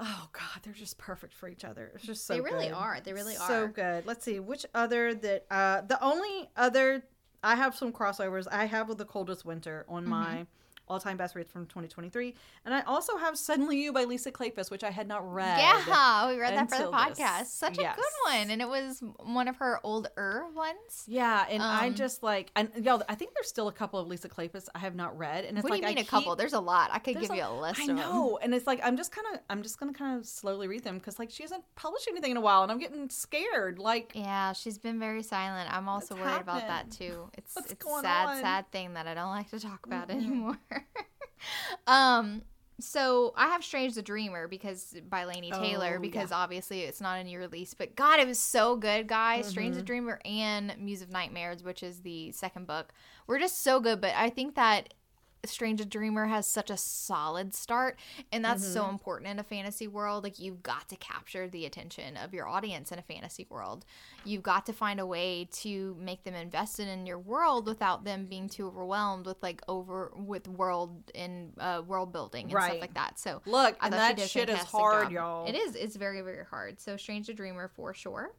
Oh 0.00 0.28
God, 0.32 0.62
they're 0.62 0.72
just 0.72 0.96
perfect 0.96 1.34
for 1.34 1.48
each 1.48 1.64
other. 1.64 1.90
It's 1.96 2.04
just 2.04 2.24
so. 2.24 2.34
They 2.34 2.40
really 2.40 2.68
good. 2.68 2.74
are. 2.74 3.00
They 3.02 3.12
really 3.12 3.36
are 3.36 3.48
so 3.48 3.66
good. 3.66 4.06
Let's 4.06 4.24
see 4.24 4.38
which 4.38 4.64
other 4.72 5.12
that. 5.12 5.46
Uh, 5.50 5.80
the 5.80 6.00
only 6.00 6.48
other 6.56 7.02
I 7.42 7.56
have 7.56 7.74
some 7.74 7.92
crossovers. 7.92 8.46
I 8.50 8.66
have 8.66 8.88
with 8.88 8.98
the 8.98 9.04
coldest 9.04 9.44
winter 9.44 9.84
on 9.88 10.02
mm-hmm. 10.02 10.10
my 10.10 10.46
all 10.88 11.00
time 11.00 11.16
best 11.16 11.34
reads 11.34 11.50
from 11.50 11.66
2023. 11.66 12.34
And 12.64 12.74
I 12.74 12.82
also 12.82 13.16
have 13.16 13.36
Suddenly 13.36 13.82
You 13.82 13.92
by 13.92 14.04
Lisa 14.04 14.30
Kleypas, 14.30 14.70
which 14.70 14.84
I 14.84 14.90
had 14.90 15.08
not 15.08 15.30
read. 15.32 15.58
Yeah, 15.58 16.28
we 16.28 16.38
read 16.38 16.56
that 16.56 16.70
for 16.70 16.78
the 16.78 16.90
podcast. 16.90 17.38
This. 17.40 17.52
Such 17.52 17.78
yes. 17.78 17.94
a 17.94 18.00
good 18.00 18.32
one. 18.32 18.50
And 18.50 18.62
it 18.62 18.68
was 18.68 19.02
one 19.18 19.48
of 19.48 19.56
her 19.56 19.80
older 19.82 20.44
ones. 20.54 21.04
Yeah. 21.06 21.46
And 21.48 21.62
um, 21.62 21.68
I 21.70 21.90
just 21.90 22.22
like, 22.22 22.50
and 22.56 22.70
yo, 22.80 23.00
I 23.08 23.14
think 23.14 23.34
there's 23.34 23.48
still 23.48 23.68
a 23.68 23.72
couple 23.72 23.98
of 24.00 24.08
Lisa 24.08 24.28
Kleypas 24.28 24.68
I 24.74 24.78
have 24.78 24.94
not 24.94 25.16
read. 25.18 25.44
And 25.44 25.58
it's 25.58 25.64
what 25.64 25.70
like, 25.70 25.82
do 25.82 25.88
you 25.88 25.90
mean 25.90 25.98
I 25.98 26.00
a 26.00 26.04
keep, 26.04 26.10
couple? 26.10 26.36
There's 26.36 26.52
a 26.52 26.60
lot. 26.60 26.90
I 26.92 26.98
could 26.98 27.20
give 27.20 27.30
a, 27.30 27.36
you 27.36 27.44
a 27.44 27.60
list. 27.60 27.80
I 27.80 27.86
know. 27.86 28.38
And 28.42 28.54
it's 28.54 28.66
like, 28.66 28.80
I'm 28.82 28.96
just 28.96 29.12
kind 29.12 29.26
of, 29.32 29.40
I'm 29.50 29.62
just 29.62 29.78
going 29.78 29.92
to 29.92 29.98
kind 29.98 30.18
of 30.18 30.26
slowly 30.26 30.68
read 30.68 30.84
them 30.84 30.98
because 30.98 31.18
like 31.18 31.30
she 31.30 31.42
hasn't 31.42 31.64
published 31.76 32.08
anything 32.08 32.32
in 32.32 32.36
a 32.36 32.40
while 32.40 32.62
and 32.62 32.72
I'm 32.72 32.78
getting 32.78 33.08
scared. 33.10 33.78
Like, 33.78 34.12
yeah, 34.14 34.52
she's 34.52 34.78
been 34.78 34.98
very 34.98 35.22
silent. 35.22 35.72
I'm 35.72 35.88
also 35.88 36.14
worried 36.14 36.28
happened? 36.28 36.42
about 36.42 36.68
that 36.68 36.90
too. 36.90 37.30
It's, 37.36 37.54
What's 37.54 37.72
it's 37.72 37.84
a 37.84 38.00
sad, 38.00 38.28
on? 38.28 38.40
sad 38.40 38.70
thing 38.70 38.94
that 38.94 39.06
I 39.06 39.14
don't 39.14 39.30
like 39.30 39.50
to 39.50 39.60
talk 39.60 39.86
about 39.86 40.08
mm-hmm. 40.08 40.18
anymore. 40.18 40.58
um, 41.86 42.42
so 42.80 43.32
I 43.36 43.48
have 43.48 43.64
Strange 43.64 43.94
the 43.94 44.02
Dreamer 44.02 44.46
because 44.46 44.94
by 45.08 45.24
Laini 45.24 45.50
Taylor 45.50 45.96
oh, 45.96 46.00
because 46.00 46.30
yeah. 46.30 46.36
obviously 46.36 46.82
it's 46.82 47.00
not 47.00 47.18
a 47.18 47.24
new 47.24 47.38
release, 47.38 47.74
but 47.74 47.96
God, 47.96 48.20
it 48.20 48.26
was 48.26 48.38
so 48.38 48.76
good, 48.76 49.08
guys. 49.08 49.44
Mm-hmm. 49.44 49.50
Strange 49.50 49.76
the 49.76 49.82
Dreamer 49.82 50.20
and 50.24 50.74
Muse 50.78 51.02
of 51.02 51.10
Nightmares, 51.10 51.64
which 51.64 51.82
is 51.82 52.00
the 52.00 52.30
second 52.32 52.66
book, 52.66 52.92
were 53.26 53.38
just 53.38 53.62
so 53.64 53.80
good. 53.80 54.00
But 54.00 54.14
I 54.14 54.30
think 54.30 54.54
that 54.54 54.94
Strange 55.44 55.88
Dreamer 55.88 56.26
has 56.26 56.46
such 56.46 56.70
a 56.70 56.76
solid 56.76 57.54
start, 57.54 57.98
and 58.32 58.44
that's 58.44 58.64
mm-hmm. 58.64 58.72
so 58.72 58.88
important 58.88 59.30
in 59.30 59.38
a 59.38 59.44
fantasy 59.44 59.86
world. 59.86 60.24
Like 60.24 60.38
you've 60.38 60.62
got 60.62 60.88
to 60.88 60.96
capture 60.96 61.48
the 61.48 61.64
attention 61.64 62.16
of 62.16 62.34
your 62.34 62.48
audience 62.48 62.90
in 62.90 62.98
a 62.98 63.02
fantasy 63.02 63.46
world. 63.48 63.84
You've 64.24 64.42
got 64.42 64.66
to 64.66 64.72
find 64.72 65.00
a 65.00 65.06
way 65.06 65.48
to 65.52 65.96
make 66.00 66.24
them 66.24 66.34
invested 66.34 66.88
in 66.88 67.06
your 67.06 67.18
world 67.18 67.66
without 67.66 68.04
them 68.04 68.26
being 68.26 68.48
too 68.48 68.66
overwhelmed 68.66 69.26
with 69.26 69.42
like 69.42 69.62
over 69.68 70.12
with 70.16 70.48
world 70.48 71.10
and 71.14 71.52
uh, 71.58 71.82
world 71.86 72.12
building 72.12 72.46
and 72.46 72.54
right. 72.54 72.70
stuff 72.70 72.80
like 72.80 72.94
that. 72.94 73.18
So 73.18 73.40
look, 73.46 73.76
I 73.80 73.86
and 73.86 73.94
that 73.94 74.20
shit 74.20 74.48
is 74.48 74.58
hard, 74.58 75.04
job. 75.04 75.12
y'all. 75.12 75.46
It 75.46 75.54
is. 75.54 75.76
It's 75.76 75.96
very 75.96 76.20
very 76.20 76.44
hard. 76.44 76.80
So 76.80 76.96
Strange 76.96 77.34
Dreamer 77.34 77.68
for 77.68 77.94
sure. 77.94 78.34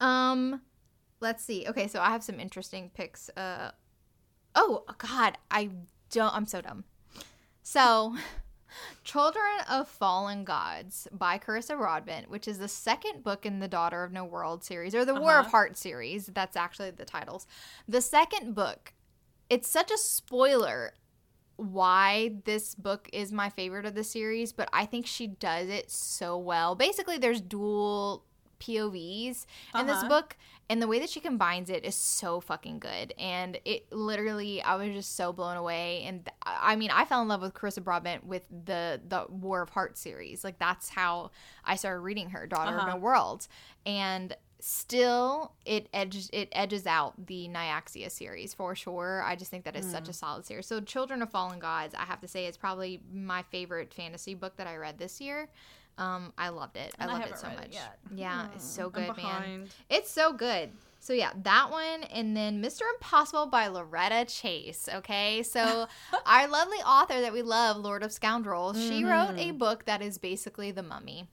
Um, 0.00 0.60
let's 1.20 1.44
see. 1.44 1.66
Okay, 1.68 1.88
so 1.88 2.00
I 2.00 2.10
have 2.10 2.24
some 2.24 2.40
interesting 2.40 2.90
picks. 2.94 3.30
Uh 3.36 3.70
Oh 4.54 4.84
God, 4.98 5.38
I 5.50 5.70
don't. 6.10 6.34
I'm 6.34 6.46
so 6.46 6.60
dumb. 6.60 6.84
So, 7.62 8.16
Children 9.04 9.44
of 9.68 9.88
Fallen 9.88 10.44
Gods 10.44 11.08
by 11.12 11.38
Carissa 11.38 11.78
Rodman, 11.78 12.24
which 12.28 12.48
is 12.48 12.58
the 12.58 12.68
second 12.68 13.22
book 13.22 13.46
in 13.46 13.58
the 13.58 13.68
Daughter 13.68 14.04
of 14.04 14.12
No 14.12 14.24
World 14.24 14.64
series, 14.64 14.94
or 14.94 15.04
the 15.04 15.12
uh-huh. 15.12 15.20
War 15.20 15.32
of 15.32 15.46
uh-huh. 15.46 15.50
Heart 15.50 15.76
series. 15.76 16.26
That's 16.26 16.56
actually 16.56 16.90
the 16.90 17.04
titles. 17.04 17.46
The 17.86 18.00
second 18.00 18.54
book, 18.54 18.92
it's 19.48 19.68
such 19.68 19.90
a 19.90 19.98
spoiler 19.98 20.94
why 21.56 22.36
this 22.44 22.74
book 22.76 23.08
is 23.12 23.32
my 23.32 23.48
favorite 23.48 23.84
of 23.84 23.94
the 23.94 24.04
series, 24.04 24.52
but 24.52 24.68
I 24.72 24.86
think 24.86 25.06
she 25.06 25.26
does 25.26 25.68
it 25.68 25.90
so 25.90 26.38
well. 26.38 26.76
Basically, 26.76 27.18
there's 27.18 27.40
dual 27.40 28.24
POVs 28.60 29.46
in 29.74 29.80
uh-huh. 29.80 29.84
this 29.84 30.04
book, 30.04 30.36
and 30.70 30.82
the 30.82 30.86
way 30.86 30.98
that 30.98 31.08
she 31.08 31.20
combines 31.20 31.70
it 31.70 31.84
is 31.84 31.94
so 31.94 32.40
fucking 32.40 32.78
good. 32.78 33.14
And 33.18 33.58
it 33.64 33.90
literally, 33.90 34.62
I 34.62 34.76
was 34.76 34.92
just 34.92 35.16
so 35.16 35.32
blown 35.32 35.56
away. 35.56 36.02
And 36.04 36.28
I 36.44 36.76
mean, 36.76 36.90
I 36.90 37.06
fell 37.06 37.22
in 37.22 37.28
love 37.28 37.40
with 37.40 37.54
Carissa 37.54 37.82
Broadbent 37.82 38.26
with 38.26 38.42
the 38.50 39.00
the 39.06 39.26
War 39.30 39.62
of 39.62 39.70
Hearts 39.70 40.00
series. 40.00 40.44
Like 40.44 40.58
that's 40.58 40.90
how 40.90 41.30
I 41.64 41.76
started 41.76 42.00
reading 42.00 42.30
her 42.30 42.46
Daughter 42.46 42.76
uh-huh. 42.76 42.88
of 42.88 42.94
No 42.94 43.00
Worlds, 43.00 43.48
and 43.86 44.36
still 44.60 45.52
it 45.64 45.88
edges 45.94 46.28
it 46.32 46.48
edges 46.52 46.86
out 46.86 47.14
the 47.26 47.48
Nyaxia 47.48 48.10
series 48.10 48.52
for 48.52 48.74
sure. 48.74 49.22
I 49.24 49.36
just 49.36 49.50
think 49.50 49.64
that 49.64 49.76
is 49.76 49.86
mm. 49.86 49.92
such 49.92 50.08
a 50.08 50.12
solid 50.12 50.44
series. 50.44 50.66
So 50.66 50.80
Children 50.80 51.22
of 51.22 51.30
Fallen 51.30 51.60
Gods, 51.60 51.94
I 51.94 52.04
have 52.04 52.20
to 52.20 52.28
say, 52.28 52.46
is 52.46 52.58
probably 52.58 53.00
my 53.10 53.42
favorite 53.50 53.94
fantasy 53.94 54.34
book 54.34 54.56
that 54.56 54.66
I 54.66 54.76
read 54.76 54.98
this 54.98 55.20
year. 55.20 55.48
Um, 55.98 56.32
I 56.38 56.48
loved 56.50 56.76
it. 56.76 56.94
I 56.98 57.06
loved 57.06 57.26
it 57.26 57.38
so 57.38 57.48
much. 57.48 57.74
It 57.74 57.80
yeah, 58.14 58.46
it's 58.54 58.64
so 58.64 58.88
good, 58.88 59.16
man. 59.16 59.68
It's 59.90 60.10
so 60.10 60.32
good. 60.32 60.70
So 61.00 61.12
yeah, 61.12 61.30
that 61.42 61.70
one, 61.70 62.04
and 62.04 62.36
then 62.36 62.62
Mr. 62.62 62.82
Impossible 62.94 63.46
by 63.46 63.68
Loretta 63.68 64.24
Chase. 64.26 64.88
Okay, 64.92 65.42
so 65.42 65.86
our 66.26 66.48
lovely 66.48 66.78
author 66.78 67.20
that 67.20 67.32
we 67.32 67.42
love, 67.42 67.76
Lord 67.76 68.02
of 68.02 68.12
Scoundrels, 68.12 68.76
mm-hmm. 68.76 68.88
she 68.88 69.04
wrote 69.04 69.34
a 69.36 69.52
book 69.52 69.84
that 69.84 70.02
is 70.02 70.18
basically 70.18 70.70
The 70.70 70.82
Mummy 70.82 71.28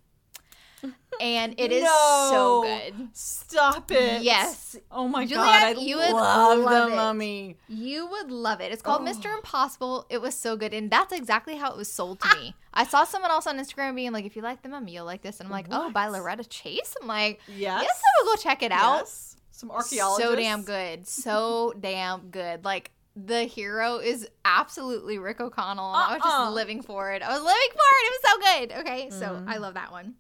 and 1.21 1.55
it 1.57 1.71
is 1.71 1.83
no, 1.83 2.27
so 2.31 2.61
good. 2.63 3.09
Stop 3.13 3.91
it. 3.91 4.21
Yes. 4.21 4.77
Oh 4.91 5.07
my 5.07 5.25
Juliet, 5.25 5.75
god, 5.75 5.77
I 5.77 5.81
you 5.81 5.97
would 5.97 6.11
love, 6.11 6.59
love 6.59 6.89
the 6.89 6.93
it. 6.93 6.95
mummy. 6.95 7.57
You 7.67 8.07
would 8.07 8.31
love 8.31 8.61
it. 8.61 8.71
It's 8.71 8.81
called 8.81 9.01
oh. 9.07 9.11
Mr. 9.11 9.33
Impossible. 9.35 10.05
It 10.09 10.21
was 10.21 10.35
so 10.35 10.55
good, 10.57 10.73
and 10.73 10.89
that's 10.89 11.13
exactly 11.13 11.55
how 11.55 11.71
it 11.71 11.77
was 11.77 11.91
sold 11.91 12.21
to 12.21 12.35
me. 12.37 12.55
I 12.73 12.83
saw 12.83 13.03
someone 13.03 13.31
else 13.31 13.47
on 13.47 13.57
Instagram 13.57 13.95
being 13.95 14.11
like, 14.11 14.25
"If 14.25 14.35
you 14.35 14.41
like 14.41 14.61
the 14.61 14.69
mummy, 14.69 14.93
you'll 14.93 15.05
like 15.05 15.21
this," 15.21 15.39
and 15.39 15.47
I'm 15.47 15.51
like, 15.51 15.67
"Oh, 15.71 15.79
what? 15.79 15.87
"Oh, 15.87 15.91
by 15.91 16.07
Loretta 16.07 16.43
Chase." 16.43 16.95
I'm 17.01 17.07
like, 17.07 17.39
"Yes, 17.47 17.83
yes, 17.83 18.01
I 18.03 18.23
will 18.23 18.35
go 18.35 18.41
check 18.41 18.63
it 18.63 18.71
out." 18.71 18.99
Yes. 18.99 19.37
Some 19.51 19.71
archaeologists. 19.71 20.29
So 20.29 20.35
damn 20.35 20.63
good. 20.63 21.07
So 21.07 21.73
damn 21.79 22.29
good. 22.29 22.65
Like 22.65 22.91
the 23.15 23.43
hero 23.43 23.97
is 23.97 24.27
absolutely 24.43 25.17
Rick 25.17 25.39
O'Connell. 25.39 25.85
Uh-uh. 25.85 26.07
I 26.07 26.13
was 26.13 26.23
just 26.23 26.35
uh-uh. 26.35 26.51
living 26.51 26.81
for 26.81 27.13
it. 27.13 27.21
I 27.21 27.29
was 27.29 27.41
living 27.41 27.69
for 27.71 27.77
it. 27.77 28.03
It 28.03 28.11
was 28.11 28.31
so 28.31 28.37
good. 28.37 28.79
Okay, 28.81 29.07
mm-hmm. 29.07 29.19
so 29.19 29.43
I 29.47 29.57
love 29.57 29.75
that 29.75 29.91
one. 29.91 30.15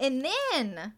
And 0.00 0.24
then 0.24 0.94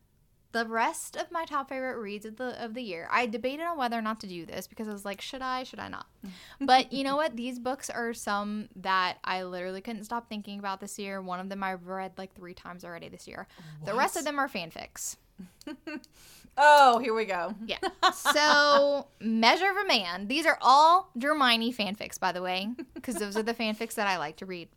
the 0.53 0.67
rest 0.67 1.17
of 1.17 1.33
my 1.33 1.45
top 1.45 1.71
favorite 1.71 1.99
reads 1.99 2.25
of 2.27 2.37
the 2.37 2.63
of 2.63 2.75
the 2.75 2.83
year. 2.83 3.09
I 3.11 3.27
debated 3.27 3.65
on 3.65 3.79
whether 3.79 3.99
or 3.99 4.03
not 4.03 4.21
to 4.21 4.27
do 4.27 4.47
this 4.47 4.67
because 4.67 4.87
I 4.87 4.93
was 4.93 5.05
like, 5.05 5.21
should 5.21 5.43
I, 5.43 5.65
should 5.65 5.81
I 5.81 5.89
not? 5.89 6.07
But 6.61 6.93
you 6.93 7.05
know 7.05 7.17
what? 7.17 7.37
These 7.37 7.59
books 7.59 7.91
are 7.91 8.15
some 8.15 8.69
that 8.77 9.19
I 9.25 9.43
literally 9.43 9.81
couldn't 9.81 10.05
stop 10.05 10.29
thinking 10.29 10.59
about 10.59 10.81
this 10.81 10.99
year. 10.99 11.21
One 11.21 11.41
of 11.41 11.49
them 11.49 11.63
I've 11.63 11.87
read 11.87 12.13
like 12.17 12.35
three 12.35 12.55
times 12.55 12.85
already 12.85 13.09
this 13.09 13.27
year. 13.27 13.49
What? 13.81 13.91
The 13.91 13.99
rest 13.99 14.17
of 14.17 14.25
them 14.25 14.39
are 14.39 14.49
fanfics. 14.49 15.17
oh, 16.57 16.99
here 16.99 17.15
we 17.15 17.25
go. 17.25 17.55
Yeah. 17.67 17.79
So, 18.13 19.07
Measure 19.21 19.71
of 19.71 19.77
a 19.77 19.87
Man. 19.87 20.29
These 20.29 20.47
are 20.47 20.59
all 20.61 21.11
Dramione 21.19 21.75
fanfics, 21.75 22.21
by 22.21 22.31
the 22.33 22.43
way, 22.43 22.69
because 22.95 23.17
those 23.17 23.37
are 23.37 23.43
the 23.43 23.55
fanfics 23.55 23.95
that 23.95 24.07
I 24.07 24.19
like 24.19 24.37
to 24.37 24.47
read. 24.47 24.69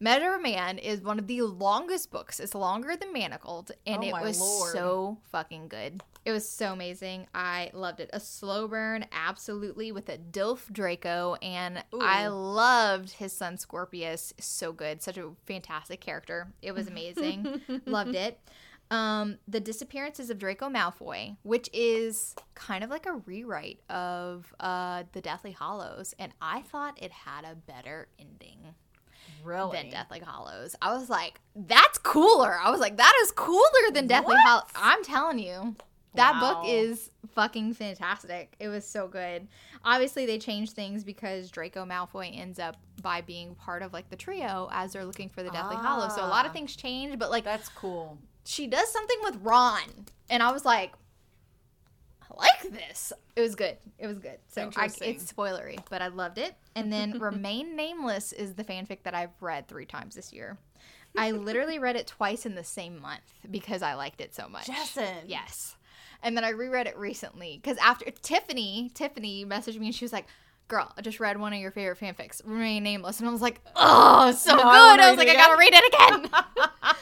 Measure 0.00 0.34
of 0.34 0.42
Man 0.42 0.78
is 0.78 1.00
one 1.00 1.18
of 1.18 1.26
the 1.26 1.42
longest 1.42 2.12
books. 2.12 2.38
It's 2.38 2.54
longer 2.54 2.96
than 2.96 3.12
Manacled, 3.12 3.72
and 3.84 4.04
oh 4.04 4.06
it 4.06 4.22
was 4.22 4.38
Lord. 4.38 4.72
so 4.72 5.18
fucking 5.32 5.66
good. 5.68 6.02
It 6.24 6.30
was 6.30 6.48
so 6.48 6.72
amazing. 6.72 7.26
I 7.34 7.70
loved 7.72 7.98
it. 7.98 8.10
A 8.12 8.20
slow 8.20 8.68
burn, 8.68 9.06
absolutely, 9.10 9.90
with 9.90 10.08
a 10.08 10.16
Dilf 10.18 10.70
Draco, 10.70 11.34
and 11.42 11.82
Ooh. 11.92 12.00
I 12.00 12.28
loved 12.28 13.10
his 13.12 13.32
son 13.32 13.56
Scorpius. 13.56 14.32
So 14.38 14.72
good. 14.72 15.02
Such 15.02 15.18
a 15.18 15.30
fantastic 15.46 16.00
character. 16.00 16.52
It 16.62 16.72
was 16.72 16.86
amazing. 16.86 17.62
loved 17.86 18.14
it. 18.14 18.38
Um, 18.90 19.38
the 19.48 19.60
Disappearances 19.60 20.30
of 20.30 20.38
Draco 20.38 20.68
Malfoy, 20.68 21.36
which 21.42 21.68
is 21.72 22.36
kind 22.54 22.84
of 22.84 22.90
like 22.90 23.06
a 23.06 23.14
rewrite 23.26 23.80
of 23.90 24.54
uh, 24.60 25.02
the 25.12 25.20
Deathly 25.20 25.52
Hallows, 25.52 26.14
and 26.20 26.32
I 26.40 26.62
thought 26.62 27.02
it 27.02 27.10
had 27.10 27.44
a 27.44 27.56
better 27.56 28.08
ending 28.18 28.74
really? 29.44 29.76
than 29.76 29.90
Deathly 29.90 30.20
Hallows. 30.20 30.74
I 30.80 30.94
was 30.94 31.08
like, 31.08 31.40
that's 31.54 31.98
cooler. 31.98 32.58
I 32.62 32.70
was 32.70 32.80
like, 32.80 32.96
that 32.96 33.12
is 33.22 33.32
cooler 33.32 33.90
than 33.92 34.06
Deathly 34.06 34.36
Hallows. 34.44 34.64
I'm 34.74 35.02
telling 35.04 35.38
you. 35.38 35.76
That 36.14 36.40
wow. 36.40 36.54
book 36.54 36.64
is 36.66 37.10
fucking 37.34 37.74
fantastic. 37.74 38.54
It 38.58 38.68
was 38.68 38.84
so 38.84 39.06
good. 39.06 39.46
Obviously, 39.84 40.26
they 40.26 40.38
changed 40.38 40.72
things 40.72 41.04
because 41.04 41.50
Draco 41.50 41.84
Malfoy 41.84 42.36
ends 42.36 42.58
up 42.58 42.76
by 43.02 43.20
being 43.20 43.54
part 43.54 43.82
of 43.82 43.92
like 43.92 44.08
the 44.10 44.16
trio 44.16 44.68
as 44.72 44.92
they're 44.92 45.04
looking 45.04 45.28
for 45.28 45.42
the 45.42 45.50
Deathly 45.50 45.76
ah. 45.78 45.82
Hallows. 45.82 46.14
So 46.14 46.24
a 46.24 46.26
lot 46.26 46.44
of 46.44 46.50
ah. 46.50 46.54
things 46.54 46.74
change, 46.74 47.18
but 47.18 47.30
like 47.30 47.44
that's 47.44 47.68
cool. 47.68 48.18
She 48.44 48.66
does 48.66 48.90
something 48.90 49.18
with 49.22 49.38
Ron, 49.42 50.06
and 50.30 50.42
I 50.42 50.50
was 50.50 50.64
like, 50.64 50.92
like 52.36 52.72
this. 52.72 53.12
It 53.36 53.40
was 53.40 53.54
good. 53.54 53.76
It 53.98 54.06
was 54.06 54.18
good. 54.18 54.38
So 54.48 54.70
I, 54.76 54.86
it's 55.02 55.32
spoilery, 55.32 55.78
but 55.90 56.02
I 56.02 56.08
loved 56.08 56.38
it. 56.38 56.54
And 56.74 56.92
then 56.92 57.18
Remain 57.20 57.76
Nameless 57.76 58.32
is 58.32 58.54
the 58.54 58.64
fanfic 58.64 59.02
that 59.04 59.14
I've 59.14 59.30
read 59.40 59.68
three 59.68 59.86
times 59.86 60.14
this 60.14 60.32
year. 60.32 60.58
I 61.16 61.30
literally 61.32 61.78
read 61.78 61.96
it 61.96 62.06
twice 62.06 62.46
in 62.46 62.54
the 62.54 62.64
same 62.64 63.00
month 63.00 63.22
because 63.50 63.82
I 63.82 63.94
liked 63.94 64.20
it 64.20 64.34
so 64.34 64.48
much. 64.48 64.66
Jessen. 64.66 65.24
Yes. 65.26 65.76
And 66.22 66.36
then 66.36 66.44
I 66.44 66.50
reread 66.50 66.86
it 66.86 66.96
recently 66.96 67.58
because 67.62 67.78
after 67.78 68.10
Tiffany, 68.10 68.90
Tiffany 68.94 69.44
messaged 69.44 69.78
me 69.78 69.86
and 69.86 69.94
she 69.94 70.04
was 70.04 70.12
like, 70.12 70.26
girl, 70.68 70.92
I 70.96 71.00
just 71.00 71.18
read 71.18 71.38
one 71.38 71.52
of 71.52 71.58
your 71.58 71.70
favorite 71.70 71.98
fanfics, 71.98 72.42
Remain 72.44 72.82
Nameless. 72.82 73.20
And 73.20 73.28
I 73.28 73.32
was 73.32 73.40
like, 73.40 73.60
oh, 73.74 74.32
so 74.32 74.50
no, 74.50 74.62
good. 74.62 74.66
I 74.66 75.10
was 75.10 75.18
like, 75.18 75.28
I 75.28 75.34
gotta 75.34 75.58
read 75.58 75.72
it 75.72 75.94
again. 75.94 76.94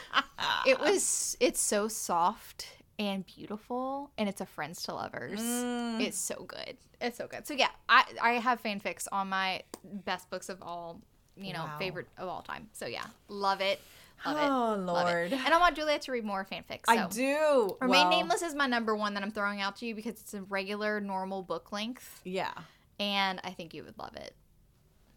it 0.67 0.79
was, 0.79 1.35
it's 1.39 1.59
so 1.59 1.87
soft 1.87 2.67
and 2.99 3.25
beautiful 3.25 4.11
and 4.17 4.27
it's 4.27 4.41
a 4.41 4.45
friends 4.45 4.83
to 4.83 4.93
lovers. 4.93 5.39
Mm. 5.39 6.01
it's 6.01 6.17
so 6.17 6.43
good. 6.47 6.77
It's 6.99 7.17
so 7.17 7.27
good. 7.27 7.45
So 7.47 7.53
yeah 7.53 7.69
i 7.87 8.03
i 8.21 8.31
have 8.33 8.61
fanfics 8.61 9.07
on 9.11 9.29
my 9.29 9.61
best 9.83 10.29
books 10.29 10.49
of 10.49 10.61
all 10.61 11.01
you 11.35 11.53
know 11.53 11.63
wow. 11.65 11.77
favorite 11.77 12.07
of 12.17 12.27
all 12.27 12.41
time. 12.41 12.69
So 12.73 12.87
yeah 12.87 13.05
love 13.27 13.61
it. 13.61 13.79
Love 14.25 14.37
oh 14.39 14.73
it, 14.73 14.77
lord. 14.85 15.31
It. 15.31 15.45
and 15.45 15.53
i 15.53 15.59
want 15.59 15.75
juliet 15.75 16.01
to 16.01 16.11
read 16.11 16.25
more 16.25 16.43
fanfics 16.51 16.87
so. 16.87 16.93
i 16.93 17.07
do 17.07 17.77
remain 17.79 18.07
well, 18.07 18.09
nameless 18.09 18.41
is 18.41 18.55
my 18.55 18.65
number 18.65 18.95
one 18.95 19.13
that 19.13 19.21
i'm 19.21 19.29
throwing 19.29 19.61
out 19.61 19.75
to 19.75 19.85
you 19.85 19.93
because 19.93 20.13
it's 20.13 20.33
a 20.33 20.41
regular 20.41 20.99
normal 20.99 21.43
book 21.43 21.71
length. 21.71 22.21
Yeah. 22.23 22.51
And 22.99 23.39
i 23.43 23.51
think 23.51 23.75
you 23.75 23.83
would 23.83 23.97
love 23.99 24.15
it. 24.15 24.33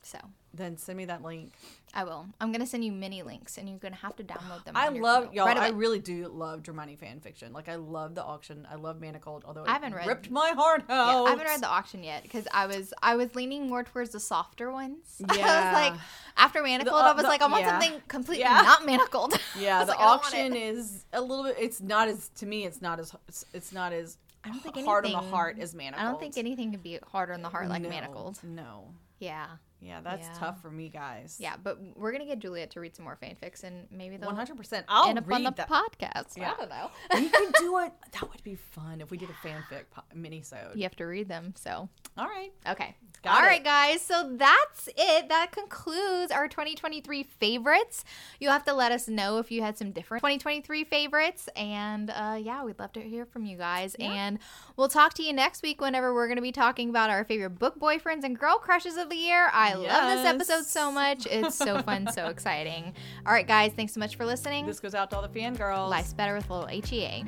So 0.03 0.19
then 0.53 0.77
send 0.77 0.99
me 0.99 1.05
that 1.07 1.23
link. 1.23 1.53
I 1.93 2.05
will. 2.05 2.27
I'm 2.41 2.53
gonna 2.53 2.67
send 2.67 2.85
you 2.85 2.93
many 2.93 3.23
links, 3.23 3.59
and 3.59 3.69
you're 3.69 3.79
gonna 3.79 3.97
have 3.97 4.17
to 4.17 4.25
download 4.25 4.65
them. 4.65 4.77
I 4.77 4.89
love 4.89 5.33
y'all. 5.33 5.47
Right 5.47 5.57
I 5.57 5.69
really 5.69 5.99
do 5.99 6.29
love 6.29 6.63
Dramione 6.63 6.99
fan 6.99 7.21
fiction. 7.21 7.53
Like 7.53 7.69
I 7.69 7.77
love 7.77 8.15
the 8.15 8.23
auction. 8.23 8.67
I 8.71 8.77
love 8.77 9.01
Manacled. 9.01 9.43
Although 9.45 9.65
I 9.67 9.73
haven't 9.73 9.95
read, 9.95 10.07
ripped 10.07 10.31
my 10.31 10.51
heart 10.51 10.85
out. 10.89 11.13
Yeah, 11.13 11.23
I 11.23 11.31
haven't 11.31 11.47
read 11.47 11.61
the 11.61 11.69
auction 11.69 12.03
yet 12.05 12.23
because 12.23 12.47
I 12.53 12.67
was 12.67 12.93
I 13.03 13.17
was 13.17 13.35
leaning 13.35 13.69
more 13.69 13.83
towards 13.83 14.11
the 14.11 14.21
softer 14.21 14.71
ones. 14.71 15.21
Yeah. 15.21 15.27
I 15.33 15.65
was 15.65 15.91
like 15.91 16.01
after 16.37 16.63
Manacled, 16.63 16.85
the, 16.87 16.95
uh, 16.95 17.11
I 17.11 17.13
was 17.13 17.23
the, 17.23 17.29
like 17.29 17.43
I 17.43 17.47
want 17.47 17.63
yeah. 17.63 17.81
something 17.81 18.03
completely 18.09 18.45
yeah. 18.45 18.63
not 18.63 18.87
Manacled. 18.87 19.39
Yeah, 19.59 19.85
the 19.85 19.93
like, 19.93 20.01
auction 20.01 20.55
is 20.55 21.05
a 21.13 21.21
little 21.21 21.45
bit. 21.45 21.57
It's 21.59 21.81
not 21.81 22.09
as 22.09 22.31
to 22.37 22.47
me. 22.47 22.65
It's 22.65 22.81
not 22.81 23.01
as. 23.01 23.15
It's, 23.29 23.45
it's 23.53 23.73
not 23.73 23.93
as. 23.93 24.17
I 24.45 24.49
don't 24.49 24.63
think 24.63 24.87
hard 24.87 25.05
anything, 25.05 25.19
on 25.19 25.25
the 25.25 25.37
heart 25.37 25.59
as 25.59 25.75
Manacled. 25.75 26.01
I 26.01 26.05
don't 26.05 26.21
think 26.21 26.39
anything 26.39 26.71
can 26.71 26.81
be 26.81 26.99
harder 27.11 27.33
on 27.35 27.43
the 27.43 27.49
heart 27.49 27.69
like 27.69 27.83
no, 27.83 27.89
Manacled. 27.89 28.43
No. 28.43 28.85
Yeah. 29.19 29.47
Yeah, 29.83 30.01
that's 30.03 30.27
yeah. 30.29 30.35
tough 30.39 30.61
for 30.61 30.71
me, 30.71 30.89
guys. 30.91 31.37
Yeah, 31.41 31.55
but 31.63 31.79
we're 31.97 32.13
gonna 32.13 32.27
get 32.27 32.39
Juliet 32.39 32.71
to 32.73 32.81
read 32.81 32.95
some 32.95 33.05
more 33.05 33.17
fanfics, 33.23 33.65
and 33.65 33.87
maybe 33.91 34.17
they'll 34.17 34.27
one 34.27 34.37
hundred 34.37 34.57
percent. 34.57 34.85
I'll 34.89 35.09
end 35.09 35.19
up 35.19 35.27
read 35.27 35.37
on 35.37 35.45
the 35.45 35.51
that. 35.53 35.69
podcast. 35.69 36.37
Yeah. 36.37 36.53
I 36.53 36.57
don't 36.57 36.69
know. 36.69 36.91
we 37.15 37.29
can 37.31 37.53
do 37.59 37.79
it. 37.85 37.93
That 38.13 38.31
would 38.31 38.43
be 38.43 38.57
fun 38.57 39.01
if 39.01 39.11
we 39.11 39.17
did 39.17 39.31
a 39.31 39.47
fanfic 39.47 39.85
po- 39.91 40.03
mini-sode. 40.15 40.77
You 40.77 40.83
have 40.83 40.97
to 40.97 41.05
read 41.05 41.29
them, 41.29 41.55
so. 41.57 41.89
All 42.19 42.27
right. 42.27 42.53
Okay. 42.69 42.95
Got 43.23 43.39
All 43.39 43.45
it. 43.45 43.47
right, 43.49 43.65
guys. 43.65 44.01
So 44.03 44.31
that's 44.35 44.89
it. 44.97 45.29
That 45.29 45.53
concludes 45.53 46.33
our 46.33 46.49
2023 46.49 47.23
favorites. 47.23 48.05
You'll 48.39 48.53
have 48.53 48.65
to 48.65 48.73
let 48.73 48.93
us 48.93 49.09
know 49.09 49.39
if 49.39 49.51
you 49.51 49.61
had 49.63 49.77
some 49.77 49.93
different 49.93 50.23
2023 50.23 50.85
favorites. 50.85 51.49
And 51.55 52.11
uh, 52.11 52.39
yeah, 52.41 52.65
we'd 52.65 52.79
love 52.79 52.93
to 52.95 53.01
hear 53.01 53.27
from 53.27 53.45
you 53.45 53.57
guys. 53.59 53.95
Yeah. 53.99 54.13
And 54.13 54.39
we'll 54.77 54.89
talk 54.89 55.15
to 55.15 55.23
you 55.23 55.33
next 55.35 55.63
week 55.63 55.81
whenever 55.81 56.15
we're 56.15 56.27
going 56.29 56.37
to 56.37 56.43
be 56.43 56.53
talking 56.53 56.89
about 56.89 57.11
our 57.11 57.25
favorite 57.25 57.59
book 57.59 57.79
boyfriends 57.79 58.25
and 58.25 58.39
girl 58.39 58.57
crushes 58.59 58.97
of 58.97 59.11
the 59.11 59.17
year. 59.17 59.51
I 59.53 59.70
yes. 59.79 59.93
love 59.93 60.39
this 60.39 60.51
episode 60.51 60.67
so 60.67 60.91
much. 60.93 61.27
It's 61.27 61.55
so 61.55 61.83
fun, 61.83 62.11
so 62.13 62.27
exciting. 62.29 62.95
All 63.27 63.33
right, 63.33 63.47
guys. 63.47 63.73
Thanks 63.75 63.95
so 63.95 64.01
much 64.01 64.17
for 64.17 64.25
listening. 64.25 64.67
This 64.67 64.81
goes 64.81 64.95
out 64.95 65.11
to 65.11 65.17
all 65.17 65.23
the 65.23 65.29
fangirls. 65.29 65.89
Life's 65.91 66.13
better 66.13 66.35
with 66.35 66.49
little 66.51 66.67
HEA. 66.67 67.25